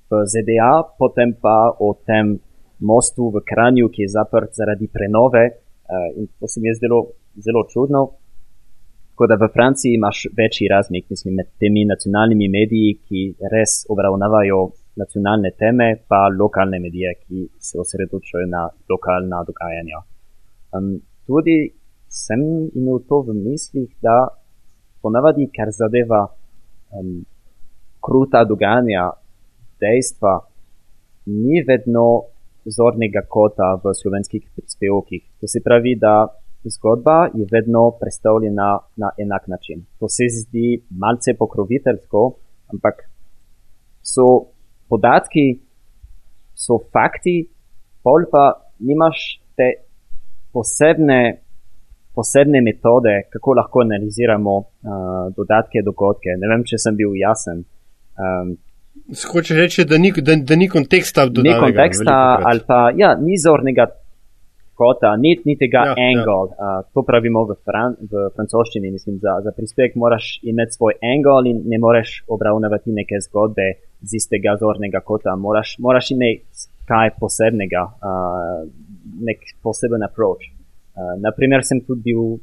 v 0.09 0.23
ZDA, 0.27 0.73
potem 0.99 1.35
pa 1.41 1.71
o 1.79 1.93
tem 2.07 2.35
mostu 2.81 3.29
v 3.29 3.43
Kranju, 3.45 3.87
ki 3.93 4.03
je 4.03 4.13
zaprt 4.17 4.57
zaradi 4.57 4.87
prenove. 4.87 5.43
Eh, 5.47 6.09
in 6.17 6.27
to 6.39 6.47
se 6.47 6.59
mi 6.61 6.67
je 6.67 6.75
zdelo 6.79 6.99
zelo 7.45 7.63
čudno. 7.71 8.01
Tako 9.11 9.27
da 9.27 9.35
v 9.35 9.47
Franciji 9.53 9.93
imaš 9.93 10.17
večji 10.37 10.67
razmik 10.67 11.05
mislim, 11.09 11.35
med 11.35 11.47
temi 11.59 11.85
nacionalnimi 11.85 12.47
mediji, 12.49 12.97
ki 13.05 13.19
res 13.53 13.85
obravnavajo 13.89 14.71
nacionalne 14.95 15.51
teme, 15.59 15.95
pa 16.07 16.27
lokalne 16.39 16.79
medije, 16.79 17.13
ki 17.23 17.47
se 17.59 17.79
osredotočajo 17.79 18.47
na 18.47 18.67
lokalna 18.89 19.43
dogajanja. 19.47 20.01
Um, 20.75 20.99
tudi 21.27 21.71
sem 22.07 22.41
imel 22.75 22.99
to 23.07 23.21
v 23.27 23.35
mislih, 23.35 23.89
da 24.01 24.27
ponavadi, 25.01 25.47
kar 25.55 25.71
zadeva 25.71 26.25
um, 26.27 27.23
kruta 28.03 28.43
dogajanja, 28.43 29.09
dejstva, 29.81 30.35
ni 31.25 31.63
vedno 31.67 32.05
zornega 32.65 33.23
kota 33.29 33.73
v 33.83 33.93
slovenskih 33.93 34.43
prispevkih. 34.55 35.23
To 35.41 35.47
se 35.47 35.61
pravi, 35.65 35.95
da 35.95 36.27
zgodba 36.65 37.29
je 37.33 37.47
vedno 37.51 37.91
predstavljena 37.99 38.79
na 38.95 39.09
enak 39.17 39.47
način. 39.47 39.85
To 39.99 40.09
se 40.09 40.27
zdi 40.29 40.83
malce 40.89 41.33
pokroviteljsko, 41.33 42.33
ampak 42.73 43.09
so 44.01 44.50
podatki 44.91 45.45
so 46.61 46.81
fakti, 46.93 47.37
pol 48.03 48.27
pa 48.31 48.51
nimaš 48.83 49.39
te 49.57 49.69
posebne, 50.53 51.21
posebne 52.15 52.61
metode, 52.61 53.13
kako 53.31 53.55
lahko 53.61 53.85
analiziramo 53.85 54.57
uh, 54.57 54.65
dodatke, 55.37 55.83
dogodke. 55.85 56.35
Ne 56.41 56.51
vem, 56.51 56.65
če 56.67 56.81
sem 56.81 56.97
bil 56.99 57.15
jasen. 57.19 57.63
Um, 58.19 58.57
Hočeš 59.31 59.57
reči, 59.57 59.85
da 59.87 59.97
ni, 59.97 60.11
da, 60.11 60.35
da 60.35 60.55
ni 60.59 60.67
konteksta 60.69 61.25
v 61.29 61.37
dodatku? 61.37 61.47
Ni 61.47 61.71
konteksta 61.71 62.15
ali 62.49 62.63
pa 62.67 62.79
ja, 62.95 63.13
ni 63.15 63.39
zornega 63.39 63.87
kota, 64.81 65.13
ni, 65.19 65.35
ni 65.47 65.55
tega 65.59 65.85
ja, 65.91 65.95
angle. 65.95 66.51
Ja. 66.51 66.81
Uh, 66.81 66.89
to 66.91 67.05
pravimo 67.07 67.45
v, 67.47 67.55
fran, 67.63 67.95
v 68.11 68.27
francoščini. 68.35 68.91
Mislim, 68.91 69.21
za, 69.23 69.37
za 69.45 69.55
prispevek 69.55 69.95
moraš 69.95 70.33
imeti 70.43 70.77
svoj 70.77 70.99
angle 71.13 71.53
in 71.53 71.63
ne 71.71 71.79
moreš 71.79 72.21
obravnavati 72.27 72.91
neke 72.97 73.21
zgodbe 73.29 73.69
z 74.01 74.17
istega 74.17 74.55
zornega 74.59 75.01
kota, 75.05 75.35
moraš, 75.35 75.75
moraš 75.79 76.11
imeti 76.11 76.67
kaj 76.89 77.13
posebnega, 77.19 77.83
uh, 77.87 78.63
nek 79.27 79.43
poseben 79.63 80.03
approach. 80.03 80.49
Uh, 80.51 81.15
naprimer, 81.21 81.63
sem 81.63 81.79
tudi 81.85 82.09
bil 82.09 82.39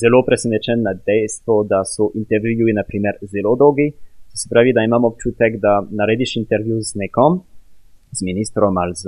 zelo 0.00 0.22
presenečen 0.24 0.82
nad 0.82 1.02
dejstvo, 1.06 1.64
da 1.64 1.82
so 1.84 2.10
intervjuji 2.14 2.76
naprimer, 2.76 3.18
zelo 3.32 3.56
dolgi. 3.56 3.90
To 4.30 4.36
se 4.36 4.48
pravi, 4.50 4.72
da 4.72 4.84
imam 4.84 5.04
občutek, 5.04 5.58
da 5.60 5.80
narediš 5.90 6.36
intervju 6.36 6.80
z 6.80 7.00
nekom, 7.02 7.42
z 8.12 8.24
ministrom 8.24 8.78
ali 8.78 8.94
z 8.94 9.04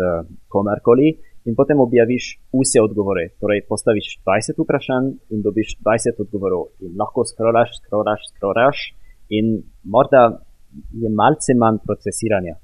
komarkoli 0.49 1.16
in 1.45 1.55
potem 1.57 1.81
objaviš 1.81 2.24
vse 2.53 2.83
odgovore. 2.83 3.28
Torej, 3.41 3.64
postaviš 3.68 4.18
20 4.26 4.61
vprašanj 4.61 5.07
in 5.33 5.43
dobiš 5.43 5.78
20 5.81 6.20
odgovorov. 6.24 6.66
In 6.85 6.97
lahko 7.01 7.24
skrolaš, 7.24 7.78
skrolaš, 7.81 8.28
skrolaš 8.35 8.78
in 9.28 9.62
morda 9.85 10.43
je 11.03 11.09
malce 11.21 11.55
manj 11.59 11.81
procesiranja. 11.87 12.55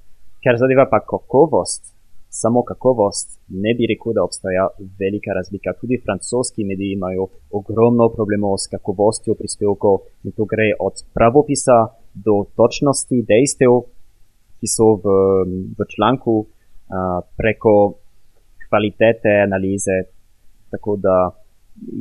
Ker 0.43 0.59
zadeva 0.61 0.87
pa 0.91 1.01
kakovost, 1.01 1.97
samo 2.41 2.63
kakovost, 2.63 3.39
ne 3.49 3.75
bi 3.75 3.89
rekel, 3.91 4.15
da 4.17 4.25
obstaja 4.25 4.69
velika 5.01 5.35
razlika. 5.39 5.75
Tudi 5.81 6.01
francoski 6.05 6.65
mediji 6.65 6.93
imajo 6.93 7.29
ogromno 7.59 8.09
problemov 8.17 8.59
s 8.59 8.71
kakovostjo 8.73 9.35
prispevkov 9.41 9.99
in 10.25 10.33
to 10.37 10.45
gre 10.53 10.69
od 10.81 11.03
pravopisa 11.15 11.79
do 12.15 12.45
točnosti 12.57 13.23
dejstev, 13.31 13.81
ki 14.61 14.69
so 14.77 14.89
v, 15.05 15.17
v 15.79 15.89
članku, 15.95 16.37
a, 16.89 17.21
preko 17.39 17.75
kvalitete 18.69 19.33
analize. 19.47 19.97
Tako 20.71 20.97
da 20.97 21.17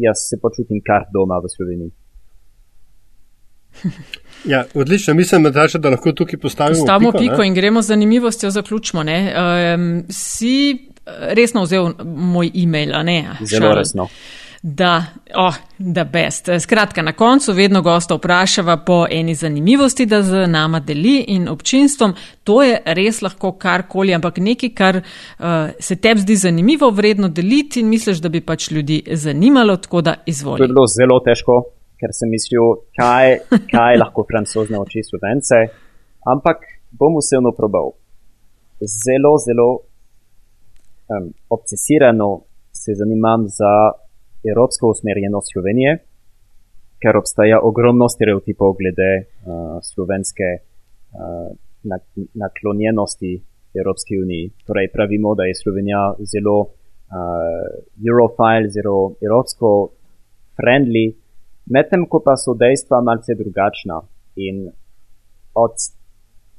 jaz 0.05 0.27
se 0.29 0.39
počutim 0.41 0.81
kar 0.87 1.07
doma 1.13 1.39
v 1.43 1.51
Sloveniji. 1.55 1.91
Ja, 4.45 4.65
odlično, 4.73 5.13
mislim, 5.13 5.41
Nataša, 5.41 5.77
da 5.77 5.89
lahko 5.89 6.11
tukaj 6.11 6.39
postavimo, 6.39 6.79
postavimo 6.79 7.11
piko, 7.11 7.21
piko 7.21 7.43
in 7.43 7.53
gremo 7.53 7.81
z 7.81 7.87
zanimivostjo 7.87 8.49
zaključimo. 8.49 9.01
Um, 9.01 10.03
si 10.09 10.87
resno 11.07 11.63
vzel 11.63 11.93
moj 12.05 12.51
e-mail, 12.53 12.95
a 12.95 13.03
ne? 13.03 13.29
Zelo 13.41 13.67
Šal. 13.67 13.75
resno. 13.75 14.07
Da, 14.61 15.03
oh, 15.35 15.55
da 15.77 16.03
best. 16.03 16.49
Skratka, 16.59 17.01
na 17.01 17.11
koncu 17.13 17.53
vedno 17.53 17.81
gosta 17.81 18.15
vprašava 18.15 18.77
po 18.77 19.05
eni 19.09 19.35
zanimivosti, 19.35 20.05
da 20.05 20.23
z 20.23 20.47
nama 20.47 20.79
deli 20.79 21.19
in 21.27 21.49
občinstvom. 21.49 22.13
To 22.43 22.63
je 22.63 22.79
res 22.85 23.21
lahko 23.21 23.51
karkoli, 23.51 24.13
ampak 24.13 24.37
nekaj, 24.37 24.69
kar 24.73 24.97
uh, 24.97 25.45
se 25.79 25.95
tebi 25.95 26.21
zdi 26.21 26.35
zanimivo, 26.35 26.89
vredno 26.89 27.27
deliti 27.27 27.79
in 27.79 27.89
misliš, 27.89 28.17
da 28.17 28.29
bi 28.29 28.41
pač 28.41 28.71
ljudi 28.71 29.03
zanimalo, 29.11 29.77
tako 29.77 30.01
da 30.01 30.15
izvoli. 30.25 30.57
To 30.57 30.63
je 30.63 30.73
bilo 30.73 30.87
zelo 30.87 31.19
težko, 31.19 31.61
ker 31.99 32.13
sem 32.13 32.29
mislil, 32.31 32.81
kaj, 32.97 33.39
kaj 33.71 33.97
lahko 34.03 34.25
francoz 34.29 34.71
nauči 34.73 35.03
slovence, 35.03 35.61
ampak 36.27 36.65
bom 36.91 37.19
vseeno 37.19 37.51
probal. 37.55 37.93
Zelo, 38.79 39.37
zelo 39.39 39.69
um, 41.09 41.31
obsesirano 41.49 42.29
se 42.71 42.95
zanimam 42.95 43.47
za 43.47 43.71
evropsko 44.43 44.91
usmerjenost 44.93 45.53
Slovenije, 45.53 45.97
ker 47.01 47.17
obstaja 47.17 47.59
ogromno 47.63 48.07
stereotipov 48.09 48.75
glede 48.79 49.11
uh, 49.19 49.77
slovenske 49.83 50.49
uh, 50.55 51.51
naklonjenosti 52.33 53.33
Evropski 53.75 54.19
uniji. 54.23 54.51
Torej 54.67 54.87
pravimo, 54.91 55.35
da 55.35 55.43
je 55.43 55.55
Slovenija 55.55 56.13
zelo 56.33 56.59
uh, 56.61 56.67
eurofile, 58.09 58.69
zelo 58.69 59.15
evropsko 59.21 59.71
friendly, 60.55 61.05
medtem 61.65 62.05
ko 62.09 62.21
pa 62.25 62.35
so 62.37 62.53
dejstva 62.53 63.01
malce 63.01 63.35
drugačna. 63.35 64.01
In 64.35 64.67
od 65.53 65.75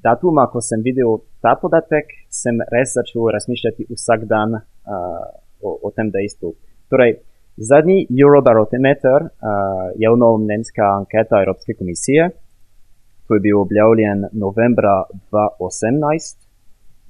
datuma, 0.03 0.47
ko 0.53 0.61
sem 0.61 0.83
videl 0.83 1.21
ta 1.43 1.57
podatek, 1.61 2.11
sem 2.31 2.61
res 2.73 2.95
začel 2.97 3.31
razmišljati 3.35 3.89
vsak 3.91 4.27
dan 4.31 4.57
uh, 4.57 4.63
o, 5.61 5.79
o 5.83 5.93
tem 5.97 6.11
dejstvu. 6.15 6.55
Torej, 6.91 7.19
zadnji 7.57 8.07
Eurobarometer, 8.11 9.29
uh, 9.29 9.93
javno-mnenjska 9.99 10.91
anketa 11.01 11.43
Evropske 11.43 11.75
komisije, 11.75 12.31
ki 13.27 13.35
je 13.35 13.43
bil 13.43 13.61
objavljen 13.61 14.29
novembra 14.33 15.03
2018, 15.35 16.37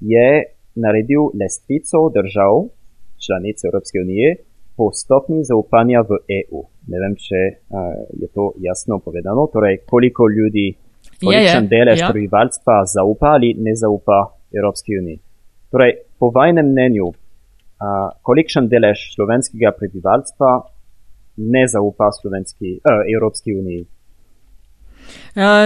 je 0.00 0.28
naredil 0.74 1.28
lestvico 1.40 2.08
držav, 2.14 2.68
članic 3.26 3.64
Evropske 3.64 4.00
unije, 4.00 4.36
po 4.76 4.92
stopni 4.92 5.44
zaupanja 5.44 6.00
v 6.08 6.20
EU. 6.40 6.64
Ne 6.86 7.00
vem, 7.02 7.16
če 7.18 7.40
uh, 7.50 7.94
je 8.20 8.28
to 8.34 8.52
jasno 8.62 8.98
povedano. 9.02 9.48
Torej, 9.52 9.80
koliko 9.90 10.28
ljudi, 10.30 10.68
kolikšen 11.22 11.66
delež 11.70 12.04
ja. 12.04 12.10
prebivalstva 12.12 12.84
zaupa 12.90 13.34
ali 13.38 13.54
ne 13.58 13.74
zaupa 13.74 14.20
Evropski 14.54 14.98
uniji. 15.00 15.18
Torej, 15.74 15.96
po 16.18 16.30
vajnem 16.34 16.70
mnenju, 16.70 17.10
uh, 17.10 18.06
kolikšen 18.22 18.70
delež 18.70 19.02
slovenskega 19.16 19.74
prebivalstva 19.78 20.54
ne 21.36 21.66
zaupa 21.68 22.12
slovenski, 22.20 22.78
uh, 22.78 23.02
Evropski 23.16 23.58
uniji. 23.58 23.84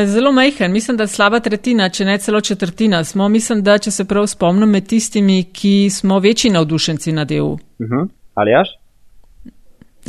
Zelo 0.05 0.33
majhen, 0.33 0.73
mislim, 0.73 0.97
da 0.97 1.07
slaba 1.07 1.41
tretjina, 1.41 1.89
če 1.89 2.05
ne 2.05 2.19
celo 2.19 2.41
četrtina 2.41 3.05
smo. 3.05 3.29
Mislim, 3.29 3.63
da 3.63 3.79
če 3.79 3.91
se 3.91 4.05
prav 4.05 4.27
spomnim, 4.27 4.71
med 4.71 4.87
tistimi, 4.87 5.45
ki 5.53 5.91
smo 5.91 6.19
večji 6.19 6.51
navdušenci 6.51 7.13
nad 7.13 7.33
EU. 7.33 7.53
Uh 7.53 7.59
mhm. 7.87 7.95
-huh. 7.95 8.09
Ali 8.35 8.51
jaš? 8.51 8.80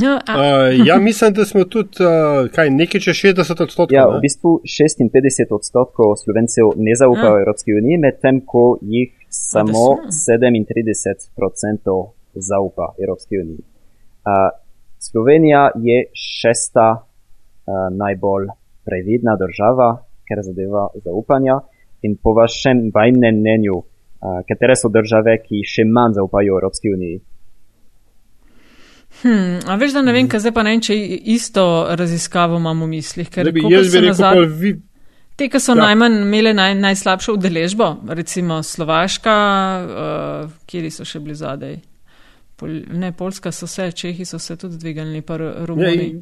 No, 0.02 0.14
uh, 0.16 0.88
ja, 0.88 1.00
mislim, 1.00 1.34
da 1.34 1.46
smo 1.46 1.64
tudi 1.64 2.04
uh, 2.04 2.48
kaj, 2.56 2.70
nekaj 2.70 3.02
čez 3.06 3.16
60 3.16 3.64
odstotkov. 3.64 3.96
Ja, 3.96 4.08
v 4.10 4.22
bistvu 4.24 4.62
56 4.66 5.54
odstotkov 5.58 6.16
slovencev 6.24 6.74
ne 6.78 6.96
zaupajo 6.96 7.42
Evropski 7.44 7.76
uniji, 7.80 7.98
medtem 7.98 8.42
ko 8.46 8.78
jih 8.82 9.12
samo 9.30 9.86
37 10.10 11.30
odstotkov 11.38 12.22
zaupa 12.34 12.94
Evropski 13.04 13.38
uniji. 13.44 13.62
Uh, 13.62 14.50
Slovenija 15.00 15.72
je 15.76 16.06
šesta 16.14 16.88
uh, 16.92 17.74
najbolj 17.98 18.48
previdna 18.86 19.36
država, 19.36 20.04
ker 20.28 20.44
zadeva 20.44 20.88
zaupanja. 21.06 21.60
In 22.02 22.18
po 22.24 22.34
vašem 22.34 22.90
vajnem 22.94 23.40
mnenju, 23.40 23.78
uh, 23.78 24.42
katere 24.48 24.76
so 24.76 24.90
države, 24.90 25.38
ki 25.46 25.64
še 25.66 25.86
manj 25.86 26.18
zaupajo 26.20 26.58
Evropski 26.58 26.94
uniji? 26.94 27.20
Hmm, 29.22 29.60
a 29.68 29.76
veš, 29.76 29.94
da 29.94 30.02
ne 30.02 30.14
vem, 30.16 30.30
kaj 30.30 30.46
zdaj 30.46 30.54
pa 30.56 30.64
ne 30.66 30.74
vem, 30.76 30.82
če 30.82 30.96
isto 31.36 31.66
raziskavo 32.00 32.58
imamo 32.58 32.88
v 32.88 32.96
mislih. 32.96 33.30
Ker 33.30 33.52
bi 33.54 33.66
jaz 33.68 33.92
bi 33.92 34.02
rekel, 34.02 34.08
nazad, 34.08 34.42
vi... 34.62 34.74
Te, 35.36 35.48
ki 35.52 35.62
so 35.62 35.76
ja. 35.76 35.84
najmanj 35.84 36.18
imeli 36.24 36.56
naj, 36.58 36.76
najslabšo 36.80 37.36
udeležbo, 37.38 37.92
recimo 38.18 38.62
Slovaška, 38.64 39.38
uh, 39.84 40.52
kjeri 40.70 40.92
so 40.94 41.06
še 41.08 41.22
bili 41.22 41.38
zadej. 41.38 41.80
Pol, 42.60 42.82
ne, 43.02 43.12
Poljska 43.18 43.52
so 43.56 43.68
se, 43.70 43.92
Čehi 43.92 44.26
so 44.26 44.40
se 44.40 44.58
tudi 44.58 44.78
dvigali, 44.82 45.22
pa 45.26 45.38
Romuni. 45.40 46.08
Ja, 46.08 46.20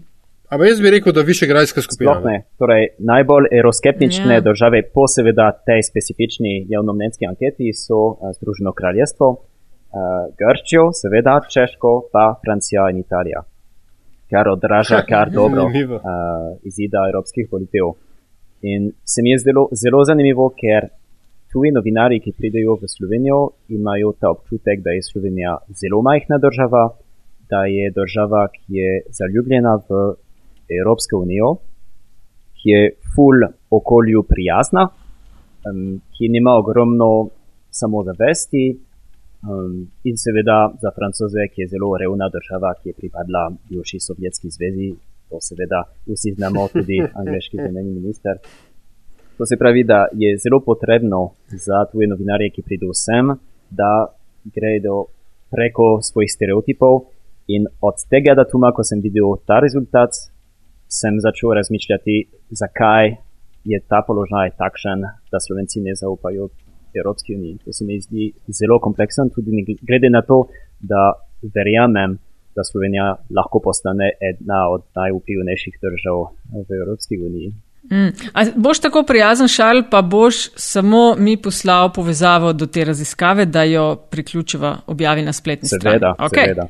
Ampak 0.49 0.67
jaz 0.71 0.79
bi 0.81 0.89
rekel, 0.89 1.13
da 1.13 1.21
više 1.21 1.45
grajska 1.47 1.81
skupina. 1.81 2.39
Torej, 2.57 2.87
najbolj 2.99 3.51
euroskeptične 3.53 4.39
ja. 4.39 4.41
države 4.41 4.81
po 4.93 5.05
seveda 5.07 5.51
tej 5.65 5.83
specifični 5.89 6.65
javnomnenjski 6.69 7.27
anketi 7.29 7.69
so 7.73 7.99
uh, 8.09 8.31
Združeno 8.37 8.73
kraljestvo, 8.73 9.27
Grčijo, 10.39 10.91
seveda 10.93 11.39
Češko, 11.53 12.09
pa 12.13 12.35
Francija 12.43 12.89
in 12.91 12.99
Italija, 12.99 13.41
kar 14.29 14.49
odraža 14.49 15.01
kar 15.11 15.31
dobro 15.31 15.65
uh, 15.65 15.71
izida 16.63 17.07
evropskih 17.09 17.47
volitev. 17.51 17.95
In 18.61 18.91
se 19.05 19.21
mi 19.23 19.31
je 19.31 19.37
zelo, 19.45 19.67
zelo 19.71 20.03
zanimivo, 20.05 20.49
ker 20.61 20.89
tuji 21.51 21.71
novinari, 21.71 22.19
ki 22.19 22.35
pridejo 22.37 22.75
v 22.81 22.89
Slovenijo, 22.95 23.39
imajo 23.69 24.13
ta 24.19 24.29
občutek, 24.29 24.83
da 24.85 24.93
je 24.93 25.07
Slovenija 25.11 25.57
zelo 25.81 26.01
majhna 26.01 26.37
država, 26.37 26.83
da 27.49 27.65
je 27.65 27.89
država, 27.95 28.47
ki 28.53 28.77
je 28.81 28.91
zaljubljena 29.09 29.79
v 29.89 30.03
Evropsko 30.79 31.23
unijo, 31.23 31.55
ki 32.59 32.69
je 32.69 32.91
full 33.15 33.47
okolju 33.71 34.23
prijazna, 34.29 34.89
um, 35.65 35.97
ki 36.13 36.29
nima 36.29 36.53
ogromno 36.61 37.29
samozavesti, 37.71 38.88
Um, 39.41 39.91
in 40.03 40.17
seveda 40.17 40.57
za 40.81 40.91
francoze, 40.97 41.47
ki 41.53 41.61
je 41.61 41.67
zelo 41.73 41.97
revna 41.97 42.27
država, 42.29 42.73
ki 42.79 42.89
je 42.89 42.93
pripadla 42.93 43.43
bivši 43.69 43.99
Sovjetski 44.07 44.49
zvezi, 44.55 44.89
to 45.29 45.39
seveda 45.41 45.83
vsi 46.07 46.33
znamo, 46.37 46.67
tudi 46.73 46.97
angliški 47.19 47.57
zunanji 47.57 47.93
minister. 47.99 48.35
To 49.37 49.45
se 49.45 49.57
pravi, 49.57 49.83
da 49.83 50.07
je 50.13 50.37
zelo 50.43 50.59
potrebno 50.59 51.21
za 51.47 51.85
tuje 51.91 52.07
novinarje, 52.07 52.49
ki 52.55 52.65
pridejo 52.67 52.93
sem, 52.93 53.31
da 53.71 53.91
gredo 54.55 55.05
preko 55.51 56.01
svojih 56.01 56.31
stereotipov 56.35 56.99
in 57.47 57.65
od 57.81 57.95
tega 58.11 58.35
datuma, 58.35 58.73
ko 58.75 58.83
sem 58.83 58.99
videl 59.01 59.39
ta 59.47 59.61
rezultat, 59.63 60.11
sem 60.87 61.15
začel 61.23 61.55
razmišljati, 61.55 62.17
zakaj 62.61 63.15
je 63.63 63.79
ta 63.87 64.03
položaj 64.07 64.51
takšen, 64.59 65.07
da 65.31 65.39
slovenci 65.39 65.79
ne 65.85 65.95
zaupajo 65.95 66.49
Evropski 66.95 67.35
uniji. 67.35 67.57
To 67.65 67.73
se 67.73 67.85
mi 67.85 67.99
zdi 68.01 68.31
zelo 68.47 68.79
kompleksen, 68.79 69.29
tudi 69.35 69.77
glede 69.81 70.09
na 70.09 70.21
to, 70.21 70.47
da 70.79 71.13
verjamem, 71.55 72.17
da 72.55 72.63
Slovenija 72.63 73.15
lahko 73.37 73.59
postane 73.63 74.11
ena 74.29 74.67
od 74.69 74.83
najvplivnejših 74.95 75.79
držav 75.81 76.17
v 76.69 76.81
Evropski 76.81 77.17
uniji. 77.17 77.53
Mm. 77.91 78.09
Boš 78.55 78.79
tako 78.79 79.03
prijazen, 79.03 79.47
Šarl, 79.47 79.81
pa 79.91 80.01
boš 80.01 80.49
samo 80.55 81.15
mi 81.17 81.37
poslal 81.37 81.93
povezavo 81.93 82.53
do 82.53 82.65
te 82.65 82.85
raziskave, 82.85 83.45
da 83.45 83.63
jo 83.63 83.95
priključiva 83.95 84.77
objavi 84.87 85.21
na 85.21 85.33
spletni 85.33 85.67
strani. 85.67 85.99
Seveda, 85.99 86.13
okay. 86.19 86.45
seveda. 86.45 86.67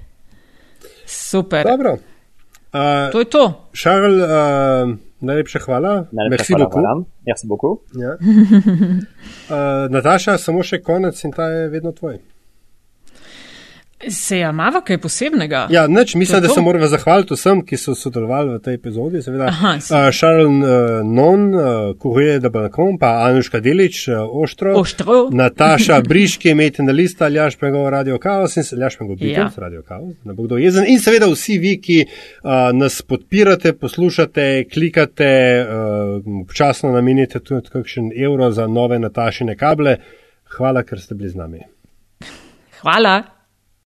Super. 1.06 1.66
Dobro. 1.68 1.92
Uh, 1.94 3.12
to 3.12 3.20
je 3.20 3.26
to. 3.26 3.70
Šarl, 3.74 4.22
uh, 4.22 4.98
najlepša 5.22 5.60
hvala. 5.66 5.94
Najlepša 6.12 6.56
hvala. 6.56 6.70
hvala. 6.74 7.04
Merci 7.28 7.48
beaucoup. 7.48 7.80
Ja. 7.94 8.18
uh, 8.20 9.90
Nataša, 9.96 10.38
samo 10.38 10.64
še 10.64 10.82
konec 10.82 11.24
in 11.24 11.32
ta 11.32 11.50
je 11.52 11.70
vedno 11.70 11.92
tvoj. 11.92 12.20
Se 14.08 14.38
je 14.38 14.50
imava 14.50 14.80
kaj 14.82 14.98
posebnega? 14.98 15.66
Ja, 15.72 15.88
neč, 15.88 16.14
mislim, 16.16 16.42
da 16.42 16.48
se 16.48 16.62
moramo 16.62 16.88
zahvaliti 16.88 17.34
vsem, 17.34 17.66
ki 17.66 17.78
so 17.78 17.96
sodelovali 17.96 18.54
v 18.54 18.60
tej 18.64 18.78
epizodi. 18.78 19.20
Seveda, 19.22 19.50
Šarl 20.16 20.46
uh, 20.46 20.52
uh, 20.64 20.68
Non, 21.04 21.48
uh, 21.54 21.64
Kuhuje 22.00 22.38
da 22.40 22.50
Balkon, 22.50 22.96
pa 23.00 23.10
Anuška 23.26 23.60
Delič, 23.60 24.06
uh, 24.08 24.22
Oštro, 24.44 24.78
Oštro. 24.80 25.18
Nataša 25.36 26.00
Briški, 26.10 26.54
imejte 26.56 26.84
na 26.84 26.96
lista 26.96 27.26
Aljaš 27.26 27.58
Pengov 27.60 27.90
Radio 27.90 28.20
Chaos 28.24 28.56
in 28.58 28.64
Aljaš 28.78 28.98
Pengov 28.98 29.18
Beatles 29.20 29.58
ja. 29.58 29.64
Radio 29.64 29.84
Chaos, 29.88 30.16
ne 30.24 30.34
bo 30.34 30.48
kdo 30.48 30.58
jezen. 30.58 30.88
In 30.88 31.04
seveda 31.04 31.28
vsi 31.28 31.58
vi, 31.60 31.74
ki 31.84 31.98
uh, 32.06 32.52
nas 32.74 33.02
podpirate, 33.02 33.74
poslušate, 33.74 34.64
klikate, 34.74 35.34
uh, 35.66 36.40
občasno 36.46 36.94
namenite 36.96 37.44
tudi 37.44 37.68
kakšen 37.74 38.14
evro 38.16 38.48
za 38.52 38.68
nove 38.68 39.00
Natašine 39.00 39.58
kable. 39.60 39.98
Hvala, 40.56 40.86
ker 40.88 41.04
ste 41.04 41.20
bili 41.20 41.30
z 41.30 41.42
nami. 41.44 41.60
Hvala. 42.80 43.39